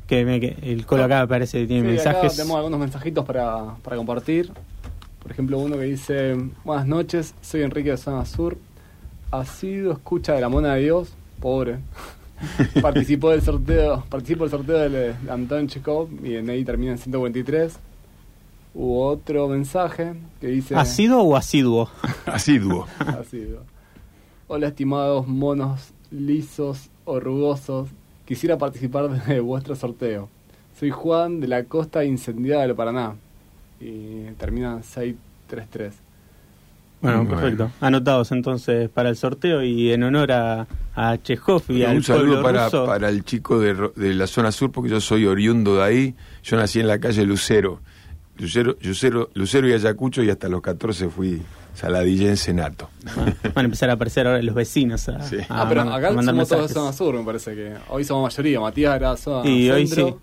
que, 0.06 0.58
el 0.62 0.86
colo 0.86 1.06
acá 1.06 1.26
parece 1.28 1.62
que 1.62 1.68
tiene 1.68 1.88
mensajes. 1.88 2.36
tenemos 2.36 2.58
algunos 2.58 2.80
mensajitos 2.80 3.26
para, 3.26 3.76
para 3.82 3.96
compartir. 3.96 4.52
Por 5.22 5.32
ejemplo, 5.32 5.58
uno 5.58 5.78
que 5.78 5.86
dice: 5.86 6.36
Buenas 6.66 6.86
noches, 6.86 7.34
soy 7.42 7.62
Enrique 7.64 7.92
de 7.92 7.98
Zona 7.98 8.26
Sur. 8.26 8.58
Ha 9.32 9.46
sido 9.46 9.94
escucha 9.94 10.34
de 10.34 10.42
la 10.42 10.50
mona 10.50 10.76
de 10.76 10.82
Dios, 10.82 11.14
pobre. 11.40 11.78
Participó 12.82 13.30
del 13.32 13.42
sorteo, 13.42 14.04
participó 14.10 14.44
del 14.44 14.52
sorteo 14.52 14.90
de, 14.90 15.16
Anton 15.30 15.68
Chekhov 15.68 16.10
y 16.22 16.36
en 16.36 16.50
ahí 16.50 16.66
termina 16.66 16.92
en 16.92 16.98
123. 16.98 17.80
Hubo 18.78 19.08
otro 19.08 19.48
mensaje 19.48 20.16
que 20.42 20.48
dice... 20.48 20.76
¿Asiduo 20.76 21.22
o 21.22 21.38
asiduo? 21.38 21.90
asiduo. 22.26 22.86
asiduo. 23.00 23.62
Hola 24.48 24.68
estimados 24.68 25.26
monos 25.30 25.94
lisos 26.12 26.90
o 27.06 27.22
rugosos. 27.22 27.88
Quisiera 28.26 28.58
participar 28.58 29.10
de 29.10 29.40
vuestro 29.40 29.78
sorteo. 29.78 30.28
Soy 30.78 30.90
Juan 30.90 31.40
de 31.40 31.48
la 31.48 31.64
costa 31.64 32.04
incendiada 32.04 32.64
del 32.64 32.76
Paraná. 32.76 33.16
Y 33.80 34.26
termina 34.38 34.84
633. 34.84 35.94
Bueno, 37.00 37.30
perfecto. 37.30 37.72
Anotados 37.80 38.34
entonces 38.34 38.90
para 38.90 39.08
el 39.08 39.16
sorteo 39.16 39.64
y 39.64 39.94
en 39.94 40.04
honor 40.04 40.34
a, 40.34 40.68
a 40.96 41.18
Chekhov 41.18 41.64
y 41.70 41.84
al 41.84 41.98
Un 41.98 42.04
saludo 42.04 42.44
para, 42.44 42.70
para 42.70 43.08
el 43.08 43.24
chico 43.24 43.58
de, 43.58 43.92
de 43.96 44.14
la 44.16 44.28
zona 44.28 44.52
sur, 44.52 44.74
porque 44.74 44.90
yo 44.90 45.00
soy 45.00 45.26
oriundo 45.26 45.78
de 45.78 45.84
ahí. 45.84 46.16
Yo 46.44 46.58
nací 46.58 46.82
en 46.82 46.90
la 46.90 47.00
calle 47.00 47.24
Lucero 47.24 47.80
Lucero, 48.38 48.76
Lucero, 48.82 49.30
Lucero 49.34 49.68
y 49.68 49.74
Ayacucho 49.74 50.22
y 50.22 50.30
hasta 50.30 50.50
los 50.50 50.62
14 50.62 51.10
fui 51.10 51.42
saladillense 51.74 52.54
nato. 52.54 52.90
Ah, 53.06 53.34
van 53.54 53.58
a 53.58 53.62
empezar 53.66 53.90
a 53.90 53.94
aparecer 53.94 54.28
ahora 54.28 54.42
los 54.42 54.56
vecinos. 54.56 55.08
A, 55.10 55.20
ah, 55.50 55.66
pero 55.68 55.82
acá 55.82 56.14
somos 56.14 56.48
todos 56.48 56.68
de 56.70 56.74
zona 56.74 56.94
sur, 56.94 57.16
me 57.16 57.24
parece 57.24 57.54
que 57.54 57.74
hoy 57.90 58.04
somos 58.04 58.24
mayoría. 58.24 58.60
Matías 58.60 58.96
era 58.96 59.18
zona 59.18 59.50
y 59.50 59.70
hoy 59.70 59.88
sí. 59.88 60.16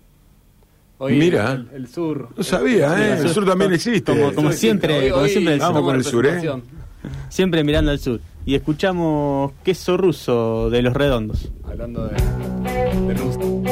Hoy 0.99 1.17
Mira, 1.17 1.65
el, 1.73 1.87
sur. 1.87 2.29
No 2.37 2.43
sabía, 2.43 2.95
¿eh? 2.97 3.19
El, 3.19 3.29
sur, 3.29 3.45
también 3.45 3.73
existe. 3.73 4.33
Como, 4.33 4.51
siempre, 4.53 5.09
como 5.09 5.27
siempre 5.27 5.57
Vamos 5.57 5.81
con 5.81 5.95
el 5.95 6.03
sur, 6.03 6.25
¿eh? 6.25 6.49
Siempre 7.29 7.63
mirando 7.63 7.91
al 7.91 7.99
sur. 7.99 8.21
Y 8.45 8.55
escuchamos 8.55 9.51
queso 9.63 9.97
ruso 9.97 10.69
de 10.69 10.81
los 10.81 10.93
redondos. 10.93 11.51
Hablando 11.65 12.07
de, 12.07 12.15
de 12.15 13.13
ruso. 13.15 13.62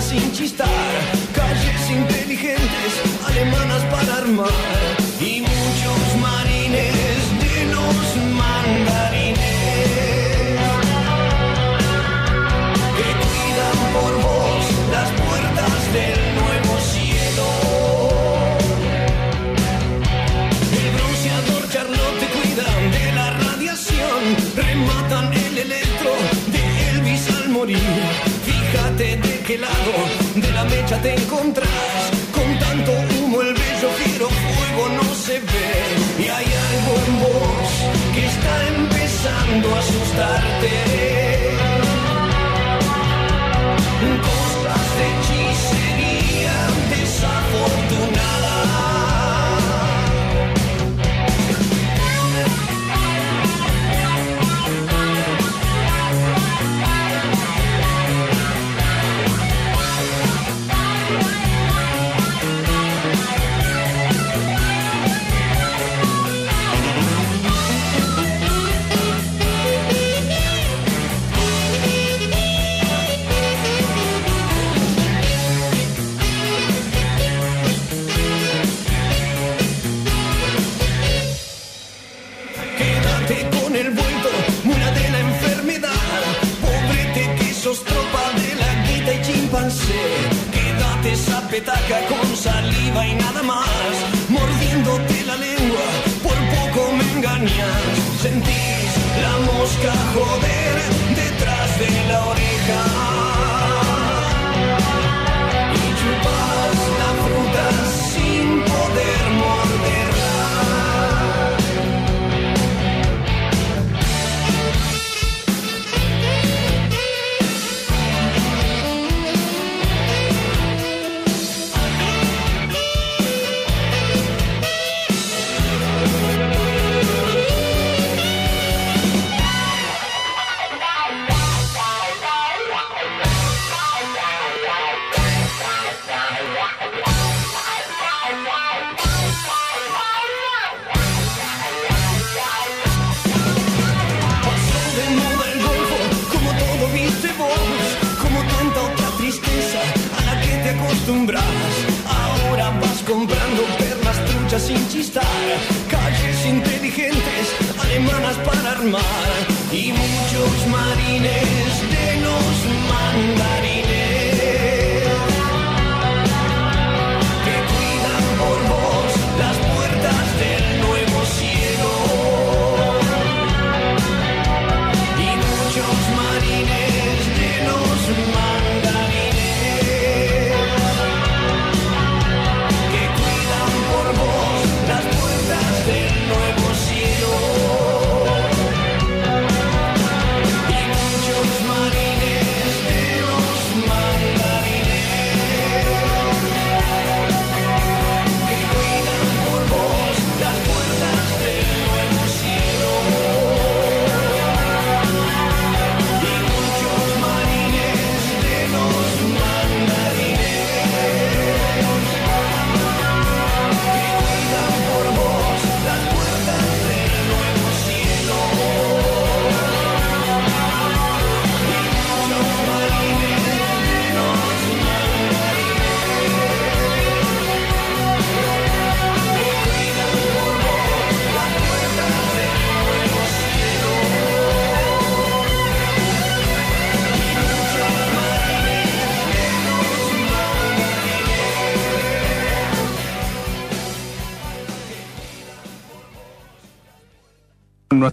Sin 0.00 0.30
chistar, 0.32 0.68
calles 1.34 1.90
inteligentes, 1.90 2.92
alemanas 3.26 3.82
para 3.90 4.18
armar 4.18 4.97
de 29.58 30.52
la 30.52 30.64
mecha 30.64 31.00
te 31.02 31.14
encontrás. 31.14 31.68
Con 32.32 32.58
tanto 32.60 32.92
humo 32.92 33.42
el 33.42 33.54
bello 33.54 33.88
quiero 34.04 34.28
fuego 34.28 34.88
no 34.90 35.14
se 35.14 35.40
ve. 35.40 36.22
Y 36.24 36.28
hay 36.28 36.46
algo 36.70 36.92
en 37.06 37.18
vos 37.20 37.70
que 38.14 38.26
está 38.26 38.68
empezando 38.68 39.74
a 39.74 39.78
asustarte. 39.78 40.57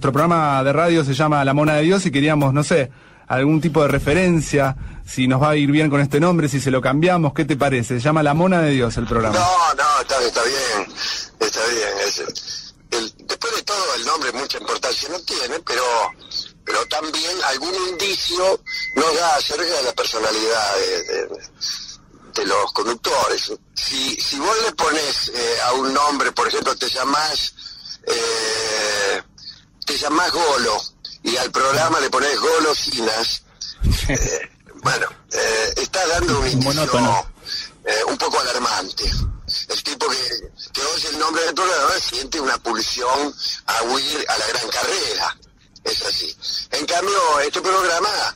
Nuestro 0.06 0.20
programa 0.22 0.64
de 0.64 0.72
radio 0.72 1.04
se 1.04 1.16
llama 1.16 1.44
La 1.44 1.56
Mona 1.56 1.78
de 1.78 1.82
Dios 1.82 2.06
y 2.06 2.12
queríamos, 2.12 2.54
no 2.54 2.64
sé, 2.64 2.92
algún 3.28 3.60
tipo 3.60 3.82
de 3.82 3.88
referencia, 3.88 4.76
si 5.04 5.28
nos 5.28 5.42
va 5.42 5.50
a 5.50 5.56
ir 5.56 5.72
bien 5.72 5.90
con 5.90 6.00
este 6.00 6.20
nombre, 6.20 6.48
si 6.48 6.60
se 6.60 6.70
lo 6.70 6.80
cambiamos, 6.80 7.34
¿qué 7.34 7.44
te 7.44 7.58
parece? 7.58 7.96
Se 7.96 8.02
llama 8.02 8.22
La 8.22 8.36
Mona 8.36 8.62
de 8.62 8.70
Dios 8.70 8.96
el 8.98 9.08
programa. 9.08 9.36
No, 9.36 9.74
no, 9.74 10.02
está, 10.02 10.20
bien, 10.20 10.30
está 11.40 11.60
bien. 11.72 13.08
después 13.26 13.56
de 13.56 13.64
todo, 13.64 13.96
el 13.96 14.06
nombre 14.06 14.32
mucha 14.34 14.60
importancia 14.60 15.10
no 15.10 15.20
tiene, 15.22 15.60
pero, 15.66 15.84
pero 16.64 16.86
también 16.86 17.32
algún 17.50 17.74
indicio 17.90 18.60
nos 18.96 19.16
da 19.16 19.38
acerca 19.38 19.64
de 19.64 19.84
la 19.86 19.94
personalidad 19.94 20.76
de, 22.36 22.46
los 22.46 22.72
conductores. 22.74 23.54
Si, 23.74 24.16
si 24.22 24.38
vos 24.38 24.56
le 24.68 24.72
pones 24.74 25.32
eh, 25.34 25.56
a 25.64 25.74
un 25.74 25.92
nombre, 25.92 26.32
por 26.32 26.48
ejemplo, 26.48 26.76
te 26.76 26.90
llamás... 26.90 27.56
Eh, 28.06 29.24
te 29.86 29.98
llamás 29.98 30.32
Golo 30.32 30.82
y 31.24 31.38
al 31.38 31.52
programa 31.52 32.00
le 32.00 32.10
pones 32.10 32.40
golosinas, 32.40 33.44
eh, 34.10 34.50
bueno, 34.84 35.08
eh, 35.32 35.74
está 35.78 36.06
dando 36.08 36.40
un 36.40 36.48
indicio 36.48 37.28
eh, 37.86 38.04
un 38.08 38.18
poco 38.18 38.40
alarmante. 38.40 39.04
El 39.70 39.84
tipo 39.84 40.08
que, 40.10 40.52
que 40.74 40.82
oye 40.82 41.10
el 41.10 41.20
nombre 41.20 41.44
del 41.44 41.54
programa 41.54 41.94
siente 42.00 42.40
una 42.40 42.58
pulsión 42.58 43.34
a 43.68 43.84
huir 43.84 44.26
a 44.28 44.38
la 44.38 44.48
gran 44.48 44.68
carrera. 44.70 45.38
Es 45.84 46.04
así. 46.04 46.36
En 46.72 46.86
cambio, 46.88 47.40
este 47.42 47.62
programa 47.62 48.36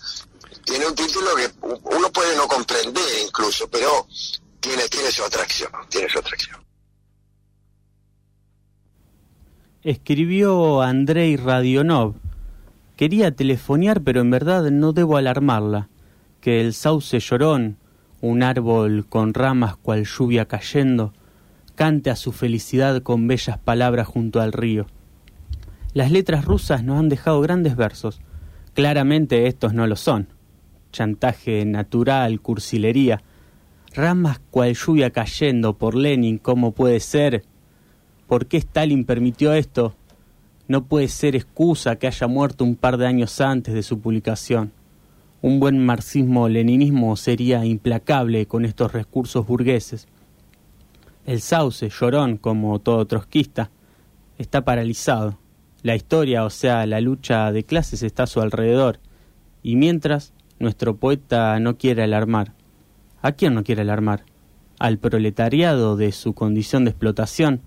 tiene 0.64 0.86
un 0.86 0.96
título 0.96 1.36
que 1.36 1.52
uno 1.62 2.12
puede 2.12 2.36
no 2.36 2.48
comprender 2.48 3.20
incluso, 3.20 3.68
pero 3.70 4.08
tiene, 4.60 4.88
tiene 4.88 5.12
su 5.12 5.24
atracción, 5.24 5.72
tiene 5.90 6.08
su 6.10 6.20
atracción. 6.20 6.69
Escribió 9.82 10.82
Andrei 10.82 11.38
Radionov. 11.38 12.16
Quería 12.98 13.32
telefonear, 13.32 14.02
pero 14.02 14.20
en 14.20 14.30
verdad 14.30 14.70
no 14.72 14.92
debo 14.92 15.16
alarmarla. 15.16 15.88
Que 16.42 16.60
el 16.60 16.74
sauce 16.74 17.22
llorón, 17.22 17.78
un 18.20 18.44
árbol 18.44 19.06
con 19.08 19.34
ramas 19.34 19.78
cual 19.78 20.04
lluvia 20.04 20.50
cayendo, 20.50 21.14
cante 21.76 22.10
a 22.10 22.18
su 22.18 22.34
felicidad 22.34 23.02
con 23.04 23.30
bellas 23.30 23.58
palabras 23.58 24.06
junto 24.06 24.42
al 24.42 24.52
río. 24.52 24.88
Las 25.94 26.12
letras 26.12 26.44
rusas 26.44 26.84
nos 26.84 27.00
han 27.00 27.08
dejado 27.08 27.40
grandes 27.40 27.78
versos. 27.78 28.20
Claramente 28.74 29.48
estos 29.48 29.74
no 29.74 29.88
lo 29.88 29.96
son. 29.96 30.28
Chantaje 30.92 31.64
natural, 31.64 32.42
cursilería. 32.42 33.22
Ramas 33.96 34.42
cual 34.52 34.74
lluvia 34.74 35.12
cayendo 35.12 35.78
por 35.78 35.96
Lenin, 35.96 36.38
¿cómo 36.38 36.74
puede 36.74 37.00
ser? 37.00 37.46
¿Por 38.30 38.46
qué 38.46 38.58
Stalin 38.58 39.06
permitió 39.06 39.54
esto? 39.54 39.96
No 40.68 40.86
puede 40.86 41.08
ser 41.08 41.36
excusa 41.36 41.96
que 41.96 42.06
haya 42.06 42.28
muerto 42.28 42.64
un 42.64 42.76
par 42.76 42.98
de 42.98 43.08
años 43.08 43.42
antes 43.42 43.74
de 43.74 43.82
su 43.82 44.02
publicación. 44.02 44.72
Un 45.42 45.60
buen 45.60 45.84
marxismo-leninismo 45.84 47.16
sería 47.16 47.66
implacable 47.66 48.46
con 48.46 48.66
estos 48.66 48.94
recursos 48.94 49.48
burgueses. 49.48 50.08
El 51.26 51.42
sauce, 51.42 51.90
llorón, 51.90 52.38
como 52.38 52.78
todo 52.78 53.04
trotskista, 53.08 53.72
está 54.38 54.64
paralizado. 54.64 55.40
La 55.82 55.96
historia, 55.96 56.46
o 56.46 56.52
sea, 56.52 56.86
la 56.86 57.02
lucha 57.02 57.52
de 57.52 57.64
clases 57.64 58.04
está 58.04 58.24
a 58.24 58.28
su 58.28 58.42
alrededor. 58.42 59.00
Y 59.64 59.76
mientras, 59.76 60.34
nuestro 60.60 60.98
poeta 60.98 61.60
no 61.60 61.80
quiere 61.80 62.04
alarmar. 62.04 62.54
¿A 63.24 63.32
quién 63.32 63.56
no 63.56 63.64
quiere 63.64 63.82
alarmar? 63.82 64.24
¿Al 64.78 65.00
proletariado 65.00 65.98
de 65.98 66.12
su 66.12 66.36
condición 66.36 66.86
de 66.86 66.92
explotación? 66.92 67.64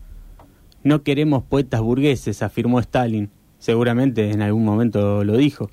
No 0.85 1.03
queremos 1.03 1.45
poetas 1.45 1.81
burgueses, 1.81 2.43
afirmó 2.43 2.81
Stalin. 2.81 3.31
Seguramente 3.59 4.31
en 4.31 4.43
algún 4.43 4.65
momento 4.65 5.23
lo 5.23 5.37
dijo. 5.37 5.71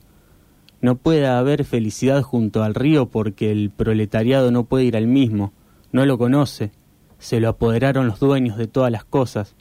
No 0.82 0.96
puede 0.96 1.26
haber 1.28 1.66
felicidad 1.66 2.22
junto 2.22 2.64
al 2.64 2.76
río 2.76 3.08
porque 3.08 3.52
el 3.52 3.72
proletariado 3.72 4.52
no 4.52 4.66
puede 4.66 4.86
ir 4.86 4.96
al 4.96 5.08
mismo, 5.08 5.52
no 5.92 6.06
lo 6.06 6.18
conoce, 6.18 6.72
se 7.18 7.40
lo 7.40 7.50
apoderaron 7.50 8.08
los 8.08 8.20
dueños 8.20 8.58
de 8.58 8.68
todas 8.68 8.92
las 8.92 9.04
cosas. 9.04 9.56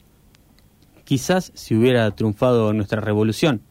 Quizás 1.03 1.51
si 1.55 1.75
hubiera 1.75 2.09
triunfado 2.11 2.71
nuestra 2.71 3.01
revolución, 3.01 3.61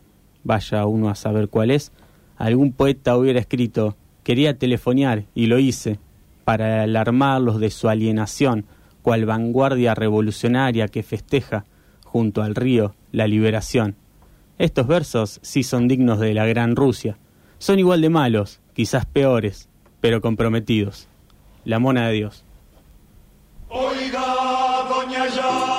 vaya 0.43 0.85
uno 0.85 1.09
a 1.09 1.15
saber 1.15 1.49
cuál 1.49 1.71
es, 1.71 1.93
algún 2.37 2.73
poeta 2.73 3.17
hubiera 3.17 3.41
escrito, 3.41 3.97
quería 4.25 4.59
telefonear 4.59 5.25
y 5.35 5.47
lo 5.47 5.59
hice, 5.59 6.01
para 6.45 6.83
alarmarlos 6.83 7.61
de 7.61 7.71
su 7.71 7.89
alienación, 7.89 8.67
cual 9.09 9.25
vanguardia 9.25 9.95
revolucionaria 9.95 10.89
que 10.89 11.03
festeja, 11.03 11.65
junto 12.05 12.43
al 12.43 12.55
río, 12.55 12.95
la 13.11 13.27
liberación. 13.27 13.97
Estos 14.59 14.87
versos 14.87 15.41
sí 15.43 15.63
son 15.63 15.89
dignos 15.89 16.21
de 16.21 16.35
la 16.35 16.45
gran 16.45 16.77
Rusia. 16.77 17.17
Son 17.57 17.79
igual 17.79 18.03
de 18.03 18.11
malos, 18.11 18.61
quizás 18.75 19.07
peores, 19.07 19.71
pero 20.03 20.21
comprometidos. 20.21 21.09
La 21.65 21.79
mona 21.79 22.09
de 22.09 22.13
Dios. 22.13 22.45
Oiga, 23.71 24.27
doña. 24.91 25.78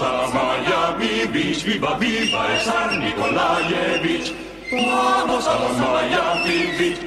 Vamos 0.00 0.34
a 0.34 0.34
Miami 0.34 1.32
Beach, 1.32 1.64
viva, 1.64 1.96
viva 1.98 2.46
el 2.92 3.00
Nikolayevich, 3.00 4.34
vamos 4.72 5.46
a 5.46 5.58
Miami 5.78 6.66
Beach, 6.78 6.98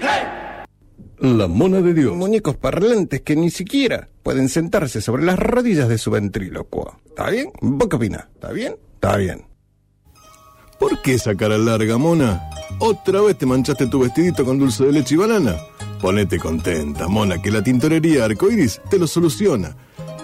La 1.19 1.47
mona 1.47 1.81
de 1.81 1.93
Dios. 1.93 2.15
Muñecos 2.15 2.55
parlantes 2.55 3.21
que 3.21 3.35
ni 3.35 3.49
siquiera 3.49 4.07
pueden 4.23 4.47
sentarse 4.47 5.01
sobre 5.01 5.23
las 5.23 5.37
rodillas 5.39 5.89
de 5.89 5.97
su 5.97 6.11
ventrílocuo. 6.11 6.99
¿Está 7.07 7.29
bien? 7.29 7.51
¿Vos 7.61 7.87
qué 7.89 7.95
opinás? 7.95 8.25
¿Está 8.33 8.51
bien? 8.51 8.75
Está 8.95 9.17
bien. 9.17 9.45
¿Por 10.79 11.01
qué 11.01 11.15
esa 11.15 11.35
cara 11.35 11.57
larga, 11.57 11.97
mona? 11.97 12.49
¿Otra 12.79 13.21
vez 13.21 13.37
te 13.37 13.47
manchaste 13.47 13.87
tu 13.87 13.99
vestidito 13.99 14.45
con 14.45 14.59
dulce 14.59 14.85
de 14.85 14.91
leche 14.91 15.15
y 15.15 15.17
banana? 15.17 15.55
Ponete 16.01 16.37
contenta, 16.37 17.07
mona, 17.07 17.41
que 17.41 17.49
la 17.49 17.63
tintorería 17.63 18.25
Arcoiris 18.25 18.79
te 18.89 18.99
lo 18.99 19.07
soluciona. 19.07 19.75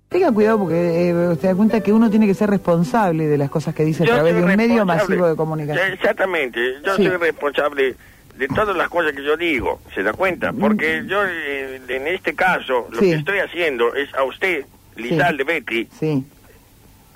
Tenga 0.09 0.33
cuidado 0.33 0.59
porque 0.59 1.11
eh, 1.11 1.29
usted 1.29 1.49
da 1.51 1.55
cuenta 1.55 1.81
que 1.83 1.93
uno 1.93 2.09
tiene 2.09 2.27
que 2.27 2.35
ser 2.35 2.49
responsable 2.49 3.27
de 3.27 3.37
las 3.37 3.51
cosas 3.51 3.75
que 3.75 3.85
dice 3.85 4.05
a 4.05 4.07
través 4.07 4.35
de 4.35 4.43
un 4.43 4.57
medio 4.57 4.87
masivo 4.87 5.29
de 5.29 5.37
comunicación. 5.37 5.93
Exactamente, 5.93 6.59
yo 6.85 6.97
soy 6.97 7.09
responsable 7.09 7.95
de 8.37 8.49
todas 8.49 8.75
las 8.75 8.89
cosas 8.89 9.13
que 9.13 9.23
yo 9.23 9.37
digo, 9.37 9.81
¿se 9.95 10.03
da 10.03 10.15
cuenta? 10.15 10.53
Porque 10.53 11.05
yo 11.07 11.23
eh, 11.25 11.81
en 11.87 12.07
este 12.07 12.35
caso 12.35 12.89
lo 12.91 12.99
que 12.99 13.13
estoy 13.13 13.39
haciendo 13.39 13.95
es 13.95 14.13
a 14.15 14.25
usted, 14.25 14.65
Lizalde 14.97 15.45
de 15.45 15.53
Betty, 15.53 15.89
sí 16.01 16.25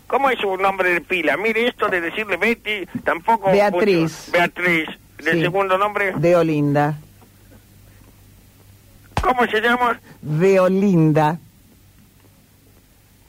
¿Cómo 0.07 0.31
es 0.31 0.39
su 0.39 0.57
nombre 0.57 0.91
de 0.91 1.01
pila? 1.01 1.37
Mire, 1.37 1.69
esto 1.69 1.89
de 1.89 2.01
decirle 2.01 2.37
Betty 2.37 2.87
tampoco... 3.03 3.51
Beatriz. 3.51 4.31
Beatriz. 4.33 4.89
¿De 5.19 5.41
segundo 5.41 5.79
nombre? 5.79 6.13
Deolinda. 6.17 6.99
¿Cómo 9.23 9.47
se 9.47 9.61
llama? 9.61 9.99
Deolinda. 10.21 11.39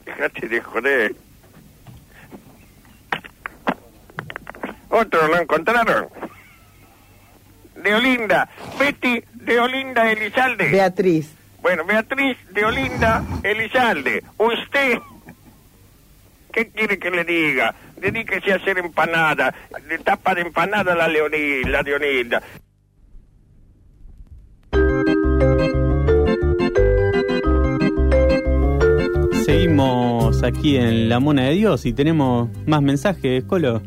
Déjate 0.05 0.47
de 0.47 0.61
joder. 0.61 1.15
Otro 4.89 5.27
lo 5.27 5.39
encontraron. 5.39 6.07
Deolinda. 7.75 8.49
Betty 8.77 9.23
Deolinda 9.33 10.11
Elizalde. 10.11 10.69
Beatriz. 10.69 11.33
Bueno, 11.61 11.85
Beatriz 11.85 12.37
Deolinda 12.51 13.23
Elizalde. 13.43 14.23
Usted 14.37 14.99
¿Qué 16.55 16.69
quiere 16.69 16.97
que 16.97 17.11
le 17.11 17.25
diga? 17.25 17.75
Dedíquese 17.97 18.53
a 18.53 18.55
hacer 18.55 18.77
empanada. 18.77 19.53
Le 19.89 19.97
tapa 19.99 20.33
de 20.33 20.39
empanada 20.39 20.95
la 20.95 21.09
Leonilda, 21.09 21.69
la 21.69 21.81
Leonilda. 21.81 22.41
Seguimos 29.43 30.43
aquí 30.43 30.77
en 30.77 31.09
La 31.09 31.19
Mona 31.19 31.43
de 31.43 31.55
Dios 31.55 31.85
y 31.85 31.91
tenemos 31.91 32.47
más 32.65 32.81
mensajes, 32.81 33.43
Colo. 33.43 33.81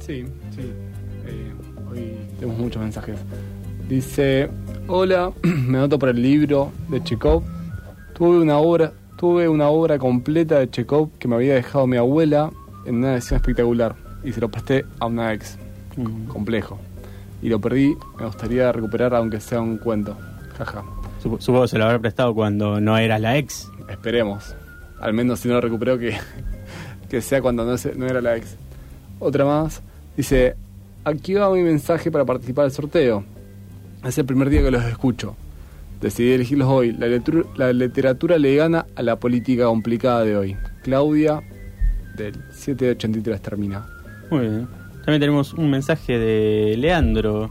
Sí, 0.00 0.26
sí. 0.54 0.74
Eh, 1.26 1.52
hoy 1.90 2.18
tenemos 2.38 2.58
muchos 2.58 2.82
mensajes. 2.82 3.16
Dice, 3.88 4.50
hola, 4.88 5.32
me 5.42 5.78
anoto 5.78 5.98
por 5.98 6.10
el 6.10 6.20
libro 6.20 6.70
de 6.90 7.02
Chekhov. 7.02 7.42
Tuve 8.12 8.40
una 8.40 8.58
obra, 8.58 8.92
Tuve 9.20 9.50
una 9.50 9.68
obra 9.68 9.98
completa 9.98 10.60
de 10.60 10.70
Chekhov 10.70 11.10
que 11.18 11.28
me 11.28 11.34
había 11.34 11.52
dejado 11.52 11.86
mi 11.86 11.98
abuela 11.98 12.50
en 12.86 12.94
una 12.94 13.12
edición 13.12 13.36
espectacular 13.36 13.94
y 14.24 14.32
se 14.32 14.40
lo 14.40 14.48
presté 14.48 14.86
a 14.98 15.04
una 15.08 15.34
ex. 15.34 15.58
Mm. 15.98 16.24
Complejo. 16.28 16.78
Y 17.42 17.50
lo 17.50 17.60
perdí, 17.60 17.94
me 18.18 18.24
gustaría 18.24 18.72
recuperar 18.72 19.14
aunque 19.14 19.38
sea 19.38 19.60
un 19.60 19.76
cuento. 19.76 20.16
Jaja. 20.56 20.84
Supongo 21.22 21.60
que 21.60 21.68
se 21.68 21.76
lo 21.76 21.84
habrá 21.84 21.98
prestado 21.98 22.34
cuando 22.34 22.80
no 22.80 22.96
era 22.96 23.18
la 23.18 23.36
ex. 23.36 23.70
Esperemos. 23.90 24.56
Al 25.02 25.12
menos 25.12 25.40
si 25.40 25.48
no 25.48 25.54
lo 25.56 25.60
recupero 25.60 25.98
que, 25.98 26.16
que 27.10 27.20
sea 27.20 27.42
cuando 27.42 27.66
no, 27.66 27.76
no 27.96 28.06
era 28.06 28.22
la 28.22 28.38
ex. 28.38 28.56
Otra 29.18 29.44
más. 29.44 29.82
Dice, 30.16 30.56
aquí 31.04 31.34
va 31.34 31.52
mi 31.52 31.62
mensaje 31.62 32.10
para 32.10 32.24
participar 32.24 32.64
del 32.64 32.72
sorteo. 32.72 33.22
Es 34.02 34.16
el 34.16 34.24
primer 34.24 34.48
día 34.48 34.62
que 34.62 34.70
los 34.70 34.82
escucho. 34.82 35.36
Decidí 36.00 36.32
elegirlos 36.32 36.68
hoy. 36.68 36.92
La, 36.92 37.06
literatura, 37.06 37.48
la 37.56 37.72
literatura 37.72 38.38
le 38.38 38.56
gana 38.56 38.86
a 38.94 39.02
la 39.02 39.16
política 39.16 39.64
complicada 39.64 40.24
de 40.24 40.36
hoy. 40.36 40.56
Claudia, 40.82 41.42
del 42.16 42.34
783 42.52 43.40
termina. 43.42 43.86
Muy 44.30 44.40
bien. 44.40 44.68
También 45.04 45.20
tenemos 45.20 45.52
un 45.54 45.70
mensaje 45.70 46.18
de 46.18 46.76
Leandro 46.76 47.50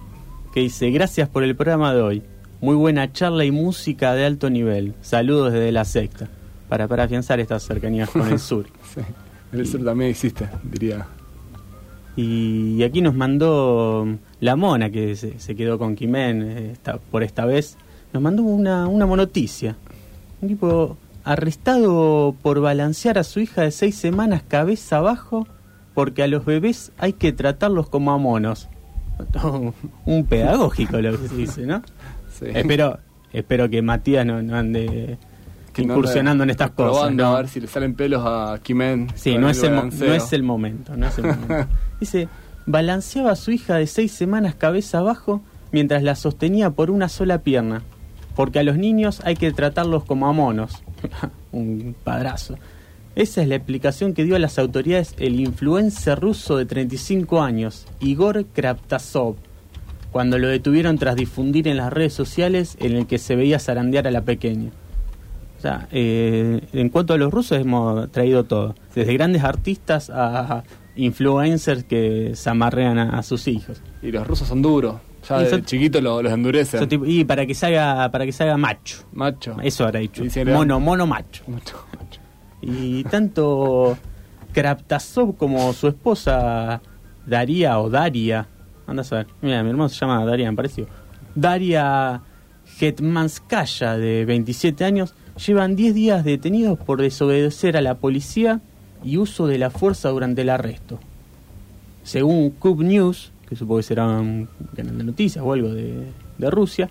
que 0.53 0.61
dice, 0.61 0.89
gracias 0.91 1.29
por 1.29 1.43
el 1.43 1.55
programa 1.55 1.93
de 1.93 2.01
hoy. 2.01 2.23
Muy 2.61 2.75
buena 2.75 3.11
charla 3.11 3.45
y 3.45 3.51
música 3.51 4.13
de 4.13 4.25
alto 4.25 4.49
nivel. 4.49 4.93
Saludos 5.01 5.53
desde 5.53 5.71
la 5.71 5.85
secta. 5.85 6.29
Para, 6.67 6.87
para 6.87 7.03
afianzar 7.03 7.39
estas 7.39 7.63
cercanías 7.63 8.09
con 8.09 8.27
el 8.27 8.39
sur. 8.39 8.65
sí. 8.93 9.01
El 9.51 9.65
sur 9.65 9.83
también 9.83 10.11
existe, 10.11 10.47
diría. 10.63 11.07
Y, 12.15 12.83
aquí 12.83 13.01
nos 13.01 13.15
mandó 13.15 14.05
la 14.41 14.55
mona, 14.55 14.89
que 14.89 15.15
se, 15.15 15.55
quedó 15.55 15.79
con 15.79 15.95
Quimén 15.95 16.43
eh, 16.43 16.73
por 17.09 17.23
esta 17.23 17.45
vez, 17.45 17.77
nos 18.13 18.21
mandó 18.21 18.43
una, 18.43 18.87
una 18.87 19.05
monoticia. 19.05 19.75
Un 20.41 20.47
tipo 20.49 20.97
arrestado 21.23 22.35
por 22.41 22.59
balancear 22.59 23.17
a 23.17 23.23
su 23.23 23.39
hija 23.39 23.61
de 23.61 23.71
seis 23.71 23.95
semanas 23.95 24.41
cabeza 24.47 24.97
abajo 24.97 25.47
porque 25.93 26.23
a 26.23 26.27
los 26.27 26.45
bebés 26.45 26.91
hay 26.97 27.13
que 27.13 27.33
tratarlos 27.33 27.89
como 27.89 28.11
a 28.11 28.17
monos. 28.17 28.69
Un 30.05 30.25
pedagógico 30.25 31.01
lo 31.01 31.19
que 31.19 31.27
se 31.27 31.35
dice, 31.35 31.65
¿no? 31.65 31.81
Espero, 32.41 32.99
espero 33.33 33.69
que 33.69 33.81
Matías 33.81 34.25
no, 34.25 34.55
ande 34.55 35.17
incursionando 35.75 36.43
en 36.43 36.49
estas 36.49 36.71
cosas. 36.71 37.13
¿no? 37.13 37.35
A 37.35 37.37
ver 37.37 37.49
si 37.49 37.59
le 37.59 37.67
salen 37.67 37.95
pelos 37.95 38.23
a 38.25 38.59
Kimen. 38.61 39.09
Sí, 39.15 39.37
no 39.37 39.49
es, 39.49 39.61
el, 39.63 39.75
no 39.75 39.83
es, 40.13 40.33
el, 40.33 40.43
momento. 40.43 40.95
No 40.95 41.07
es 41.07 41.17
el 41.17 41.25
momento. 41.25 41.67
Dice, 41.99 42.27
balanceaba 42.65 43.31
a 43.31 43.35
su 43.35 43.51
hija 43.51 43.75
de 43.75 43.87
seis 43.87 44.11
semanas 44.11 44.55
cabeza 44.55 44.99
abajo 44.99 45.41
mientras 45.71 46.03
la 46.03 46.15
sostenía 46.15 46.69
por 46.69 46.91
una 46.91 47.09
sola 47.09 47.39
pierna. 47.39 47.83
Porque 48.39 48.59
a 48.59 48.63
los 48.63 48.77
niños 48.77 49.21
hay 49.25 49.35
que 49.35 49.51
tratarlos 49.51 50.05
como 50.05 50.25
a 50.25 50.31
monos. 50.31 50.81
Un 51.51 51.93
padrazo. 52.05 52.55
Esa 53.13 53.41
es 53.41 53.49
la 53.49 53.55
explicación 53.55 54.13
que 54.13 54.23
dio 54.23 54.37
a 54.37 54.39
las 54.39 54.57
autoridades 54.57 55.13
el 55.17 55.41
influencer 55.41 56.17
ruso 56.17 56.55
de 56.55 56.65
35 56.65 57.41
años, 57.41 57.85
Igor 57.99 58.45
Kraptasov, 58.45 59.35
cuando 60.13 60.37
lo 60.37 60.47
detuvieron 60.47 60.97
tras 60.97 61.17
difundir 61.17 61.67
en 61.67 61.75
las 61.75 61.91
redes 61.91 62.13
sociales 62.13 62.77
en 62.79 62.95
el 62.95 63.07
que 63.07 63.17
se 63.17 63.35
veía 63.35 63.59
zarandear 63.59 64.07
a 64.07 64.11
la 64.11 64.21
pequeña. 64.21 64.69
O 65.57 65.61
sea, 65.61 65.89
eh, 65.91 66.61
en 66.71 66.87
cuanto 66.87 67.13
a 67.13 67.17
los 67.17 67.33
rusos 67.33 67.59
hemos 67.59 68.09
traído 68.09 68.45
todo, 68.45 68.73
desde 68.95 69.15
grandes 69.15 69.43
artistas 69.43 70.09
a 70.09 70.63
influencers 70.95 71.83
que 71.83 72.31
se 72.35 72.49
amarrean 72.49 72.99
a, 72.99 73.21
sus 73.21 73.49
hijos. 73.49 73.81
Y 74.01 74.13
los 74.13 74.25
rusos 74.25 74.47
son 74.47 74.61
duros. 74.61 74.95
Ya 75.29 75.37
de 75.39 75.63
chiquitos 75.63 76.01
los, 76.01 76.25
endurecen. 76.25 76.87
y 77.05 77.23
para 77.23 77.45
que 77.45 77.53
se 77.53 77.71
para 77.71 78.25
que 78.25 78.31
se 78.31 78.55
macho. 78.55 79.05
Macho. 79.13 79.57
Eso 79.61 79.85
habrá 79.85 79.99
dicho. 79.99 80.23
Mono, 80.45 80.79
mono 80.79 81.05
macho. 81.05 81.43
Y 82.61 83.03
tanto 83.05 83.97
Kraptasov 84.51 85.37
como 85.37 85.71
su 85.73 85.87
esposa 85.87 86.81
Daria 87.25 87.79
o 87.79 87.89
Daria, 87.89 88.47
anda 88.87 89.01
a 89.01 89.05
saber, 89.05 89.27
mira, 89.41 89.63
mi 89.63 89.69
hermano 89.69 89.89
se 89.89 89.99
llama 89.99 90.25
Daria, 90.25 90.49
me 90.49 90.55
pareció. 90.55 90.87
Daria 91.35 92.21
Hetmanskaya, 92.79 93.97
de 93.97 94.25
27 94.25 94.83
años, 94.83 95.13
llevan 95.45 95.75
10 95.75 95.93
días 95.93 96.23
detenidos 96.23 96.77
por 96.79 97.01
desobedecer 97.01 97.77
a 97.77 97.81
la 97.81 97.95
policía 97.95 98.61
y 99.03 99.17
uso 99.17 99.47
de 99.47 99.57
la 99.57 99.69
fuerza 99.69 100.09
durante 100.09 100.41
el 100.41 100.49
arresto. 100.49 100.99
Según 102.03 102.49
Cub 102.51 102.81
News, 102.81 103.31
que 103.49 103.55
supongo 103.55 103.79
que 103.79 103.83
será 103.83 104.07
un 104.07 104.47
canal 104.75 104.97
de 104.97 105.03
noticias 105.03 105.43
o 105.43 105.51
algo 105.51 105.69
de, 105.69 106.05
de 106.37 106.51
Rusia, 106.51 106.89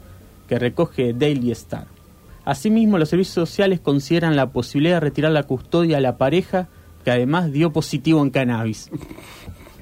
que 0.48 0.58
recoge 0.58 1.14
Daily 1.14 1.52
Star. 1.52 1.86
Asimismo, 2.44 2.98
los 2.98 3.10
servicios 3.10 3.34
sociales 3.34 3.78
consideran 3.78 4.34
la 4.34 4.50
posibilidad 4.50 4.96
de 4.96 5.00
retirar 5.00 5.30
la 5.32 5.44
custodia 5.44 5.98
a 5.98 6.00
la 6.00 6.16
pareja 6.16 6.68
que 7.04 7.10
además 7.10 7.52
dio 7.52 7.72
positivo 7.72 8.22
en 8.22 8.30
cannabis. 8.30 8.90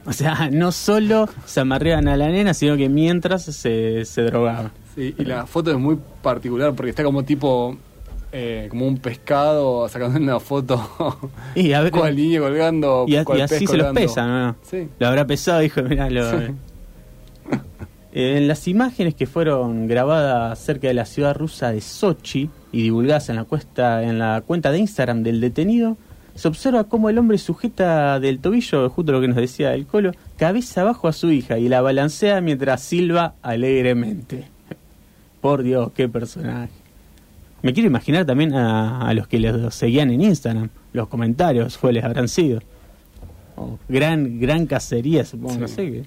O 0.05 0.13
sea, 0.13 0.51
no 0.53 0.71
solo 0.71 1.29
se 1.47 1.61
amarrean 1.61 2.07
a 2.09 2.17
la 2.17 2.29
nena, 2.29 2.55
sino 2.55 2.77
que 2.77 2.89
mientras 2.89 3.45
se, 3.45 4.05
se 4.05 4.23
drogaban. 4.23 4.71
Sí, 4.95 5.15
y 5.19 5.25
la 5.25 5.47
foto 5.47 5.73
es 5.73 5.79
muy 5.79 5.99
particular 6.23 6.75
porque 6.75 6.91
está 6.91 7.03
como 7.03 7.25
tipo 7.25 7.77
eh, 8.33 8.67
como 8.71 8.87
un 8.87 8.99
pescado 8.99 9.89
sacando 9.89 10.19
una 10.19 10.41
foto 10.41 11.23
y 11.55 11.73
a 11.73 11.81
ver, 11.81 11.93
niño 12.15 12.43
colgando 12.43 13.05
y, 13.07 13.17
así 13.17 13.67
se 13.67 13.77
los 13.77 13.95
pesa 13.95 14.27
¿no? 14.27 14.57
Sí. 14.63 14.89
lo 14.99 15.07
habrá 15.07 15.27
pesado 15.27 15.61
dijo 15.61 15.83
mirá 15.83 16.09
Eh, 16.09 16.55
en 18.13 18.49
las 18.49 18.67
imágenes 18.69 19.15
que 19.15 19.27
fueron 19.27 19.87
grabadas 19.89 20.59
cerca 20.59 20.89
de 20.89 20.95
la 20.95 21.05
ciudad 21.05 21.35
rusa 21.37 21.71
de 21.71 21.81
Sochi 21.81 22.51
y 22.73 22.83
divulgadas 22.83 23.29
en 23.29 23.37
la, 23.37 23.45
cuesta, 23.45 24.03
en 24.03 24.19
la 24.19 24.43
cuenta 24.47 24.73
de 24.73 24.79
Instagram 24.79 25.23
del 25.23 25.41
detenido, 25.41 25.97
se 26.35 26.49
observa 26.49 26.85
cómo 26.85 27.09
el 27.09 27.19
hombre 27.19 27.39
sujeta 27.39 28.21
del 28.21 28.39
tobillo, 28.39 28.89
justo 28.91 29.13
lo 29.13 29.21
que 29.21 29.29
nos 29.29 29.37
decía 29.37 29.75
el 29.75 29.87
colo, 29.87 30.13
cabeza 30.37 30.83
abajo 30.83 31.09
a 31.09 31.13
su 31.13 31.31
hija 31.31 31.59
y 31.59 31.69
la 31.69 31.81
balancea 31.81 32.41
mientras 32.41 32.83
silba 32.83 33.35
alegremente. 33.43 34.47
Por 35.41 35.63
Dios, 35.63 35.93
qué 35.95 36.09
personaje. 36.09 36.71
Me 37.63 37.73
quiero 37.73 37.89
imaginar 37.89 38.27
también 38.27 38.55
a, 38.55 39.13
los 39.15 39.27
que 39.29 39.41
los 39.41 39.75
seguían 39.75 40.11
en 40.11 40.21
Instagram, 40.21 40.69
los 40.93 41.09
comentarios, 41.09 41.79
cuáles 41.79 42.05
habrán 42.05 42.29
sido. 42.29 42.61
Oh, 43.57 43.79
gran, 43.89 44.39
gran 44.39 44.67
cacería, 44.67 45.25
supongo, 45.25 45.61
no 45.61 45.69
sé 45.69 45.91
qué. 45.91 46.05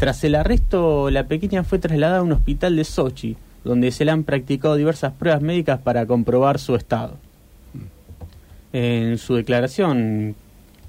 Tras 0.00 0.24
el 0.24 0.34
arresto, 0.34 1.10
la 1.10 1.24
pequeña 1.26 1.62
fue 1.62 1.78
trasladada 1.78 2.20
a 2.20 2.22
un 2.22 2.32
hospital 2.32 2.74
de 2.74 2.84
Sochi, 2.84 3.36
donde 3.64 3.90
se 3.90 4.06
le 4.06 4.10
han 4.10 4.24
practicado 4.24 4.74
diversas 4.76 5.12
pruebas 5.12 5.42
médicas 5.42 5.78
para 5.78 6.06
comprobar 6.06 6.58
su 6.58 6.74
estado. 6.74 7.18
En 8.72 9.18
su 9.18 9.34
declaración, 9.34 10.34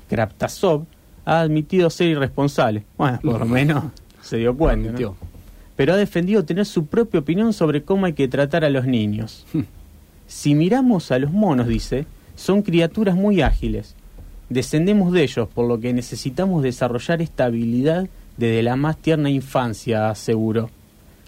Kraptasov 0.09 0.85
ha 1.25 1.41
admitido 1.41 1.89
ser 1.89 2.07
irresponsable. 2.07 2.85
Bueno, 2.97 3.19
por 3.21 3.41
lo 3.41 3.45
menos 3.45 3.83
se 4.21 4.37
dio 4.37 4.55
cuenta. 4.55 4.93
Pero 5.75 5.93
ha 5.93 5.97
defendido 5.97 6.45
tener 6.45 6.65
su 6.65 6.85
propia 6.85 7.19
opinión 7.19 7.51
sobre 7.51 7.83
cómo 7.83 8.05
hay 8.05 8.13
que 8.13 8.29
tratar 8.29 8.63
a 8.63 8.69
los 8.69 8.85
niños. 8.85 9.45
si 10.25 10.55
miramos 10.55 11.11
a 11.11 11.19
los 11.19 11.33
monos, 11.33 11.67
dice, 11.67 12.05
son 12.37 12.61
criaturas 12.61 13.15
muy 13.15 13.41
ágiles. 13.41 13.93
Descendemos 14.47 15.11
de 15.11 15.23
ellos, 15.23 15.49
por 15.49 15.67
lo 15.67 15.81
que 15.81 15.91
necesitamos 15.91 16.63
desarrollar 16.63 17.21
esta 17.21 17.43
habilidad 17.43 18.07
desde 18.37 18.63
la 18.63 18.75
más 18.75 18.97
tierna 18.97 19.29
infancia, 19.29 20.09
aseguró. 20.09 20.69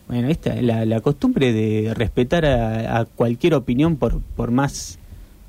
Bueno, 0.07 0.27
esta 0.27 0.53
la, 0.61 0.85
la 0.85 0.99
costumbre 1.01 1.53
de 1.53 1.93
respetar 1.93 2.45
a, 2.45 3.05
cualquier 3.05 3.53
opinión 3.53 3.95
por, 3.95 4.21
por 4.21 4.51
más 4.51 4.99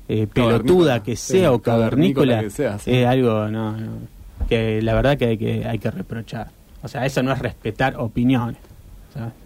eh, 0.07 0.27
pelotuda 0.31 1.03
que 1.03 1.15
sea 1.15 1.51
o 1.51 1.61
cavernícola, 1.61 2.41
es 2.41 3.05
algo 3.05 3.47
no, 3.49 3.75
que 4.47 4.81
la 4.81 4.93
verdad 4.93 5.17
que 5.17 5.25
hay 5.25 5.37
que 5.37 5.65
hay 5.65 5.79
que 5.79 5.91
reprochar. 5.91 6.49
O 6.83 6.87
sea, 6.87 7.05
eso 7.05 7.23
no 7.23 7.31
es 7.31 7.39
respetar 7.39 7.97
opiniones. 7.97 8.57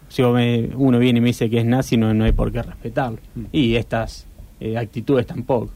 si 0.10 0.22
uno 0.22 1.00
viene 1.00 1.20
y 1.20 1.22
me 1.22 1.28
dice 1.28 1.50
que 1.50 1.60
es 1.60 1.66
nazi, 1.66 1.98
no, 1.98 2.14
no 2.14 2.26
hay 2.26 2.34
por 2.34 2.52
qué 2.52 2.62
respetarlo. 2.62 3.20
Mm. 3.36 3.46
Y 3.52 3.76
estas 3.76 4.26
eh, 4.60 4.78
actitudes 4.78 5.26
tampoco. 5.26 5.72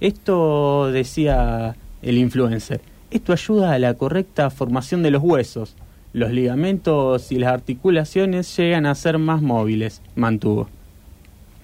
Esto 0.00 0.90
decía 0.90 1.74
el 2.02 2.18
influencer 2.18 2.80
esto 3.10 3.32
ayuda 3.32 3.72
a 3.72 3.78
la 3.78 3.94
correcta 3.94 4.50
formación 4.50 5.02
de 5.02 5.10
los 5.10 5.22
huesos. 5.22 5.74
Los 6.12 6.32
ligamentos 6.32 7.30
y 7.30 7.38
las 7.38 7.52
articulaciones 7.52 8.56
llegan 8.56 8.86
a 8.86 8.94
ser 8.94 9.18
más 9.18 9.42
móviles, 9.42 10.02
mantuvo. 10.14 10.68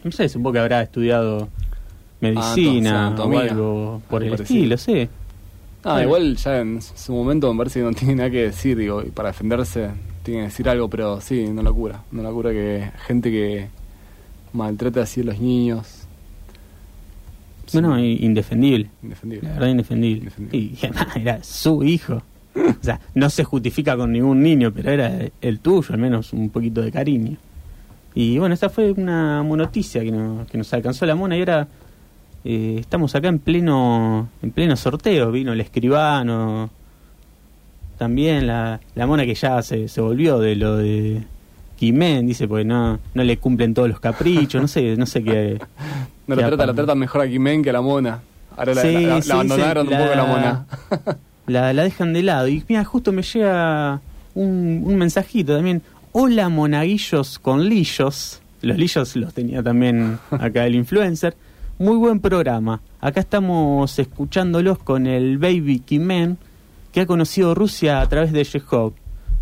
No 0.05 0.13
sé, 0.13 0.29
supongo 0.29 0.53
que 0.55 0.59
habrá 0.59 0.83
estudiado 0.83 1.49
medicina 2.21 3.15
ah, 3.17 3.25
o 3.25 3.39
algo 3.39 4.03
por 4.09 4.23
el 4.23 4.35
estilo, 4.35 4.77
sí. 4.77 5.09
Ah, 5.85 6.03
igual 6.03 6.37
ya 6.37 6.61
en 6.61 6.81
su 6.81 7.13
momento 7.13 7.53
me 7.53 7.59
parece 7.59 7.81
que 7.81 7.87
no 7.87 7.93
tiene 7.93 8.15
nada 8.17 8.31
que 8.31 8.45
decir, 8.45 8.77
digo, 8.77 9.03
y 9.03 9.11
para 9.11 9.31
defenderse 9.31 9.91
tiene 10.23 10.41
que 10.41 10.47
decir 10.47 10.69
algo, 10.69 10.89
pero 10.89 11.21
sí, 11.21 11.49
no 11.49 11.63
la 11.63 11.73
cura. 11.73 12.03
No 12.13 12.23
la 12.23 12.31
cura 12.31 12.51
que 12.51 12.91
gente 13.07 13.31
que 13.31 13.69
maltrata 14.53 15.03
así 15.03 15.23
a 15.23 15.25
los 15.25 15.41
niños, 15.41 16.02
no, 17.75 17.81
no, 17.81 17.99
indefendible. 17.99 18.91
Indefendible. 19.03 19.49
La 19.49 19.55
verdad, 19.55 19.69
indefendible. 19.69 20.31
Y 20.53 20.79
era 21.21 21.43
su 21.43 21.83
hijo. 21.83 22.23
O 22.55 22.85
sea, 22.85 23.01
no 23.15 23.31
se 23.31 23.45
justifica 23.45 23.97
con 23.97 24.13
ningún 24.13 24.43
niño, 24.43 24.73
pero 24.73 24.91
era 24.91 25.21
el 25.41 25.61
tuyo, 25.61 25.95
al 25.95 26.01
menos 26.01 26.33
un 26.33 26.51
poquito 26.51 26.83
de 26.83 26.93
cariño. 26.93 27.37
Y 28.15 28.39
bueno, 28.39 28.55
esa 28.55 28.69
fue 28.69 28.93
una 28.93 29.43
noticia 29.43 30.03
que, 30.03 30.13
que 30.51 30.59
nos 30.59 30.73
alcanzó 30.75 31.07
la 31.07 31.15
mona 31.15 31.37
y 31.37 31.41
ahora 31.41 31.69
eh, 32.45 32.77
estamos 32.79 33.15
acá 33.15 33.29
en 33.29 33.39
pleno 33.39 34.29
en 34.43 34.51
pleno 34.51 34.77
sorteo. 34.77 35.33
Vino 35.33 35.53
el 35.53 35.61
escribano, 35.61 36.71
también 37.97 38.47
la, 38.47 38.81
la 38.95 39.07
mona 39.07 39.25
que 39.25 39.35
ya 39.35 39.63
se, 39.63 39.89
se 39.89 40.01
volvió 40.01 40.39
de 40.39 40.57
lo 40.57 40.77
de 40.77 41.23
Jimén, 41.83 42.29
dice, 42.29 42.47
porque 42.47 42.65
no, 42.65 43.01
no 43.13 43.25
le 43.25 43.39
cumplen 43.39 43.75
todos 43.75 43.89
los 43.89 43.99
caprichos, 43.99 44.63
no 44.63 44.69
sé, 44.69 44.97
no 44.97 45.05
sé 45.05 45.25
qué. 45.25 45.59
no 46.29 46.37
la 46.37 46.47
trata, 46.47 46.67
la 46.67 46.75
tratan 46.75 46.97
mejor 46.97 47.23
a 47.23 47.27
Jimén 47.27 47.61
que 47.65 47.71
a 47.71 47.73
la 47.73 47.81
mona. 47.81 48.21
Ahora 48.57 48.75
la, 48.75 49.17
abandonaron 49.17 49.89
un 49.89 49.99
poco 49.99 50.15
la 50.15 50.25
mona. 50.25 50.67
la, 51.49 51.73
la 51.73 51.83
dejan 51.83 52.13
de 52.13 52.23
lado. 52.23 52.47
Y 52.47 52.63
mira, 52.69 52.85
justo 52.85 53.11
me 53.11 53.23
llega 53.23 54.01
un, 54.37 54.83
un 54.85 54.95
mensajito 54.95 55.57
también. 55.57 55.83
Hola 56.13 56.49
monaguillos 56.49 57.41
con 57.41 57.69
lillos. 57.69 58.41
Los 58.61 58.79
lillos 58.79 59.17
los 59.17 59.35
tenía 59.35 59.61
también 59.61 60.21
acá 60.31 60.65
el 60.67 60.77
influencer. 60.77 61.35
Muy 61.81 61.97
buen 61.97 62.21
programa. 62.21 62.81
Acá 63.01 63.19
estamos 63.19 63.99
escuchándolos 63.99 64.79
con 64.79 65.09
el 65.09 65.39
Baby 65.39 65.81
Kimen, 65.81 66.39
que 66.93 67.01
ha 67.01 67.07
conocido 67.07 67.57
Rusia 67.57 68.01
a 68.01 68.09
través 68.09 68.31
de 68.31 68.45
Yehov. 68.45 68.93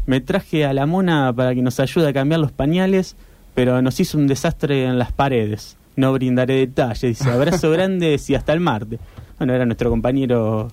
Me 0.06 0.20
traje 0.20 0.64
a 0.64 0.72
la 0.72 0.86
mona 0.86 1.32
para 1.32 1.54
que 1.54 1.62
nos 1.62 1.78
ayude 1.80 2.08
a 2.08 2.12
cambiar 2.12 2.40
los 2.40 2.52
pañales, 2.52 3.16
pero 3.54 3.80
nos 3.82 4.00
hizo 4.00 4.18
un 4.18 4.26
desastre 4.26 4.84
en 4.84 4.98
las 4.98 5.12
paredes. 5.12 5.76
No 5.96 6.12
brindaré 6.12 6.54
detalles. 6.54 7.18
Dice, 7.18 7.30
abrazo 7.30 7.70
grande 7.72 8.18
y 8.26 8.34
hasta 8.34 8.52
el 8.52 8.60
martes. 8.60 8.98
Bueno, 9.38 9.54
era 9.54 9.64
nuestro 9.66 9.90
compañero 9.90 10.68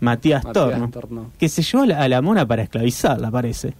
Matías, 0.00 0.44
Torno, 0.52 1.30
que 1.38 1.48
se 1.48 1.62
llevó 1.62 1.84
a 1.84 2.08
la, 2.08 2.22
mona 2.22 2.46
para 2.46 2.62
esclavizarla, 2.62 3.30
parece. 3.30 3.74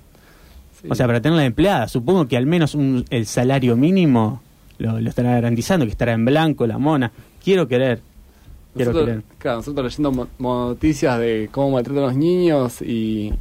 O 0.89 0.95
sea, 0.95 1.07
para 1.07 1.21
tenerla 1.21 1.45
empleada. 1.45 1.89
Supongo 1.89 2.27
que 2.29 2.37
al 2.37 2.47
menos 2.47 2.77
el 3.11 3.27
salario 3.27 3.77
mínimo 3.77 4.41
lo, 4.79 5.01
lo 5.01 5.09
estará 5.09 5.33
garantizando, 5.33 5.85
que 5.85 5.93
estará 5.93 6.13
en 6.13 6.25
blanco 6.25 6.67
la 6.67 6.79
mona. 6.79 7.13
Quiero 7.43 7.67
querer. 7.69 8.01
Quiero 8.77 8.93
nosotros, 8.93 9.25
Claro, 9.39 9.57
nosotros 9.59 9.99
leyendo 9.99 10.29
noticias 10.39 11.19
de 11.19 11.49
cómo 11.51 11.71
maltratan 11.71 12.05
a 12.05 12.07
los 12.09 12.17
niños 12.17 12.83
y, 12.83 13.33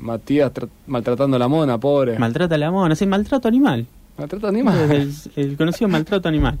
Matías 0.00 0.52
maltratando 0.86 1.36
a 1.36 1.38
la 1.38 1.48
mona, 1.48 1.78
pobre. 1.78 2.18
Maltrata 2.18 2.56
a 2.56 2.58
la 2.58 2.70
mona, 2.70 2.94
sí, 2.94 3.06
maltrato 3.06 3.48
animal. 3.48 3.86
Maltrato 4.18 4.48
animal. 4.48 4.78
El, 4.90 5.12
el 5.36 5.56
conocido 5.56 5.88
maltrato 5.88 6.28
animal. 6.28 6.58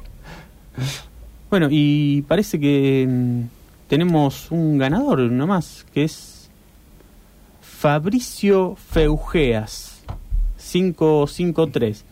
Bueno, 1.50 1.68
y 1.70 2.22
parece 2.22 2.58
que 2.58 3.06
mm, 3.08 3.42
tenemos 3.88 4.50
un 4.50 4.78
ganador 4.78 5.20
nomás, 5.20 5.84
que 5.92 6.04
es 6.04 6.48
Fabricio 7.60 8.76
Feugeas, 8.76 10.02
553. 10.56 12.04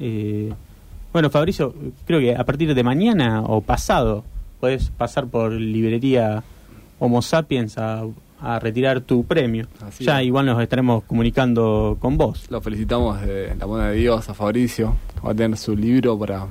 Eh, 0.00 0.52
bueno, 1.12 1.30
Fabricio, 1.30 1.74
creo 2.06 2.18
que 2.18 2.34
a 2.34 2.44
partir 2.44 2.74
de 2.74 2.82
mañana 2.82 3.42
o 3.42 3.60
pasado 3.60 4.24
puedes 4.58 4.90
pasar 4.90 5.26
por 5.26 5.52
librería 5.52 6.42
Homo 6.98 7.22
Sapiens 7.22 7.76
a, 7.78 8.06
retirar 8.60 9.00
tu 9.00 9.24
premio. 9.24 9.66
ya 9.98 10.22
igual 10.22 10.46
nos 10.46 10.62
estaremos 10.62 11.02
comunicando 11.04 11.96
con 11.98 12.16
vos. 12.16 12.48
Lo 12.50 12.60
felicitamos 12.60 13.20
de 13.20 13.56
la 13.56 13.66
buena 13.66 13.88
de 13.88 13.96
Dios 13.96 14.28
a 14.28 14.34
Fabricio. 14.34 14.96
Va 15.26 15.32
a 15.32 15.34
tener 15.34 15.58
su 15.58 15.76
libro 15.76 16.16
para, 16.16 16.46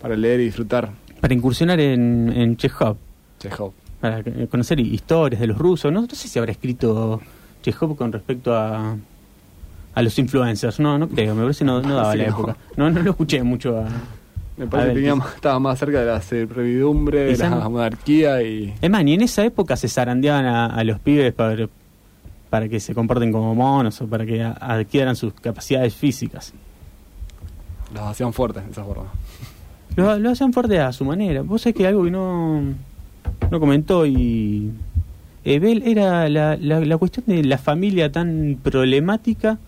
para 0.00 0.16
leer 0.16 0.40
y 0.40 0.44
disfrutar. 0.44 0.90
Para 1.20 1.34
incursionar 1.34 1.78
en, 1.78 2.32
en 2.34 2.56
Chekhov. 2.56 2.96
Chekhov. 3.38 3.72
Para 4.00 4.22
conocer 4.50 4.80
historias 4.80 5.42
de 5.42 5.48
los 5.48 5.58
rusos. 5.58 5.92
No, 5.92 6.00
no 6.00 6.08
sé 6.08 6.26
si 6.26 6.38
habrá 6.38 6.52
escrito 6.52 7.20
Chekhov 7.62 7.96
con 7.96 8.12
respecto 8.12 8.54
a, 8.56 8.96
a 9.94 10.02
los 10.02 10.18
influencers. 10.18 10.80
No, 10.80 10.96
no 10.96 11.06
creo. 11.06 11.34
Me 11.34 11.42
parece 11.42 11.58
que 11.58 11.64
no, 11.66 11.82
no 11.82 11.94
daba 11.96 12.16
la 12.16 12.24
época. 12.24 12.56
No, 12.78 12.88
no 12.88 13.02
lo 13.02 13.10
escuché 13.10 13.42
mucho 13.42 13.76
a 13.78 13.88
me 14.60 14.66
parece 14.66 15.00
que 15.00 15.08
estaba 15.36 15.58
más 15.58 15.78
cerca 15.78 16.00
de 16.00 16.06
la 16.06 16.20
servidumbre, 16.20 17.34
de 17.34 17.38
la 17.38 17.68
monarquía 17.68 18.42
y... 18.42 18.74
Es 18.80 18.90
más, 18.90 19.02
ni 19.02 19.14
en 19.14 19.22
esa 19.22 19.42
época 19.42 19.74
se 19.74 19.88
zarandeaban 19.88 20.44
a, 20.44 20.84
los 20.84 21.00
pibes 21.00 21.32
para, 21.32 21.66
para 22.50 22.68
que 22.68 22.78
se 22.78 22.94
comporten 22.94 23.32
como 23.32 23.54
monos 23.54 24.02
o 24.02 24.06
para 24.06 24.26
que 24.26 24.42
adquieran 24.42 25.16
sus 25.16 25.32
capacidades 25.32 25.94
físicas. 25.94 26.52
Los 27.94 28.02
hacían 28.02 28.34
fuertes 28.34 28.62
de 28.66 28.70
esa 28.70 28.84
forma. 28.84 29.10
Lo, 29.96 30.30
hacían 30.30 30.52
fuertes 30.52 30.78
a 30.78 30.92
su 30.92 31.06
manera. 31.06 31.40
Vos 31.40 31.62
sabés 31.62 31.76
que 31.76 31.86
algo 31.86 32.04
que 32.04 32.10
no, 32.10 32.62
no 33.50 33.60
comentó 33.60 34.04
y... 34.04 34.70
Ebel 35.42 35.84
era 35.86 36.28
la, 36.28 36.58
la, 36.58 36.80
la 36.80 36.98
cuestión 36.98 37.24
de 37.26 37.42
la 37.44 37.56
familia 37.56 38.12
tan 38.12 38.58
problemática 38.62 39.58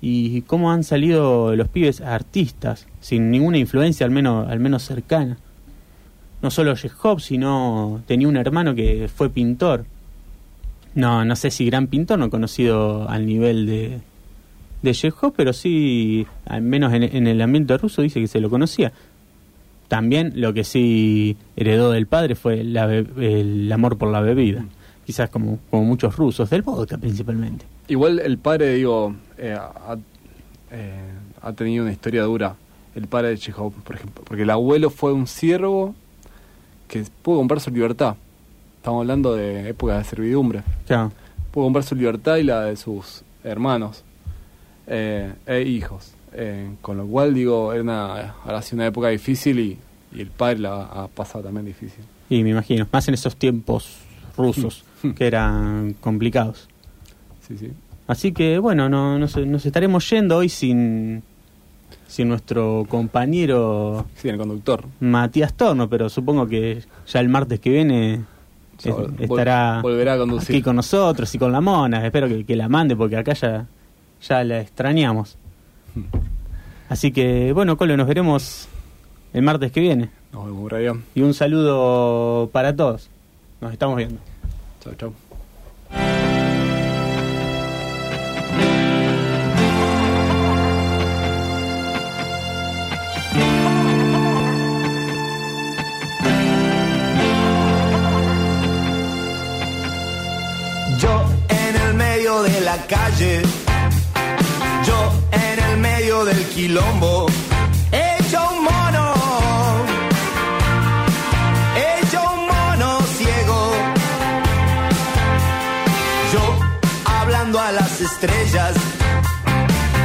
y 0.00 0.42
cómo 0.42 0.72
han 0.72 0.84
salido 0.84 1.54
los 1.56 1.68
pibes 1.68 2.00
artistas, 2.00 2.86
sin 3.00 3.30
ninguna 3.30 3.58
influencia 3.58 4.06
al 4.06 4.12
menos, 4.12 4.48
al 4.48 4.60
menos 4.60 4.82
cercana. 4.84 5.38
No 6.42 6.50
solo 6.50 6.74
Jehov, 6.74 7.20
sino 7.20 8.02
tenía 8.06 8.28
un 8.28 8.36
hermano 8.36 8.74
que 8.74 9.10
fue 9.14 9.28
pintor. 9.28 9.84
No, 10.94 11.24
no 11.24 11.36
sé 11.36 11.50
si 11.50 11.66
gran 11.66 11.86
pintor, 11.86 12.18
no 12.18 12.30
conocido 12.30 13.08
al 13.08 13.26
nivel 13.26 13.66
de, 13.66 14.00
de 14.82 15.12
pero 15.36 15.52
sí, 15.52 16.26
al 16.46 16.62
menos 16.62 16.94
en, 16.94 17.26
el 17.26 17.40
ambiente 17.42 17.76
ruso, 17.76 18.02
dice 18.02 18.20
que 18.20 18.26
se 18.26 18.40
lo 18.40 18.48
conocía. 18.48 18.92
También 19.88 20.32
lo 20.36 20.54
que 20.54 20.64
sí 20.64 21.36
heredó 21.56 21.90
del 21.90 22.06
padre 22.06 22.36
fue 22.36 22.60
el 22.60 23.70
amor 23.72 23.98
por 23.98 24.10
la 24.10 24.20
bebida. 24.20 24.64
Quizás 25.10 25.28
como, 25.28 25.58
como 25.70 25.84
muchos 25.84 26.14
rusos, 26.14 26.48
del 26.50 26.62
vodka 26.62 26.96
principalmente. 26.96 27.64
Igual 27.88 28.20
el 28.20 28.38
padre, 28.38 28.74
digo, 28.74 29.16
eh, 29.38 29.58
eh, 30.70 31.00
ha, 31.42 31.52
tenido 31.52 31.82
una 31.82 31.90
historia 31.90 32.22
dura. 32.22 32.54
El 32.94 33.08
padre 33.08 33.30
de 33.30 33.38
Chekhov, 33.38 33.72
por 33.72 33.96
ejemplo. 33.96 34.22
Porque 34.24 34.44
el 34.44 34.50
abuelo 34.50 34.88
fue 34.88 35.12
un 35.12 35.26
siervo 35.26 35.96
que 36.86 37.04
pudo 37.22 37.38
comprar 37.38 37.58
su 37.58 37.72
libertad. 37.72 38.14
Estamos 38.76 39.00
hablando 39.00 39.34
de 39.34 39.70
época 39.70 39.98
de 39.98 40.04
servidumbre. 40.04 40.62
Claro. 40.86 41.10
Pudo 41.50 41.64
comprar 41.64 41.82
su 41.82 41.96
libertad 41.96 42.36
y 42.36 42.44
la 42.44 42.66
de 42.66 42.76
sus 42.76 43.24
hermanos 43.42 44.04
eh, 44.86 45.32
e 45.44 45.62
hijos. 45.62 46.12
con 46.82 46.98
lo 46.98 47.06
cual, 47.08 47.34
digo, 47.34 47.72
era 47.72 47.82
una, 47.82 48.34
ahora 48.44 48.62
una 48.72 48.86
época 48.86 49.08
difícil 49.08 49.58
y, 49.58 49.76
y 50.14 50.20
el 50.20 50.30
padre 50.30 50.60
la 50.60 50.82
ha 50.82 51.08
pasado 51.08 51.42
también 51.42 51.66
difícil. 51.66 52.04
Y 52.28 52.44
me 52.44 52.50
imagino, 52.50 52.86
más 52.92 53.08
en 53.08 53.14
esos 53.14 53.34
tiempos 53.34 53.96
rusos, 54.36 54.84
que 55.16 55.26
eran 55.26 55.94
complicados. 56.00 56.68
Así 58.06 58.32
que 58.32 58.58
bueno, 58.58 58.88
no, 58.88 59.18
nos, 59.18 59.36
estaremos 59.36 60.08
yendo 60.10 60.38
hoy 60.38 60.48
sin, 60.48 61.22
sin 62.06 62.28
nuestro 62.28 62.86
compañero... 62.88 64.06
Sí, 64.16 64.28
el 64.28 64.36
conductor. 64.36 64.84
Matías 65.00 65.54
Torno, 65.54 65.88
pero 65.88 66.08
supongo 66.08 66.46
que 66.46 66.82
ya 67.06 67.20
el 67.20 67.28
martes 67.28 67.60
que 67.60 67.70
viene 67.70 68.24
estará 69.18 69.80
volverá 69.82 70.14
a 70.14 70.18
conducir. 70.18 70.56
aquí 70.56 70.62
con 70.62 70.76
nosotros 70.76 71.34
y 71.34 71.38
con 71.38 71.52
la 71.52 71.60
mona. 71.60 72.04
Espero 72.04 72.28
que, 72.28 72.56
la 72.56 72.68
mande 72.68 72.96
porque 72.96 73.16
acá 73.16 73.34
ya, 73.34 73.66
ya 74.22 74.44
la 74.44 74.60
extrañamos. 74.60 75.36
Así 76.88 77.12
que 77.12 77.52
bueno, 77.52 77.76
Colo, 77.76 77.96
nos 77.96 78.06
veremos 78.06 78.68
el 79.32 79.42
martes 79.42 79.70
que 79.72 79.80
viene. 79.80 80.10
Nos 80.32 80.46
vemos. 80.46 81.04
Y 81.14 81.22
un 81.22 81.34
saludo 81.34 82.48
para 82.52 82.74
todos. 82.74 83.10
Nos 83.60 83.72
estamos 83.72 83.96
viendo. 83.96 84.18
Chao, 84.80 84.94
chao. 84.94 85.14
de 102.42 102.60
la 102.60 102.76
calle, 102.86 103.42
yo 104.86 105.12
en 105.32 105.58
el 105.64 105.76
medio 105.78 106.24
del 106.24 106.42
quilombo, 106.46 107.26
estrellas, 118.22 118.74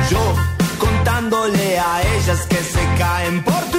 yo 0.09 0.35
contándole 0.79 1.77
a 1.77 2.01
ellas 2.15 2.47
que 2.47 2.55
se 2.55 2.79
caen 2.97 3.43
por 3.43 3.61
tu 3.71 3.74